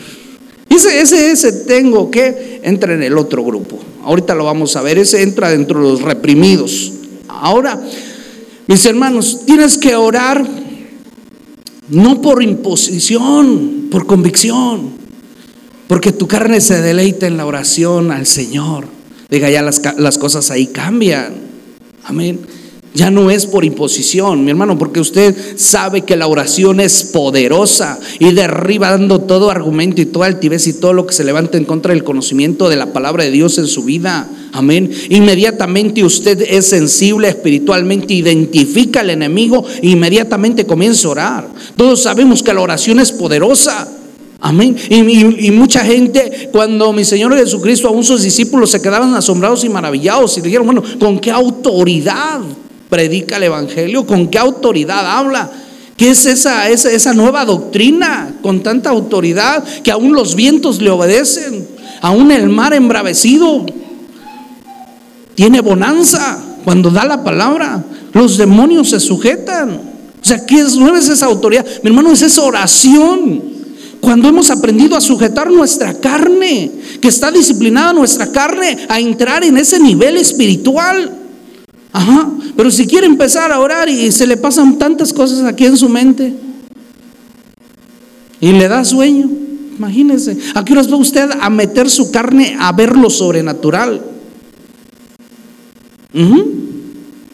Ese, 0.69 1.01
ese, 1.01 1.31
ese 1.31 1.51
tengo 1.51 2.11
que 2.11 2.61
entra 2.63 2.93
en 2.93 3.01
el 3.01 3.17
otro 3.17 3.43
grupo. 3.43 3.79
Ahorita 4.03 4.35
lo 4.35 4.45
vamos 4.45 4.75
a 4.75 4.83
ver. 4.83 4.99
Ese 4.99 5.23
entra 5.23 5.49
dentro 5.49 5.79
de 5.79 5.89
los 5.89 6.01
reprimidos. 6.03 6.93
Ahora, 7.27 7.81
mis 8.67 8.85
hermanos, 8.85 9.41
tienes 9.45 9.79
que 9.79 9.95
orar 9.95 10.45
no 11.89 12.21
por 12.21 12.43
imposición, 12.43 13.87
por 13.89 14.05
convicción. 14.05 14.91
Porque 15.87 16.11
tu 16.11 16.27
carne 16.27 16.61
se 16.61 16.81
deleita 16.81 17.25
en 17.25 17.37
la 17.37 17.47
oración 17.47 18.11
al 18.11 18.27
Señor. 18.27 18.96
Diga, 19.29 19.49
ya 19.49 19.61
las, 19.61 20.17
cosas 20.17 20.51
ahí 20.51 20.67
cambian. 20.67 21.33
Amén. 22.05 22.39
Ya 22.93 23.11
no 23.11 23.29
es 23.29 23.45
por 23.45 23.63
imposición, 23.63 24.43
mi 24.43 24.49
hermano, 24.49 24.79
porque 24.79 24.99
usted 24.99 25.35
sabe 25.57 26.01
que 26.01 26.15
la 26.15 26.27
oración 26.27 26.79
es 26.79 27.03
poderosa 27.03 27.99
y 28.17 28.31
derriba 28.31 28.89
dando 28.89 29.21
todo 29.21 29.51
argumento 29.51 30.01
y 30.01 30.05
toda 30.05 30.25
altivez 30.25 30.65
y 30.65 30.73
todo 30.73 30.93
lo 30.93 31.05
que 31.05 31.13
se 31.13 31.25
levanta 31.25 31.57
en 31.57 31.65
contra 31.65 31.93
del 31.93 32.03
conocimiento 32.03 32.69
de 32.69 32.77
la 32.77 32.93
palabra 32.93 33.23
de 33.25 33.31
Dios 33.31 33.57
en 33.59 33.67
su 33.67 33.83
vida. 33.83 34.27
Amén. 34.53 34.89
Inmediatamente 35.09 36.03
usted 36.03 36.41
es 36.41 36.67
sensible 36.67 37.27
espiritualmente, 37.27 38.13
identifica 38.15 39.01
al 39.01 39.11
enemigo 39.11 39.63
e 39.81 39.89
inmediatamente 39.89 40.65
comienza 40.65 41.07
a 41.07 41.11
orar. 41.11 41.49
Todos 41.75 42.01
sabemos 42.01 42.41
que 42.41 42.53
la 42.53 42.61
oración 42.61 42.99
es 42.99 43.11
poderosa. 43.11 43.96
Amén. 44.39 44.75
Y, 44.89 45.51
mucha 45.51 45.81
gente, 45.81 46.49
cuando 46.51 46.93
mi 46.93 47.03
Señor 47.03 47.35
Jesucristo, 47.35 47.87
aún 47.87 48.03
sus 48.03 48.21
discípulos 48.21 48.69
se 48.69 48.81
quedaban 48.81 49.13
asombrados 49.15 49.63
y 49.63 49.69
maravillados 49.69 50.37
y 50.37 50.41
dijeron, 50.41 50.67
bueno, 50.67 50.83
¿con 50.99 51.19
qué 51.19 51.31
autoridad? 51.31 52.41
predica 52.89 53.37
el 53.37 53.43
Evangelio? 53.43 54.05
¿Con 54.05 54.27
qué 54.27 54.37
autoridad 54.37 55.05
habla? 55.17 55.49
¿Qué 55.95 56.11
es 56.11 56.25
esa, 56.25 56.69
esa, 56.69 56.91
esa 56.91 57.13
nueva 57.13 57.45
doctrina 57.45 58.35
con 58.41 58.61
tanta 58.61 58.89
autoridad 58.89 59.63
que 59.83 59.91
aún 59.91 60.13
los 60.13 60.35
vientos 60.35 60.81
le 60.81 60.89
obedecen? 60.89 61.67
Aún 62.01 62.31
el 62.31 62.49
mar 62.49 62.73
embravecido 62.73 63.65
tiene 65.35 65.61
bonanza 65.61 66.39
cuando 66.63 66.91
da 66.91 67.05
la 67.05 67.23
palabra. 67.23 67.83
Los 68.13 68.37
demonios 68.37 68.91
se 68.91 68.99
sujetan. 68.99 69.81
O 70.21 70.25
sea, 70.25 70.45
¿qué 70.45 70.59
es, 70.59 70.75
no 70.75 70.95
es 70.95 71.09
esa 71.09 71.25
autoridad? 71.25 71.65
Mi 71.83 71.89
hermano, 71.89 72.11
es 72.11 72.21
esa 72.21 72.43
oración. 72.43 73.56
Cuando 74.07 74.29
hemos 74.29 74.49
aprendido 74.51 74.95
a 74.95 75.01
sujetar 75.01 75.51
nuestra 75.51 75.93
carne, 75.99 76.71
que 77.01 77.09
está 77.09 77.29
disciplinada 77.29 77.91
nuestra 77.91 78.31
carne 78.31 78.77
a 78.87 79.01
entrar 79.01 79.43
en 79.43 79.57
ese 79.57 79.81
nivel 79.81 80.15
espiritual. 80.15 81.13
Ajá. 81.91 82.31
Pero 82.55 82.71
si 82.71 82.87
quiere 82.87 83.05
empezar 83.05 83.51
a 83.51 83.59
orar 83.59 83.89
y 83.89 84.09
se 84.13 84.25
le 84.25 84.37
pasan 84.37 84.77
tantas 84.77 85.11
cosas 85.11 85.43
aquí 85.43 85.65
en 85.65 85.75
su 85.75 85.89
mente 85.89 86.33
y 88.39 88.53
le 88.53 88.69
da 88.69 88.85
sueño, 88.85 89.29
imagínese, 89.77 90.37
¿a 90.55 90.63
qué 90.63 90.71
horas 90.71 90.89
va 90.89 90.95
usted 90.95 91.29
a 91.41 91.49
meter 91.49 91.89
su 91.89 92.09
carne 92.09 92.55
a 92.57 92.71
ver 92.71 92.95
lo 92.95 93.09
sobrenatural? 93.09 94.01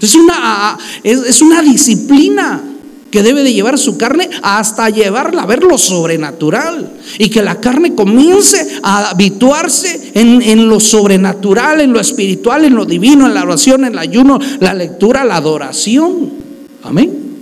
es, 0.02 0.16
una, 0.16 0.80
es 1.04 1.40
una 1.40 1.62
disciplina 1.62 2.73
que 3.14 3.22
debe 3.22 3.43
de 3.43 3.53
llevar 3.53 3.78
su 3.78 3.95
carne 3.95 4.28
hasta 4.41 4.89
llevarla 4.89 5.43
a 5.43 5.45
ver 5.45 5.61
lo 5.61 5.78
sobrenatural. 5.78 6.93
Y 7.20 7.30
que 7.30 7.43
la 7.43 7.61
carne 7.61 7.93
comience 7.93 8.80
a 8.82 9.11
habituarse 9.11 10.14
en, 10.16 10.68
lo 10.68 10.80
sobrenatural, 10.80 11.82
en 11.82 11.93
lo 11.93 11.99
espiritual, 11.99 12.66
en 12.66 12.74
lo 12.74 12.86
divino, 12.86 13.28
en 13.28 13.36
la 13.36 13.43
oración, 13.43 13.86
en 13.86 13.91
el 13.91 13.99
ayuno, 13.99 14.39
la 14.59 14.74
lectura, 14.74 15.24
la 15.26 15.36
adoración. 15.36 16.34
Amén. 16.82 17.36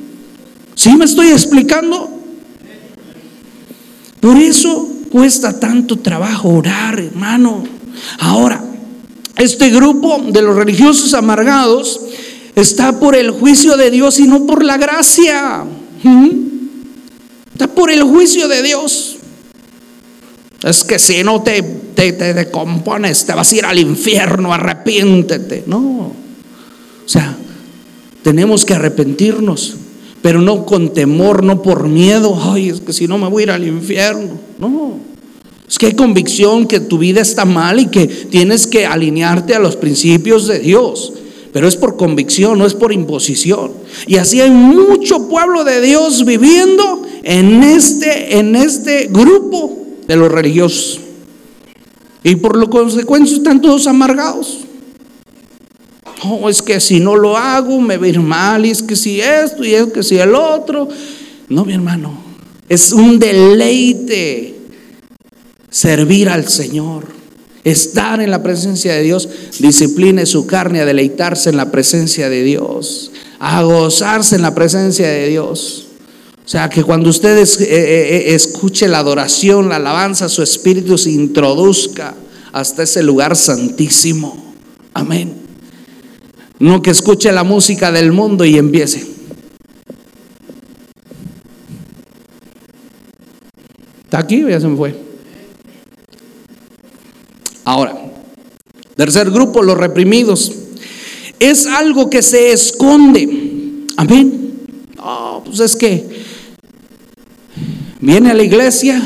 ¿Sí 0.75 0.93
me 0.97 1.05
estoy 1.05 1.29
explicando? 1.29 2.19
Por 4.19 4.35
eso 4.35 4.89
cuesta 5.09 5.57
tanto 5.57 5.99
trabajo 5.99 6.49
orar, 6.49 6.99
hermano. 6.99 7.63
Ahora, 8.19 8.61
este 9.37 9.69
grupo 9.69 10.21
de 10.27 10.41
los 10.41 10.53
religiosos 10.53 11.13
amargados 11.13 12.01
está 12.55 12.99
por 12.99 13.15
el 13.15 13.31
juicio 13.31 13.77
de 13.77 13.91
Dios 13.91 14.19
y 14.19 14.27
no 14.27 14.45
por 14.45 14.63
la 14.63 14.77
gracia. 14.77 15.63
¿Mm? 16.03 16.29
Está 17.51 17.67
por 17.67 17.91
el 17.91 18.03
juicio 18.03 18.47
de 18.47 18.63
Dios. 18.63 19.17
Es 20.63 20.83
que 20.83 20.99
si 20.99 21.23
no 21.23 21.41
te, 21.41 21.61
te, 21.63 22.13
te 22.13 22.33
decompones, 22.33 23.25
te 23.25 23.33
vas 23.33 23.51
a 23.51 23.55
ir 23.55 23.65
al 23.65 23.79
infierno, 23.79 24.53
arrepiéntete. 24.53 25.63
No. 25.65 25.79
O 25.79 26.13
sea, 27.07 27.35
tenemos 28.23 28.63
que 28.63 28.75
arrepentirnos, 28.75 29.75
pero 30.21 30.41
no 30.41 30.65
con 30.65 30.93
temor, 30.93 31.43
no 31.43 31.61
por 31.61 31.87
miedo. 31.87 32.37
Ay, 32.53 32.69
es 32.69 32.81
que 32.81 32.93
si 32.93 33.07
no 33.07 33.17
me 33.17 33.27
voy 33.27 33.41
a 33.41 33.45
ir 33.45 33.51
al 33.51 33.67
infierno. 33.67 34.39
No. 34.59 34.99
Es 35.67 35.79
que 35.79 35.87
hay 35.87 35.93
convicción 35.93 36.67
que 36.67 36.79
tu 36.79 36.97
vida 36.97 37.21
está 37.21 37.45
mal 37.45 37.79
y 37.79 37.87
que 37.87 38.05
tienes 38.05 38.67
que 38.67 38.85
alinearte 38.85 39.55
a 39.55 39.59
los 39.59 39.77
principios 39.77 40.47
de 40.47 40.59
Dios 40.59 41.13
pero 41.51 41.67
es 41.67 41.75
por 41.75 41.97
convicción, 41.97 42.57
no 42.57 42.65
es 42.65 42.73
por 42.73 42.93
imposición. 42.93 43.73
Y 44.07 44.17
así 44.17 44.41
hay 44.41 44.51
mucho 44.51 45.27
pueblo 45.27 45.63
de 45.63 45.81
Dios 45.81 46.25
viviendo 46.25 47.01
en 47.23 47.63
este, 47.63 48.37
en 48.37 48.55
este 48.55 49.07
grupo 49.11 49.77
de 50.07 50.15
los 50.15 50.31
religiosos. 50.31 51.01
Y 52.23 52.35
por 52.35 52.55
lo 52.55 52.69
consecuencia 52.69 53.35
están 53.37 53.61
todos 53.61 53.87
amargados. 53.87 54.59
Oh, 56.23 56.49
es 56.49 56.61
que 56.61 56.79
si 56.79 56.99
no 56.99 57.15
lo 57.15 57.35
hago 57.35 57.81
me 57.81 57.97
va 57.97 58.05
a 58.05 58.09
ir 58.09 58.19
mal, 58.19 58.65
y 58.65 58.69
es 58.69 58.83
que 58.83 58.95
si 58.95 59.19
esto, 59.19 59.63
y 59.63 59.73
es 59.73 59.87
que 59.87 60.03
si 60.03 60.17
el 60.17 60.35
otro. 60.35 60.87
No, 61.49 61.65
mi 61.65 61.73
hermano, 61.73 62.13
es 62.69 62.91
un 62.91 63.17
deleite 63.17 64.55
servir 65.69 66.29
al 66.29 66.47
Señor. 66.47 67.20
Estar 67.63 68.21
en 68.21 68.31
la 68.31 68.41
presencia 68.41 68.93
de 68.93 69.03
Dios, 69.03 69.29
discipline 69.59 70.25
su 70.25 70.47
carne 70.47 70.81
a 70.81 70.85
deleitarse 70.85 71.49
en 71.49 71.57
la 71.57 71.69
presencia 71.71 72.29
de 72.29 72.43
Dios, 72.43 73.11
a 73.39 73.61
gozarse 73.61 74.35
en 74.35 74.41
la 74.41 74.55
presencia 74.55 75.07
de 75.07 75.27
Dios. 75.27 75.87
O 76.43 76.49
sea, 76.49 76.69
que 76.69 76.83
cuando 76.83 77.09
usted 77.09 77.37
eh, 77.37 77.43
eh, 77.61 77.67
eh, 77.69 78.35
escuche 78.35 78.87
la 78.87 78.99
adoración, 78.99 79.69
la 79.69 79.75
alabanza, 79.75 80.27
su 80.27 80.41
espíritu 80.41 80.97
se 80.97 81.11
introduzca 81.11 82.15
hasta 82.51 82.83
ese 82.83 83.03
lugar 83.03 83.35
santísimo. 83.35 84.53
Amén. 84.93 85.33
No 86.59 86.81
que 86.81 86.89
escuche 86.89 87.31
la 87.31 87.43
música 87.43 87.91
del 87.91 88.11
mundo 88.11 88.43
y 88.43 88.57
empiece. 88.57 89.05
¿Está 94.03 94.19
aquí 94.19 94.43
ya 94.47 94.59
se 94.59 94.67
me 94.67 94.75
fue? 94.75 95.10
Ahora, 97.63 97.95
tercer 98.95 99.31
grupo, 99.31 99.61
los 99.61 99.77
reprimidos. 99.77 100.51
Es 101.39 101.65
algo 101.65 102.09
que 102.09 102.21
se 102.21 102.51
esconde. 102.51 103.85
Amén. 103.97 104.59
Oh, 104.99 105.41
pues 105.43 105.59
es 105.59 105.75
que 105.75 106.05
viene 107.99 108.31
a 108.31 108.33
la 108.33 108.43
iglesia 108.43 109.01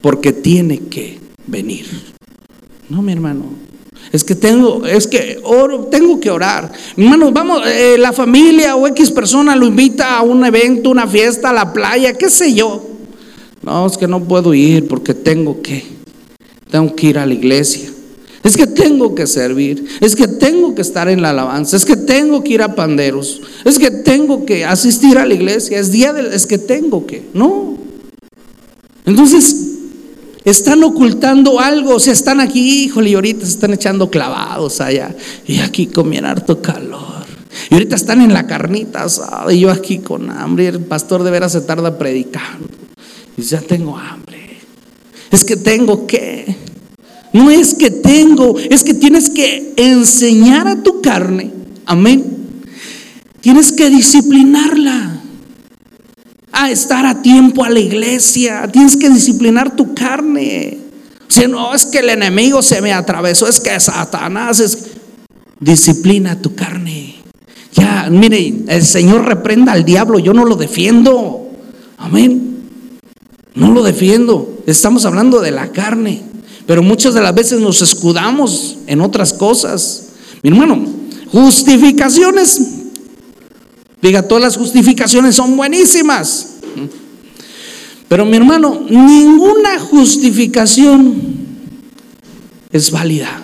porque 0.00 0.32
tiene 0.32 0.78
que 0.88 1.18
venir. 1.46 1.86
No, 2.88 3.02
mi 3.02 3.12
hermano. 3.12 3.66
Es 4.12 4.22
que 4.22 4.36
tengo, 4.36 4.86
es 4.86 5.06
que 5.06 5.40
oro, 5.42 5.86
tengo 5.86 6.20
que 6.20 6.30
orar. 6.30 6.72
Mi 6.94 7.04
hermano, 7.04 7.32
vamos, 7.32 7.62
eh, 7.66 7.96
la 7.98 8.12
familia 8.12 8.76
o 8.76 8.86
X 8.86 9.10
persona 9.10 9.56
lo 9.56 9.66
invita 9.66 10.16
a 10.16 10.22
un 10.22 10.44
evento, 10.44 10.90
una 10.90 11.08
fiesta, 11.08 11.50
a 11.50 11.52
la 11.52 11.72
playa, 11.72 12.14
qué 12.14 12.30
sé 12.30 12.54
yo. 12.54 12.86
No, 13.62 13.86
es 13.86 13.98
que 13.98 14.06
no 14.06 14.22
puedo 14.22 14.54
ir 14.54 14.86
porque 14.86 15.12
tengo 15.12 15.60
que 15.60 15.95
tengo 16.76 16.94
que 16.94 17.06
ir 17.06 17.18
a 17.18 17.24
la 17.24 17.32
iglesia. 17.32 17.90
Es 18.44 18.54
que 18.54 18.66
tengo 18.66 19.14
que 19.14 19.26
servir, 19.26 19.86
es 20.00 20.14
que 20.14 20.28
tengo 20.28 20.74
que 20.74 20.82
estar 20.82 21.08
en 21.08 21.22
la 21.22 21.30
alabanza, 21.30 21.74
es 21.76 21.86
que 21.86 21.96
tengo 21.96 22.44
que 22.44 22.52
ir 22.52 22.62
a 22.62 22.74
panderos, 22.74 23.40
es 23.64 23.78
que 23.78 23.90
tengo 23.90 24.44
que 24.44 24.64
asistir 24.64 25.16
a 25.16 25.24
la 25.24 25.32
iglesia, 25.32 25.80
es 25.80 25.90
día 25.90 26.14
es 26.32 26.46
que 26.46 26.58
tengo 26.58 27.06
que, 27.06 27.28
no. 27.32 27.78
Entonces, 29.06 29.78
están 30.44 30.84
ocultando 30.84 31.58
algo, 31.58 31.94
o 31.94 31.98
sea, 31.98 32.12
están 32.12 32.40
aquí, 32.40 32.84
híjole, 32.84 33.10
y 33.10 33.14
ahorita 33.14 33.46
se 33.46 33.52
están 33.52 33.72
echando 33.72 34.10
clavados 34.10 34.80
allá, 34.80 35.16
y 35.46 35.60
aquí 35.60 35.86
con 35.86 36.14
harto 36.24 36.60
calor. 36.60 37.24
Y 37.70 37.74
ahorita 37.74 37.96
están 37.96 38.20
en 38.20 38.34
la 38.34 38.46
carnita 38.46 39.04
asada, 39.04 39.50
y 39.52 39.60
yo 39.60 39.70
aquí 39.70 39.98
con 39.98 40.30
hambre, 40.30 40.68
el 40.68 40.80
pastor 40.80 41.24
de 41.24 41.30
veras 41.30 41.52
se 41.52 41.62
tarda 41.62 41.98
predicando, 41.98 42.68
y 43.36 43.42
ya 43.42 43.60
tengo 43.60 43.96
hambre. 43.96 44.45
Es 45.30 45.44
que 45.44 45.56
tengo 45.56 46.06
que. 46.06 46.56
No 47.32 47.50
es 47.50 47.74
que 47.74 47.90
tengo, 47.90 48.58
es 48.58 48.82
que 48.82 48.94
tienes 48.94 49.28
que 49.28 49.74
enseñar 49.76 50.66
a 50.66 50.82
tu 50.82 51.02
carne. 51.02 51.50
Amén. 51.84 52.24
Tienes 53.40 53.72
que 53.72 53.90
disciplinarla. 53.90 55.20
A 56.52 56.70
estar 56.70 57.04
a 57.04 57.20
tiempo 57.20 57.64
a 57.64 57.70
la 57.70 57.80
iglesia. 57.80 58.68
Tienes 58.72 58.96
que 58.96 59.10
disciplinar 59.10 59.76
tu 59.76 59.94
carne. 59.94 60.78
Si 61.28 61.46
no, 61.46 61.74
es 61.74 61.84
que 61.86 61.98
el 61.98 62.08
enemigo 62.08 62.62
se 62.62 62.80
me 62.80 62.92
atravesó, 62.92 63.48
es 63.48 63.60
que 63.60 63.78
Satanás 63.78 64.60
es. 64.60 64.78
Disciplina 65.58 66.40
tu 66.40 66.54
carne. 66.54 67.16
Ya, 67.72 68.08
mire, 68.10 68.54
el 68.68 68.84
Señor 68.84 69.26
reprenda 69.26 69.72
al 69.72 69.84
diablo, 69.84 70.18
yo 70.18 70.32
no 70.32 70.44
lo 70.44 70.56
defiendo. 70.56 71.50
Amén. 71.98 72.55
No 73.56 73.72
lo 73.72 73.82
defiendo. 73.82 74.62
Estamos 74.66 75.04
hablando 75.06 75.40
de 75.40 75.50
la 75.50 75.72
carne. 75.72 76.22
Pero 76.66 76.82
muchas 76.82 77.14
de 77.14 77.22
las 77.22 77.34
veces 77.34 77.60
nos 77.60 77.80
escudamos 77.82 78.78
en 78.86 79.00
otras 79.00 79.32
cosas. 79.32 80.08
Mi 80.42 80.50
hermano, 80.50 80.84
justificaciones. 81.32 82.60
Diga, 84.02 84.22
todas 84.22 84.44
las 84.44 84.56
justificaciones 84.56 85.34
son 85.34 85.56
buenísimas. 85.56 86.50
Pero 88.08 88.24
mi 88.24 88.36
hermano, 88.36 88.82
ninguna 88.88 89.80
justificación 89.80 91.14
es 92.70 92.90
válida. 92.90 93.42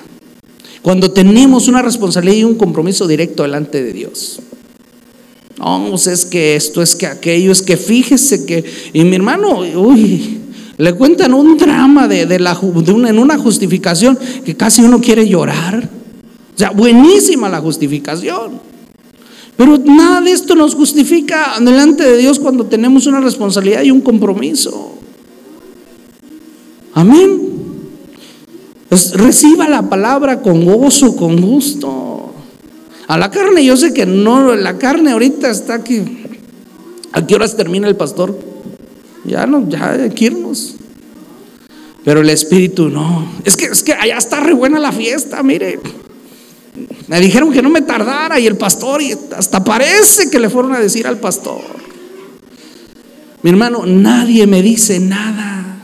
Cuando 0.82 1.12
tenemos 1.12 1.68
una 1.68 1.80
responsabilidad 1.80 2.36
y 2.36 2.44
un 2.44 2.56
compromiso 2.56 3.06
directo 3.06 3.44
delante 3.44 3.82
de 3.82 3.92
Dios. 3.92 4.40
No, 5.62 5.94
es 5.94 6.26
que 6.26 6.56
esto, 6.56 6.82
es 6.82 6.96
que 6.96 7.06
aquello, 7.06 7.52
es 7.52 7.62
que 7.62 7.76
fíjese 7.76 8.44
que. 8.44 8.64
Y 8.92 9.04
mi 9.04 9.14
hermano, 9.14 9.60
uy, 9.76 10.40
le 10.76 10.92
cuentan 10.94 11.34
un 11.34 11.56
drama 11.56 12.08
de, 12.08 12.38
la, 12.40 12.58
en 12.60 13.18
una 13.18 13.38
justificación 13.38 14.18
que 14.44 14.56
casi 14.56 14.82
uno 14.82 15.00
quiere 15.00 15.28
llorar. 15.28 15.88
O 16.54 16.58
sea, 16.58 16.70
buenísima 16.70 17.48
la 17.48 17.60
justificación. 17.60 18.60
Pero 19.56 19.78
nada 19.78 20.20
de 20.20 20.32
esto 20.32 20.56
nos 20.56 20.74
justifica 20.74 21.54
delante 21.60 22.02
de 22.02 22.16
Dios 22.16 22.40
cuando 22.40 22.66
tenemos 22.66 23.06
una 23.06 23.20
responsabilidad 23.20 23.82
y 23.82 23.92
un 23.92 24.00
compromiso. 24.00 24.98
Amén. 26.94 27.40
Pues 28.88 29.12
reciba 29.12 29.68
la 29.68 29.88
palabra 29.88 30.42
con 30.42 30.64
gozo, 30.64 31.16
con 31.16 31.40
gusto. 31.40 32.11
A 33.08 33.18
la 33.18 33.30
carne, 33.30 33.64
yo 33.64 33.76
sé 33.76 33.92
que 33.92 34.06
no, 34.06 34.54
la 34.54 34.78
carne 34.78 35.12
ahorita 35.12 35.50
está 35.50 35.74
aquí. 35.74 36.02
¿A 37.12 37.26
qué 37.26 37.34
horas 37.34 37.56
termina 37.56 37.88
el 37.88 37.96
pastor? 37.96 38.38
Ya 39.24 39.46
no, 39.46 39.68
ya 39.68 39.92
hay 39.92 40.10
que 40.10 40.26
irnos. 40.26 40.76
Pero 42.04 42.20
el 42.20 42.30
espíritu 42.30 42.88
no. 42.88 43.26
Es 43.44 43.56
que, 43.56 43.66
es 43.66 43.82
que 43.82 43.92
allá 43.92 44.16
está 44.16 44.40
re 44.40 44.54
buena 44.54 44.80
la 44.80 44.92
fiesta, 44.92 45.42
mire. 45.42 45.78
Me 47.06 47.20
dijeron 47.20 47.52
que 47.52 47.62
no 47.62 47.68
me 47.68 47.82
tardara 47.82 48.40
y 48.40 48.46
el 48.46 48.56
pastor, 48.56 49.02
y 49.02 49.14
hasta 49.36 49.62
parece 49.62 50.30
que 50.30 50.38
le 50.38 50.48
fueron 50.48 50.74
a 50.74 50.80
decir 50.80 51.06
al 51.06 51.18
pastor. 51.18 51.60
Mi 53.42 53.50
hermano, 53.50 53.84
nadie 53.86 54.46
me 54.46 54.62
dice 54.62 54.98
nada. 54.98 55.82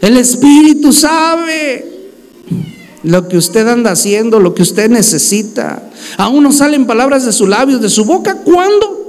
El 0.00 0.16
Espíritu 0.16 0.92
sabe 0.92 1.84
lo 3.02 3.28
que 3.28 3.36
usted 3.36 3.68
anda 3.68 3.92
haciendo, 3.92 4.40
lo 4.40 4.54
que 4.54 4.62
usted 4.62 4.88
necesita. 4.88 5.90
Aún 6.16 6.42
no 6.42 6.52
salen 6.52 6.86
palabras 6.86 7.24
de 7.24 7.32
sus 7.32 7.48
labios, 7.48 7.80
de 7.80 7.88
su 7.88 8.04
boca. 8.04 8.36
¿Cuándo? 8.36 9.04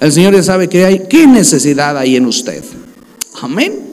El 0.00 0.12
Señor 0.12 0.34
ya 0.34 0.42
sabe 0.42 0.68
que 0.68 0.84
hay, 0.84 1.02
qué 1.08 1.26
necesidad 1.26 1.96
hay 1.96 2.16
en 2.16 2.26
usted. 2.26 2.62
Amén. 3.40 3.86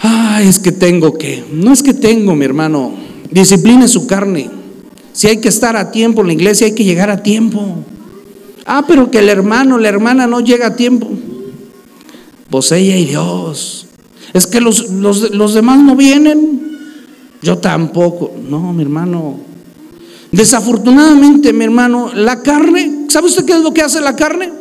Ay, 0.00 0.48
es 0.48 0.58
que 0.58 0.72
tengo 0.72 1.18
que. 1.18 1.44
No 1.52 1.72
es 1.72 1.82
que 1.82 1.94
tengo, 1.94 2.34
mi 2.34 2.44
hermano. 2.44 2.94
Discipline 3.30 3.86
su 3.88 4.06
carne. 4.06 4.50
Si 5.12 5.26
hay 5.26 5.38
que 5.38 5.48
estar 5.48 5.76
a 5.76 5.90
tiempo 5.90 6.20
en 6.22 6.28
la 6.28 6.32
iglesia, 6.32 6.66
hay 6.66 6.74
que 6.74 6.84
llegar 6.84 7.10
a 7.10 7.22
tiempo. 7.22 7.84
Ah, 8.64 8.84
pero 8.86 9.10
que 9.10 9.18
el 9.18 9.28
hermano, 9.28 9.78
la 9.78 9.88
hermana 9.88 10.26
no 10.26 10.40
llega 10.40 10.68
a 10.68 10.76
tiempo. 10.76 11.10
Pues 12.48 12.72
ella 12.72 12.96
y 12.96 13.06
Dios. 13.06 13.86
Es 14.32 14.46
que 14.46 14.60
los, 14.60 14.90
los, 14.90 15.54
demás 15.54 15.80
no 15.80 15.96
vienen. 15.96 16.69
Yo 17.42 17.58
tampoco. 17.58 18.32
No, 18.48 18.72
mi 18.72 18.82
hermano. 18.82 19.40
Desafortunadamente, 20.32 21.52
mi 21.52 21.64
hermano, 21.64 22.12
la 22.14 22.42
carne, 22.42 23.06
¿sabe 23.08 23.26
usted 23.26 23.44
qué 23.44 23.52
es 23.54 23.60
lo 23.60 23.74
que 23.74 23.82
hace 23.82 24.00
la 24.00 24.14
carne? 24.14 24.52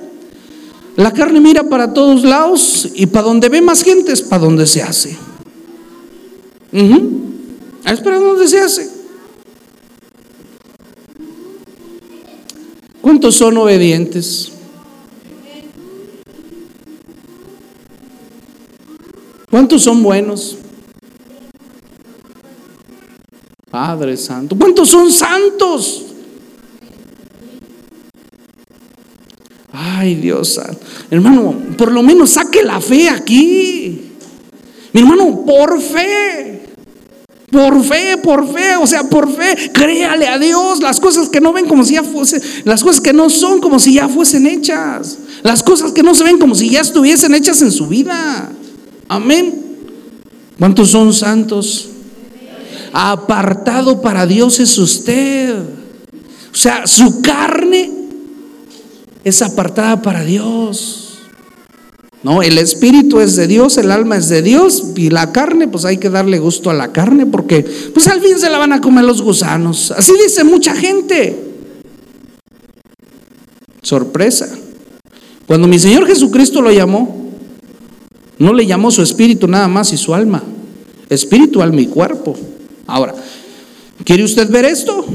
La 0.96 1.14
carne 1.14 1.40
mira 1.40 1.64
para 1.64 1.94
todos 1.94 2.24
lados 2.24 2.90
y 2.96 3.06
para 3.06 3.28
donde 3.28 3.50
ve 3.50 3.62
más 3.62 3.84
gente 3.84 4.12
es 4.12 4.22
para 4.22 4.44
donde 4.44 4.66
se 4.66 4.82
hace. 4.82 5.18
Es 6.72 8.02
para 8.02 8.20
donde 8.20 8.48
se 8.48 8.60
hace. 8.60 8.90
¿Cuántos 13.02 13.36
son 13.36 13.58
obedientes? 13.58 14.52
¿Cuántos 19.50 19.84
son 19.84 20.04
buenos? 20.04 20.58
Padre 24.00 24.16
Santo. 24.16 24.56
¿Cuántos 24.58 24.88
son 24.88 25.12
santos? 25.12 26.06
Ay, 29.74 30.16
Dios 30.16 30.58
Hermano, 31.12 31.54
por 31.78 31.92
lo 31.92 32.02
menos 32.02 32.30
saque 32.30 32.64
la 32.64 32.80
fe 32.80 33.10
aquí. 33.10 34.14
Mi 34.94 35.02
hermano, 35.02 35.44
por 35.46 35.82
fe. 35.82 36.66
Por 37.52 37.84
fe, 37.84 38.16
por 38.24 38.48
fe, 38.54 38.78
o 38.82 38.88
sea, 38.88 39.04
por 39.10 39.30
fe, 39.36 39.70
créale 39.74 40.28
a 40.28 40.38
Dios 40.38 40.80
las 40.80 41.02
cosas 41.02 41.28
que 41.28 41.42
no 41.42 41.52
ven 41.52 41.66
como 41.66 41.84
si 41.84 41.96
ya 41.96 42.04
fuesen, 42.04 42.42
las 42.64 42.84
cosas 42.84 43.02
que 43.02 43.12
no 43.12 43.30
son 43.30 43.60
como 43.60 43.80
si 43.80 43.96
ya 43.96 44.08
fuesen 44.08 44.46
hechas, 44.46 45.18
las 45.42 45.64
cosas 45.64 45.92
que 45.92 46.04
no 46.04 46.14
se 46.14 46.24
ven 46.24 46.38
como 46.38 46.54
si 46.54 46.70
ya 46.70 46.82
estuviesen 46.82 47.34
hechas 47.34 47.62
en 47.64 47.72
su 47.72 47.88
vida. 47.88 48.50
Amén. 49.10 49.62
¿Cuántos 50.58 50.92
son 50.92 51.12
santos? 51.12 51.90
Apartado 52.94 54.02
para 54.02 54.26
Dios 54.26 54.60
es 54.60 54.78
usted. 54.78 55.56
O 56.52 56.56
sea, 56.56 56.88
su 56.88 57.22
carne 57.22 57.92
es 59.24 59.42
apartada 59.42 60.02
para 60.02 60.24
Dios. 60.24 61.06
No, 62.22 62.42
el 62.42 62.58
espíritu 62.58 63.22
es 63.22 63.38
de 63.38 63.48
Dios, 63.48 63.78
el 63.78 63.92
alma 63.92 64.18
es 64.18 64.28
de 64.28 64.42
Dios 64.42 64.84
y 64.98 65.10
la 65.10 65.32
carne, 65.32 65.70
pues 65.70 65.86
hay 65.86 65.98
que 65.98 66.10
darle 66.10 66.38
gusto 66.40 66.70
a 66.70 66.74
la 66.74 66.92
carne 66.92 67.26
porque 67.26 67.66
pues 67.94 68.08
al 68.08 68.20
fin 68.20 68.38
se 68.38 68.50
la 68.50 68.58
van 68.58 68.74
a 68.74 68.82
comer 68.82 69.06
los 69.06 69.22
gusanos. 69.22 69.92
Así 69.92 70.14
dice 70.22 70.44
mucha 70.44 70.76
gente. 70.76 71.46
Sorpresa. 73.82 74.50
Cuando 75.48 75.68
mi 75.68 75.80
Señor 75.80 76.06
Jesucristo 76.06 76.62
lo 76.62 76.72
llamó, 76.72 77.32
no 78.38 78.54
le 78.54 78.66
llamó 78.66 78.92
su 78.92 79.02
espíritu 79.02 79.48
nada 79.48 79.68
más 79.70 79.94
y 79.94 79.98
su 79.98 80.14
alma. 80.14 80.44
Espíritu, 81.10 81.62
alma 81.62 81.82
y 81.82 81.88
cuerpo. 81.88 82.36
Ahora, 82.90 83.14
¿quiere 84.04 84.24
usted 84.24 84.50
ver 84.50 84.66
esto? 84.66 85.06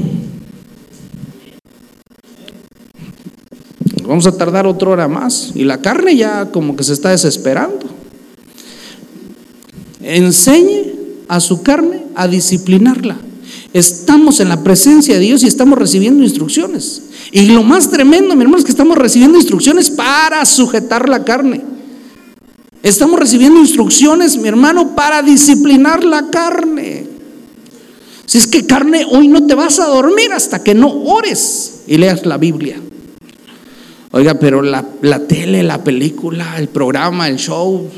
Vamos 4.07 4.25
a 4.27 4.37
tardar 4.37 4.65
otra 4.65 4.89
hora 4.89 5.07
más. 5.07 5.51
Y 5.55 5.65
la 5.65 5.81
carne 5.81 6.15
ya 6.15 6.51
como 6.51 6.75
que 6.75 6.83
se 6.83 6.93
está 6.93 7.09
desesperando. 7.09 7.85
Enseñe 10.01 10.93
a 11.27 11.39
su 11.39 11.63
carne 11.63 12.03
a 12.15 12.27
disciplinarla. 12.27 13.17
Estamos 13.73 14.39
en 14.39 14.47
la 14.47 14.63
presencia 14.63 15.15
de 15.15 15.19
Dios 15.19 15.43
y 15.43 15.47
estamos 15.47 15.77
recibiendo 15.77 16.23
instrucciones. 16.23 17.01
Y 17.31 17.47
lo 17.47 17.63
más 17.63 17.89
tremendo, 17.89 18.35
mi 18.35 18.43
hermano, 18.43 18.59
es 18.59 18.63
que 18.63 18.71
estamos 18.71 18.97
recibiendo 18.97 19.37
instrucciones 19.37 19.89
para 19.89 20.45
sujetar 20.45 21.09
la 21.09 21.25
carne. 21.25 21.61
Estamos 22.83 23.19
recibiendo 23.19 23.59
instrucciones, 23.59 24.37
mi 24.37 24.47
hermano, 24.47 24.95
para 24.95 25.23
disciplinar 25.23 26.03
la 26.05 26.29
carne. 26.29 27.14
Si 28.25 28.37
es 28.37 28.47
que 28.47 28.65
carne, 28.65 29.05
hoy 29.09 29.27
no 29.27 29.45
te 29.45 29.55
vas 29.55 29.79
a 29.79 29.87
dormir 29.87 30.31
hasta 30.33 30.63
que 30.63 30.73
no 30.73 30.89
ores 30.89 31.83
y 31.87 31.97
leas 31.97 32.25
la 32.25 32.37
Biblia. 32.37 32.79
Oiga, 34.11 34.35
pero 34.35 34.61
la, 34.61 34.83
tele, 35.27 35.61
la 35.61 35.83
película, 35.83 36.57
el 36.57 36.69
programa, 36.69 37.27
el 37.27 37.37
show, 37.37 37.89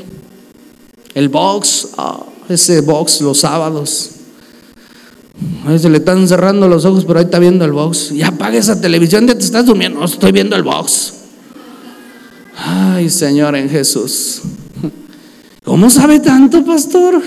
el 1.14 1.28
box, 1.28 1.90
ah, 1.96 2.24
ese 2.48 2.80
box 2.80 3.20
los 3.20 3.38
sábados. 3.38 4.10
A 5.64 5.78
se 5.78 5.88
le 5.88 5.98
están 5.98 6.26
cerrando 6.26 6.68
los 6.68 6.84
ojos, 6.84 7.04
pero 7.04 7.20
ahí 7.20 7.26
está 7.26 7.38
viendo 7.38 7.64
el 7.64 7.72
box. 7.72 8.10
Ya 8.10 8.28
apaga 8.28 8.58
esa 8.58 8.80
televisión, 8.80 9.26
ya 9.28 9.34
te 9.34 9.44
estás 9.44 9.64
durmiendo. 9.64 10.04
estoy 10.04 10.32
viendo 10.32 10.56
el 10.56 10.64
box. 10.64 11.14
Ay, 12.56 13.08
Señor 13.08 13.54
en 13.54 13.70
Jesús. 13.70 14.42
¿Cómo 15.64 15.88
sabe 15.88 16.18
tanto, 16.18 16.64
pastor? 16.64 17.22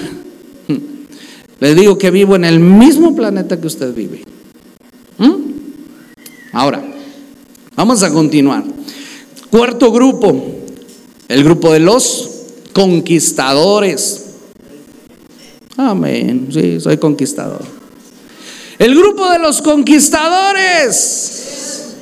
Le 1.62 1.76
digo 1.76 1.98
que 1.98 2.10
vivo 2.10 2.36
en 2.36 2.44
el 2.44 2.60
mismo 2.60 3.16
planeta 3.16 3.62
que 3.62 3.68
usted 3.68 3.94
vive. 3.94 4.24
¿Mm? 5.20 5.36
Ahora, 6.54 6.84
vamos 7.76 8.02
a 8.02 8.12
continuar. 8.12 8.64
Cuarto 9.52 9.92
grupo, 9.92 10.44
el 11.28 11.44
grupo 11.44 11.72
de 11.72 11.80
los 11.80 12.30
conquistadores. 12.74 14.26
Amén, 15.78 16.48
sí, 16.52 16.80
soy 16.80 16.98
conquistador. 16.98 17.64
El 18.80 18.96
grupo 18.96 19.30
de 19.30 19.38
los 19.38 19.62
conquistadores. 19.62 21.94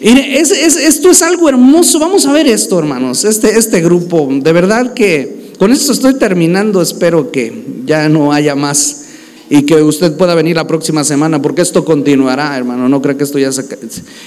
esto 0.00 1.10
es 1.10 1.22
algo 1.22 1.48
hermoso. 1.48 2.00
Vamos 2.00 2.26
a 2.26 2.32
ver 2.32 2.48
esto, 2.48 2.76
hermanos. 2.76 3.24
Este, 3.24 3.56
este 3.56 3.80
grupo, 3.80 4.28
de 4.28 4.52
verdad 4.52 4.92
que 4.92 5.37
con 5.58 5.72
esto 5.72 5.92
estoy 5.92 6.14
terminando. 6.14 6.80
Espero 6.80 7.30
que 7.30 7.82
ya 7.84 8.08
no 8.08 8.32
haya 8.32 8.54
más 8.54 9.04
y 9.50 9.62
que 9.62 9.82
usted 9.82 10.16
pueda 10.16 10.34
venir 10.34 10.56
la 10.56 10.66
próxima 10.66 11.04
semana, 11.04 11.40
porque 11.40 11.62
esto 11.62 11.84
continuará, 11.84 12.56
hermano. 12.56 12.88
No 12.88 13.00
creo 13.00 13.16
que 13.16 13.24
esto 13.24 13.38
ya 13.38 13.50
se. 13.50 13.64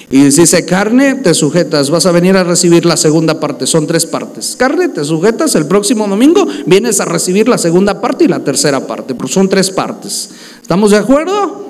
Y 0.09 0.31
si 0.31 0.47
se 0.47 0.65
carne, 0.65 1.15
te 1.15 1.33
sujetas. 1.33 1.89
Vas 1.91 2.07
a 2.07 2.11
venir 2.11 2.35
a 2.37 2.43
recibir 2.43 2.85
la 2.85 2.97
segunda 2.97 3.39
parte. 3.39 3.67
Son 3.67 3.85
tres 3.85 4.05
partes. 4.05 4.55
Carne, 4.57 4.89
te 4.89 5.03
sujetas. 5.03 5.53
El 5.55 5.67
próximo 5.67 6.07
domingo 6.07 6.47
vienes 6.65 6.99
a 6.99 7.05
recibir 7.05 7.47
la 7.47 7.59
segunda 7.59 8.01
parte 8.01 8.25
y 8.25 8.27
la 8.27 8.39
tercera 8.39 8.87
parte. 8.87 9.13
Pero 9.13 9.27
son 9.27 9.47
tres 9.47 9.69
partes. 9.69 10.31
¿Estamos 10.61 10.91
de 10.91 10.97
acuerdo? 10.97 11.67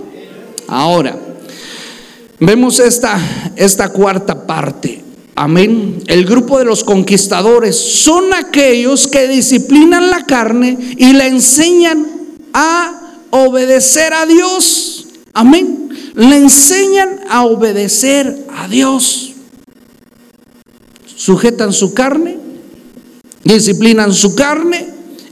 Ahora, 0.68 1.18
vemos 2.40 2.80
esta, 2.80 3.20
esta 3.58 3.90
cuarta 3.90 4.48
parte. 4.48 5.11
Amén. 5.36 6.04
El 6.08 6.26
grupo 6.26 6.60
de 6.60 6.66
los 6.66 6.84
conquistadores 6.84 7.76
son 7.76 8.34
aquellos 8.34 9.08
que 9.08 9.28
disciplinan 9.28 10.10
la 10.10 10.26
carne 10.26 10.78
y 10.98 11.14
la 11.14 11.28
enseñan 11.28 12.06
a 12.54 13.02
obedecer 13.32 14.14
a 14.14 14.26
Dios. 14.26 15.08
Amén. 15.34 15.78
le 16.14 16.36
enseñan 16.36 17.22
a 17.30 17.46
obedecer 17.46 18.46
a 18.56 18.68
Dios. 18.68 19.32
Sujetan 21.06 21.72
su 21.72 21.94
carne, 21.94 22.38
disciplinan 23.44 24.14
su 24.14 24.36
carne 24.36 24.88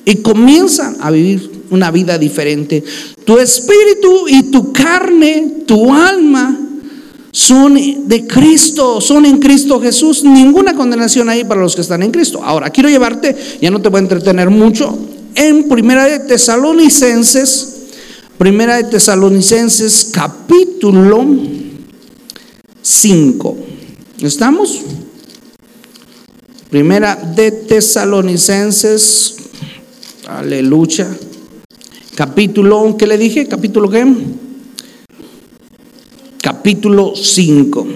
y 0.05 0.17
comienzan 0.17 0.97
a 1.01 1.11
vivir 1.11 1.63
una 1.69 1.91
vida 1.91 2.17
diferente. 2.17 2.83
Tu 3.25 3.37
espíritu 3.39 4.27
y 4.27 4.51
tu 4.51 4.71
carne, 4.71 5.63
tu 5.65 5.93
alma, 5.93 6.58
son 7.31 8.07
de 8.07 8.27
Cristo, 8.27 8.99
son 9.01 9.25
en 9.25 9.37
Cristo 9.37 9.79
Jesús. 9.79 10.23
Ninguna 10.23 10.75
condenación 10.75 11.29
hay 11.29 11.43
para 11.43 11.61
los 11.61 11.75
que 11.75 11.81
están 11.81 12.03
en 12.03 12.11
Cristo. 12.11 12.41
Ahora, 12.43 12.69
quiero 12.69 12.89
llevarte, 12.89 13.35
ya 13.61 13.71
no 13.71 13.81
te 13.81 13.89
voy 13.89 13.99
a 13.99 14.03
entretener 14.03 14.49
mucho, 14.49 14.97
en 15.35 15.67
Primera 15.69 16.05
de 16.05 16.19
Tesalonicenses, 16.19 17.75
Primera 18.37 18.77
de 18.77 18.85
Tesalonicenses 18.85 20.09
capítulo 20.13 21.25
5. 22.81 23.57
¿Estamos? 24.21 24.81
Primera 26.69 27.15
de 27.15 27.51
Tesalonicenses, 27.51 29.35
aleluya. 30.27 31.07
Capítulo, 32.15 32.95
¿qué 32.97 33.07
le 33.07 33.17
dije? 33.17 33.47
Capítulo 33.47 33.89
qué? 33.89 34.05
Capítulo 36.69 37.13
5. 37.15 37.87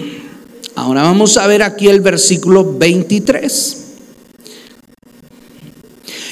Ahora 0.74 1.04
vamos 1.04 1.36
a 1.36 1.46
ver 1.46 1.62
aquí 1.62 1.86
el 1.86 2.00
versículo 2.00 2.76
23. 2.76 3.84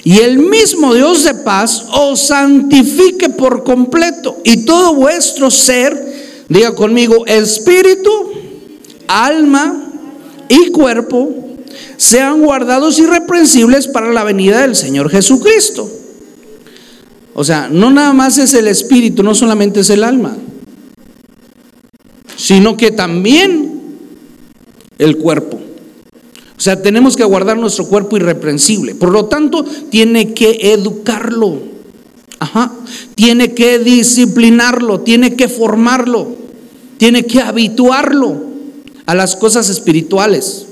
Y 0.03 0.19
el 0.19 0.41
mismo 0.41 0.93
Dios 0.93 1.23
de 1.23 1.35
paz 1.35 1.85
os 1.93 2.19
santifique 2.19 3.29
por 3.29 3.63
completo 3.63 4.39
y 4.43 4.65
todo 4.65 4.97
vuestro 4.97 5.53
ser, 5.53 6.45
diga 6.49 6.75
conmigo, 6.75 7.25
espíritu, 7.27 8.11
alma 9.07 9.93
y 10.49 10.73
cuerpo, 10.73 11.33
sean 11.97 12.43
guardados 12.43 12.99
irreprensibles 12.99 13.87
para 13.87 14.13
la 14.13 14.25
venida 14.25 14.63
del 14.63 14.75
Señor 14.75 15.11
Jesucristo. 15.11 15.89
O 17.35 17.45
sea, 17.45 17.69
no 17.69 17.93
nada 17.93 18.13
más 18.13 18.37
es 18.39 18.53
el 18.55 18.67
espíritu, 18.67 19.23
no 19.23 19.37
solamente 19.37 19.79
es 19.79 19.91
el 19.91 20.03
alma, 20.03 20.37
sino 22.43 22.77
que 22.77 22.91
también 22.91 23.81
el 24.99 25.17
cuerpo. 25.17 25.61
O 26.57 26.61
sea, 26.61 26.83
tenemos 26.83 27.17
que 27.17 27.23
guardar 27.23 27.57
nuestro 27.57 27.87
cuerpo 27.87 28.17
irreprensible. 28.17 28.97
Por 28.97 29.13
lo 29.13 29.27
tanto, 29.27 29.65
tiene 29.91 30.35
que 30.35 30.59
educarlo. 30.73 31.61
Ajá. 32.41 32.73
Tiene 33.15 33.55
que 33.55 33.79
disciplinarlo, 33.79 35.03
tiene 35.03 35.37
que 35.37 35.49
formarlo, 35.49 36.35
tiene 36.99 37.27
que 37.27 37.41
habituarlo 37.41 38.43
a 39.07 39.15
las 39.15 39.37
cosas 39.37 39.69
espirituales. 39.69 40.67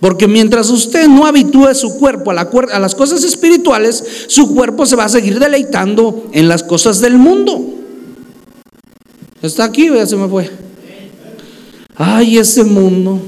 Porque 0.00 0.28
mientras 0.28 0.68
usted 0.68 1.08
no 1.08 1.24
habitúe 1.24 1.74
su 1.74 1.96
cuerpo 1.98 2.30
a, 2.30 2.40
a, 2.40 2.78
las 2.78 2.94
cosas 2.94 3.24
espirituales, 3.24 4.04
su 4.26 4.54
cuerpo 4.54 4.84
se 4.84 4.96
va 4.96 5.06
a 5.06 5.08
seguir 5.08 5.38
deleitando 5.38 6.28
en 6.32 6.46
las 6.46 6.62
cosas 6.62 7.00
del 7.00 7.16
mundo. 7.16 7.64
¿Está 9.40 9.64
aquí 9.64 9.88
ya 9.88 10.04
se 10.04 10.16
me 10.16 10.28
fue? 10.28 10.69
Ay, 12.02 12.38
ese 12.38 12.64
mundo. 12.64 13.20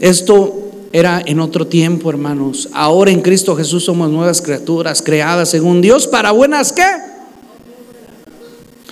Esto 0.00 0.72
era 0.92 1.22
en 1.24 1.38
otro 1.38 1.68
tiempo, 1.68 2.10
hermanos. 2.10 2.68
Ahora 2.72 3.12
en 3.12 3.22
Cristo 3.22 3.54
Jesús 3.54 3.84
somos 3.84 4.10
nuevas 4.10 4.42
criaturas 4.42 5.00
creadas 5.00 5.48
según 5.48 5.80
Dios 5.80 6.08
para 6.08 6.32
buenas 6.32 6.72
qué? 6.72 6.82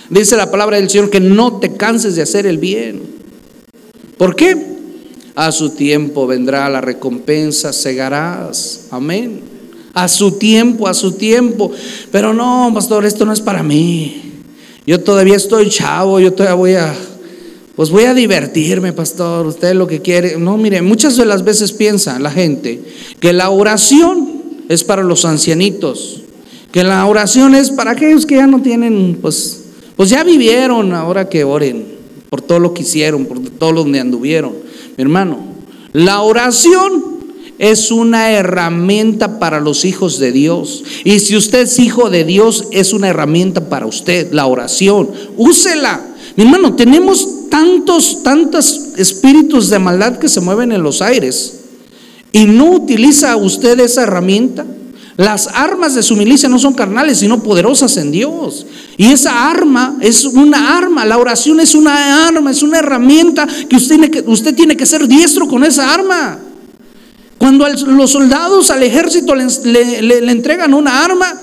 Dice 0.09 0.37
la 0.37 0.49
palabra 0.49 0.77
del 0.77 0.89
Señor 0.89 1.09
que 1.09 1.19
no 1.19 1.59
te 1.59 1.73
canses 1.73 2.15
de 2.15 2.21
hacer 2.21 2.45
el 2.45 2.59
bien. 2.59 3.01
¿Por 4.17 4.37
qué? 4.37 4.55
A 5.35 5.51
su 5.51 5.71
tiempo 5.71 6.27
vendrá 6.27 6.69
la 6.69 6.79
recompensa, 6.79 7.73
segarás. 7.73 8.87
Amén. 8.89 9.41
A 9.93 10.07
su 10.07 10.37
tiempo, 10.37 10.87
a 10.87 10.93
su 10.93 11.11
tiempo. 11.11 11.73
Pero 12.09 12.33
no, 12.33 12.71
pastor, 12.73 13.05
esto 13.05 13.25
no 13.25 13.33
es 13.33 13.41
para 13.41 13.63
mí. 13.63 14.31
Yo 14.87 15.01
todavía 15.01 15.35
estoy 15.35 15.69
chavo, 15.69 16.21
yo 16.21 16.31
todavía 16.31 16.55
voy 16.55 16.73
a 16.75 16.95
pues 17.75 17.89
voy 17.89 18.05
a 18.05 18.13
divertirme, 18.13 18.93
pastor, 18.93 19.45
usted 19.47 19.73
lo 19.73 19.87
que 19.87 20.01
quiere. 20.01 20.37
No, 20.37 20.57
mire, 20.57 20.81
muchas 20.81 21.17
de 21.17 21.25
las 21.25 21.43
veces 21.43 21.73
piensa 21.73 22.19
la 22.19 22.31
gente 22.31 22.81
que 23.19 23.33
la 23.33 23.49
oración 23.49 24.43
es 24.69 24.83
para 24.83 25.03
los 25.03 25.25
ancianitos, 25.25 26.21
que 26.71 26.83
la 26.83 27.05
oración 27.05 27.53
es 27.53 27.71
para 27.71 27.91
aquellos 27.91 28.25
que 28.25 28.35
ya 28.35 28.47
no 28.47 28.61
tienen, 28.61 29.17
pues, 29.21 29.63
pues 29.95 30.09
ya 30.09 30.23
vivieron, 30.23 30.93
ahora 30.93 31.27
que 31.27 31.43
oren 31.43 31.95
por 32.29 32.41
todo 32.41 32.59
lo 32.59 32.73
que 32.73 32.83
hicieron, 32.83 33.25
por 33.25 33.39
todo 33.41 33.71
lo 33.71 33.83
donde 33.83 33.99
anduvieron. 33.99 34.53
Mi 34.97 35.01
hermano, 35.01 35.39
la 35.93 36.21
oración 36.21 37.15
es 37.57 37.91
una 37.91 38.31
herramienta 38.31 39.39
para 39.39 39.59
los 39.59 39.85
hijos 39.85 40.19
de 40.19 40.31
Dios. 40.31 40.83
Y 41.03 41.19
si 41.19 41.35
usted 41.35 41.61
es 41.61 41.79
hijo 41.79 42.09
de 42.09 42.23
Dios, 42.23 42.67
es 42.71 42.93
una 42.93 43.09
herramienta 43.09 43.69
para 43.69 43.85
usted, 43.85 44.31
la 44.31 44.45
oración. 44.45 45.11
Úsela. 45.37 46.14
Mi 46.35 46.43
hermano, 46.43 46.75
tenemos 46.75 47.49
tantos, 47.49 48.23
tantos 48.23 48.89
espíritus 48.97 49.69
de 49.69 49.79
maldad 49.79 50.17
que 50.17 50.27
se 50.27 50.41
mueven 50.41 50.71
en 50.71 50.83
los 50.83 51.01
aires 51.01 51.59
y 52.31 52.45
no 52.45 52.71
utiliza 52.71 53.37
usted 53.37 53.79
esa 53.79 54.03
herramienta. 54.03 54.65
Las 55.15 55.47
armas 55.47 55.95
de 55.95 56.03
su 56.03 56.17
milicia 56.17 56.49
no 56.49 56.59
son 56.59 56.73
carnales, 56.73 57.19
sino 57.19 57.41
poderosas 57.41 57.95
en 57.95 58.11
Dios. 58.11 58.65
Y 58.97 59.13
esa 59.13 59.49
arma 59.49 59.95
es 60.01 60.25
una 60.25 60.77
arma, 60.77 61.05
la 61.05 61.17
oración 61.17 61.61
es 61.61 61.73
una 61.73 62.27
arma, 62.27 62.51
es 62.51 62.61
una 62.61 62.79
herramienta 62.79 63.47
que 63.69 63.77
usted 63.77 63.95
tiene 63.95 64.11
que, 64.11 64.23
usted 64.27 64.53
tiene 64.53 64.75
que 64.75 64.85
ser 64.85 65.07
diestro 65.07 65.47
con 65.47 65.63
esa 65.63 65.93
arma. 65.93 66.39
Cuando 67.37 67.65
los 67.69 68.11
soldados 68.11 68.69
al 68.71 68.83
ejército 68.83 69.33
le, 69.35 70.01
le 70.01 70.31
entregan 70.31 70.73
una 70.73 71.05
arma, 71.05 71.33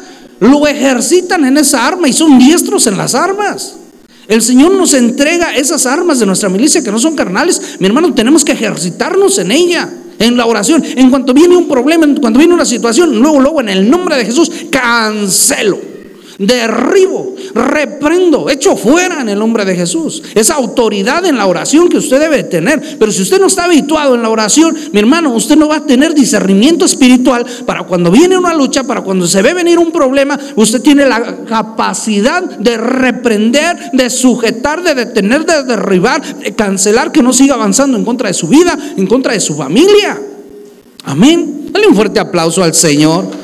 lo 0.41 0.67
ejercitan 0.67 1.47
en 1.47 1.57
esa 1.57 1.87
arma 1.87 2.09
y 2.09 2.13
son 2.13 2.39
diestros 2.39 2.87
en 2.87 2.99
las 2.99 3.15
armas. 3.15 3.77
El 4.29 4.43
Señor 4.43 4.75
nos 4.75 4.95
entrega 4.95 5.55
esas 5.55 5.87
armas 5.87 6.19
de 6.19 6.27
nuestra 6.27 6.49
milicia 6.49 6.83
que 6.83 6.93
no 6.93 6.99
son 6.99 7.17
carnales. 7.17 7.77
Mi 7.79 7.87
hermano, 7.87 8.15
tenemos 8.15 8.45
que 8.45 8.53
ejercitarnos 8.53 9.39
en 9.39 9.51
ella, 9.51 9.93
en 10.19 10.37
la 10.37 10.47
oración. 10.47 10.83
En 10.97 11.11
cuanto 11.11 11.35
viene 11.35 11.57
un 11.57 11.69
problema, 11.69 12.05
en 12.05 12.17
cuanto 12.17 12.39
viene 12.39 12.55
una 12.55 12.65
situación, 12.65 13.19
luego, 13.19 13.41
luego 13.41 13.61
en 13.61 13.69
el 13.69 13.91
nombre 13.91 14.17
de 14.17 14.25
Jesús, 14.25 14.51
cancelo 14.71 15.92
derribo, 16.39 17.35
reprendo, 17.55 18.49
echo 18.49 18.77
fuera 18.77 19.21
en 19.21 19.29
el 19.29 19.39
nombre 19.39 19.65
de 19.65 19.75
Jesús. 19.75 20.23
Esa 20.35 20.55
autoridad 20.55 21.25
en 21.27 21.37
la 21.37 21.47
oración 21.47 21.89
que 21.89 21.99
usted 21.99 22.21
debe 22.21 22.45
tener. 22.45 22.97
Pero 22.99 23.13
si 23.13 23.23
usted 23.23 23.41
no 23.41 23.47
está 23.47 23.65
habituado 23.65 24.15
en 24.15 24.23
la 24.23 24.31
oración, 24.31 24.77
mi 24.93 24.99
hermano, 24.99 25.35
usted 25.35 25.57
no 25.57 25.69
va 25.69 25.77
a 25.77 25.87
tener 25.87 26.15
discernimiento 26.15 26.85
espiritual 26.85 27.45
para 27.67 27.85
cuando 27.85 28.11
viene 28.11 28.37
una 28.37 28.55
lucha, 28.55 28.85
para 28.85 29.03
cuando 29.03 29.27
se 29.27 29.43
ve 29.43 29.55
venir 29.55 29.79
un 29.79 29.93
problema, 29.93 30.39
usted 30.57 30.81
tiene 30.81 31.07
la 31.07 31.45
capacidad 31.45 32.43
de 32.43 32.77
reprender, 32.77 33.91
de 33.93 34.11
sujetar, 34.11 34.83
de 34.83 34.95
detener, 34.95 35.45
de 35.45 35.65
derribar, 35.65 36.23
de 36.39 36.55
cancelar, 36.55 37.13
que 37.13 37.23
no 37.23 37.33
siga 37.33 37.55
avanzando 37.55 37.97
en 37.97 38.05
contra 38.05 38.29
de 38.29 38.35
su 38.35 38.49
vida, 38.49 38.77
en 38.97 39.07
contra 39.07 39.33
de 39.33 39.41
su 39.41 39.55
familia. 39.55 40.21
Amén. 41.05 41.69
Dale 41.73 41.87
un 41.87 41.95
fuerte 41.95 42.21
aplauso 42.21 42.63
al 42.63 42.75
Señor. 42.75 43.42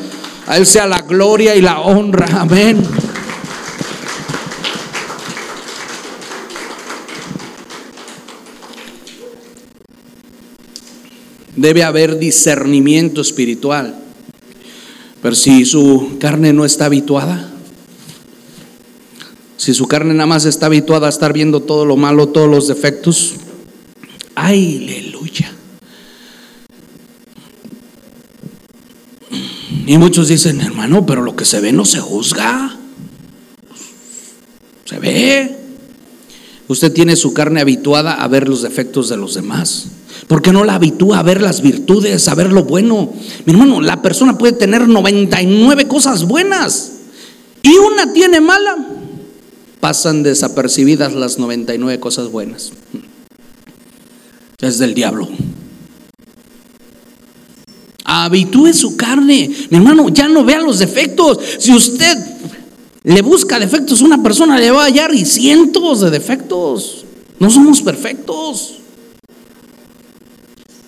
A 0.49 0.57
Él 0.57 0.65
sea 0.65 0.87
la 0.87 1.03
gloria 1.03 1.55
y 1.55 1.61
la 1.61 1.81
honra. 1.81 2.27
Amén. 2.41 2.83
Debe 11.55 11.85
haber 11.85 12.19
discernimiento 12.19 13.21
espiritual. 13.21 13.95
Pero 15.21 15.35
si 15.35 15.67
su 15.67 16.17
carne 16.19 16.55
no 16.55 16.65
está 16.65 16.87
habituada, 16.87 17.51
si 19.59 19.75
su 19.75 19.87
carne 19.87 20.15
nada 20.15 20.29
más 20.29 20.47
está 20.47 20.65
habituada 20.65 21.09
a 21.09 21.11
estar 21.11 21.35
viendo 21.35 21.61
todo 21.61 21.85
lo 21.85 21.99
malo, 21.99 22.29
todos 22.29 22.49
los 22.49 22.69
defectos, 22.69 23.35
aleluya. 24.35 25.48
Y 29.89 29.97
muchos 29.97 30.29
dicen, 30.29 30.61
hermano, 30.61 31.07
pero 31.07 31.23
lo 31.23 31.35
que 31.35 31.47
se 31.47 31.61
ve 31.61 31.73
no 31.73 31.87
se 31.87 31.99
juzga. 31.99 32.77
Se 34.85 34.99
ve. 34.99 35.57
Usted 36.69 36.93
tiene 36.93 37.17
su 37.17 37.33
carne 37.33 37.63
habituada 37.63 38.13
a 38.13 38.29
ver 38.29 38.51
los 38.51 38.61
defectos 38.61 39.09
de 39.09 39.17
los 39.17 39.33
demás. 39.33 39.87
¿Por 40.27 40.43
qué 40.43 40.53
no 40.53 40.65
la 40.65 40.75
habitúa 40.75 41.21
a 41.21 41.23
ver 41.23 41.41
las 41.41 41.63
virtudes, 41.63 42.29
a 42.29 42.35
ver 42.35 42.53
lo 42.53 42.65
bueno? 42.65 43.15
Mi 43.47 43.55
hermano, 43.55 43.81
la 43.81 44.03
persona 44.03 44.37
puede 44.37 44.53
tener 44.53 44.87
99 44.87 45.89
cosas 45.89 46.27
buenas 46.27 46.93
y 47.63 47.75
una 47.79 48.13
tiene 48.13 48.43
mala. 48.43 48.77
Pasan 49.81 50.23
desapercibidas 50.23 51.15
las 51.15 51.39
99 51.39 51.99
cosas 51.99 52.31
buenas. 52.31 52.73
Es 54.61 54.77
del 54.77 54.93
diablo 54.93 55.31
habitúe 58.09 58.73
su 58.73 58.97
carne. 58.97 59.51
Mi 59.71 59.77
hermano, 59.77 60.09
ya 60.09 60.29
no 60.29 60.43
vea 60.43 60.61
los 60.61 60.79
defectos. 60.79 61.39
Si 61.59 61.73
usted 61.75 62.17
le 63.05 63.21
busca 63.21 63.61
defectos 63.61 64.01
una 64.01 64.23
persona, 64.23 64.59
le 64.59 64.71
va 64.71 64.83
a 64.83 64.87
hallar 64.87 65.15
y 65.15 65.27
cientos 65.27 66.01
de 66.01 66.11
defectos. 66.11 67.05
No 67.39 67.51
somos 67.51 67.83
perfectos. 67.83 68.79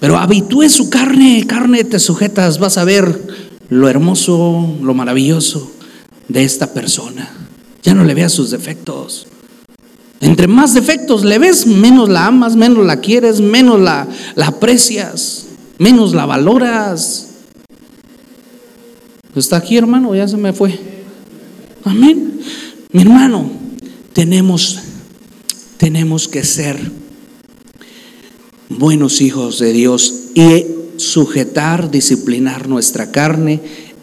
Pero 0.00 0.16
habitúe 0.16 0.70
su 0.70 0.88
carne, 0.88 1.44
carne 1.46 1.84
te 1.84 1.98
sujetas, 1.98 2.58
vas 2.58 2.78
a 2.78 2.84
ver 2.84 3.20
lo 3.68 3.88
hermoso, 3.90 4.78
lo 4.82 4.94
maravilloso 4.94 5.70
de 6.28 6.42
esta 6.42 6.72
persona. 6.72 7.30
Ya 7.82 7.92
no 7.92 8.04
le 8.04 8.14
veas 8.14 8.32
sus 8.32 8.50
defectos. 8.50 9.26
Entre 10.20 10.46
más 10.46 10.72
defectos 10.72 11.22
le 11.22 11.38
ves, 11.38 11.66
menos 11.66 12.08
la 12.08 12.26
amas, 12.26 12.56
menos 12.56 12.86
la 12.86 13.00
quieres, 13.00 13.40
menos 13.40 13.78
la, 13.78 14.08
la 14.36 14.46
aprecias, 14.46 15.46
menos 15.80 16.12
la 16.12 16.26
valoras. 16.26 17.28
¿Está 19.34 19.56
aquí, 19.56 19.78
hermano? 19.78 20.14
Ya 20.14 20.28
se 20.28 20.36
me 20.36 20.52
fue. 20.52 20.78
Amén. 21.84 22.38
Mi 22.92 23.00
hermano, 23.00 23.50
tenemos, 24.12 24.78
tenemos 25.78 26.28
que 26.28 26.44
ser 26.44 26.78
buenos 28.68 29.22
hijos 29.22 29.58
de 29.58 29.72
Dios 29.72 30.14
y 30.34 30.66
sujetar, 30.98 31.90
disciplinar 31.90 32.68
nuestra 32.68 33.10
carne 33.10 33.60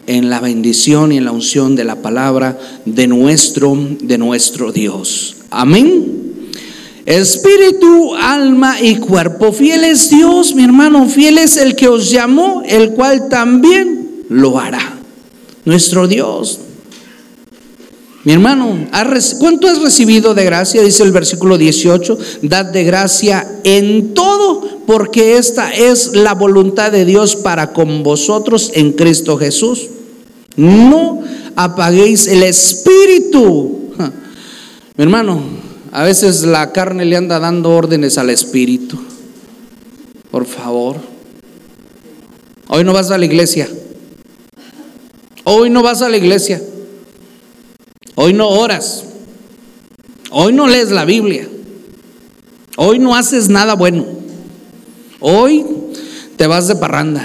en 0.08 0.30
la 0.30 0.40
bendición 0.40 1.12
y 1.12 1.18
en 1.18 1.26
la 1.26 1.32
unción 1.32 1.76
de 1.76 1.84
la 1.84 2.02
palabra 2.02 2.58
de 2.86 3.06
nuestro, 3.06 3.78
de 4.00 4.18
nuestro 4.18 4.72
Dios. 4.72 5.36
Amén. 5.50 6.17
Espíritu, 7.08 8.14
alma 8.14 8.82
y 8.82 8.96
cuerpo. 8.96 9.50
Fiel 9.50 9.84
es 9.84 10.10
Dios, 10.10 10.54
mi 10.54 10.64
hermano. 10.64 11.08
Fiel 11.08 11.38
es 11.38 11.56
el 11.56 11.74
que 11.74 11.88
os 11.88 12.10
llamó, 12.10 12.62
el 12.66 12.90
cual 12.90 13.30
también 13.30 14.24
lo 14.28 14.58
hará. 14.58 14.98
Nuestro 15.64 16.06
Dios. 16.06 16.60
Mi 18.24 18.34
hermano, 18.34 18.88
¿cuánto 19.38 19.68
has 19.68 19.80
recibido 19.80 20.34
de 20.34 20.44
gracia? 20.44 20.82
Dice 20.82 21.02
el 21.02 21.12
versículo 21.12 21.56
18. 21.56 22.18
Dad 22.42 22.66
de 22.66 22.84
gracia 22.84 23.46
en 23.64 24.12
todo, 24.12 24.82
porque 24.86 25.38
esta 25.38 25.72
es 25.72 26.14
la 26.14 26.34
voluntad 26.34 26.92
de 26.92 27.06
Dios 27.06 27.36
para 27.36 27.72
con 27.72 28.02
vosotros 28.02 28.70
en 28.74 28.92
Cristo 28.92 29.38
Jesús. 29.38 29.86
No 30.56 31.22
apaguéis 31.56 32.26
el 32.26 32.42
espíritu 32.42 33.78
mi 34.98 35.04
hermano, 35.04 35.40
a 35.92 36.02
veces 36.02 36.42
la 36.42 36.72
carne 36.72 37.04
le 37.04 37.16
anda 37.16 37.38
dando 37.38 37.70
órdenes 37.70 38.18
al 38.18 38.30
espíritu. 38.30 38.98
Por 40.30 40.46
favor. 40.46 40.96
Hoy 42.68 42.84
no 42.84 42.92
vas 42.92 43.10
a 43.10 43.18
la 43.18 43.24
iglesia. 43.24 43.68
Hoy 45.44 45.70
no 45.70 45.82
vas 45.82 46.02
a 46.02 46.08
la 46.08 46.16
iglesia. 46.16 46.62
Hoy 48.14 48.34
no 48.34 48.48
oras. 48.48 49.04
Hoy 50.30 50.52
no 50.52 50.66
lees 50.66 50.90
la 50.90 51.04
Biblia. 51.04 51.48
Hoy 52.76 52.98
no 52.98 53.14
haces 53.14 53.48
nada 53.48 53.74
bueno. 53.74 54.04
Hoy 55.20 55.64
te 56.36 56.46
vas 56.46 56.68
de 56.68 56.76
parranda. 56.76 57.24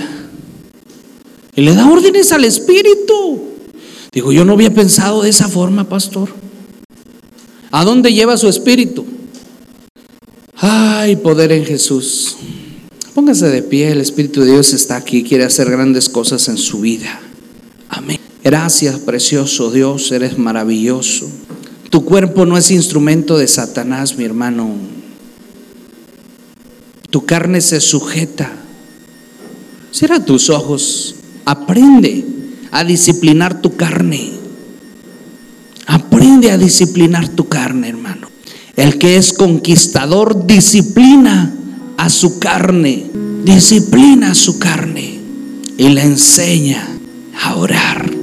Y 1.56 1.62
le 1.62 1.76
da 1.76 1.92
órdenes 1.92 2.32
al 2.32 2.46
espíritu. 2.46 3.42
Digo, 4.12 4.32
yo 4.32 4.46
no 4.46 4.54
había 4.54 4.74
pensado 4.74 5.24
de 5.24 5.30
esa 5.30 5.48
forma, 5.48 5.84
pastor. 5.90 6.43
¿A 7.76 7.84
dónde 7.84 8.14
lleva 8.14 8.38
su 8.38 8.48
espíritu? 8.48 9.04
Ay, 10.58 11.16
poder 11.16 11.52
en 11.52 11.66
Jesús. 11.66 12.38
Póngase 13.16 13.50
de 13.50 13.64
pie, 13.64 13.92
el 13.92 14.00
Espíritu 14.00 14.42
de 14.42 14.52
Dios 14.52 14.74
está 14.74 14.96
aquí, 14.96 15.24
quiere 15.24 15.44
hacer 15.44 15.72
grandes 15.72 16.08
cosas 16.08 16.48
en 16.50 16.58
su 16.58 16.82
vida. 16.82 17.20
Amén. 17.90 18.20
Gracias, 18.44 19.00
precioso 19.00 19.72
Dios, 19.72 20.12
eres 20.12 20.38
maravilloso. 20.38 21.28
Tu 21.90 22.06
cuerpo 22.06 22.46
no 22.46 22.60
es 22.60 22.70
instrumento 22.70 23.40
de 23.40 23.48
Satanás, 23.48 24.20
mi 24.20 24.24
hermano. 24.24 24.76
Tu 27.10 27.26
carne 27.26 27.60
se 27.60 27.82
sujeta. 27.82 28.52
Cierra 29.90 30.24
tus 30.24 30.52
ojos, 30.52 31.16
aprende 31.44 32.24
a 32.70 32.84
disciplinar 32.84 33.64
tu 33.64 33.76
carne. 33.76 34.43
Aprende 35.94 36.50
a 36.50 36.58
disciplinar 36.58 37.28
tu 37.30 37.48
carne, 37.48 37.88
hermano. 37.88 38.28
El 38.76 38.98
que 38.98 39.16
es 39.16 39.32
conquistador 39.32 40.48
disciplina 40.48 41.54
a 41.98 42.10
su 42.10 42.40
carne, 42.40 43.06
disciplina 43.44 44.32
a 44.32 44.34
su 44.34 44.58
carne 44.58 45.20
y 45.78 45.90
le 45.90 46.02
enseña 46.02 46.88
a 47.44 47.58
orar. 47.58 48.10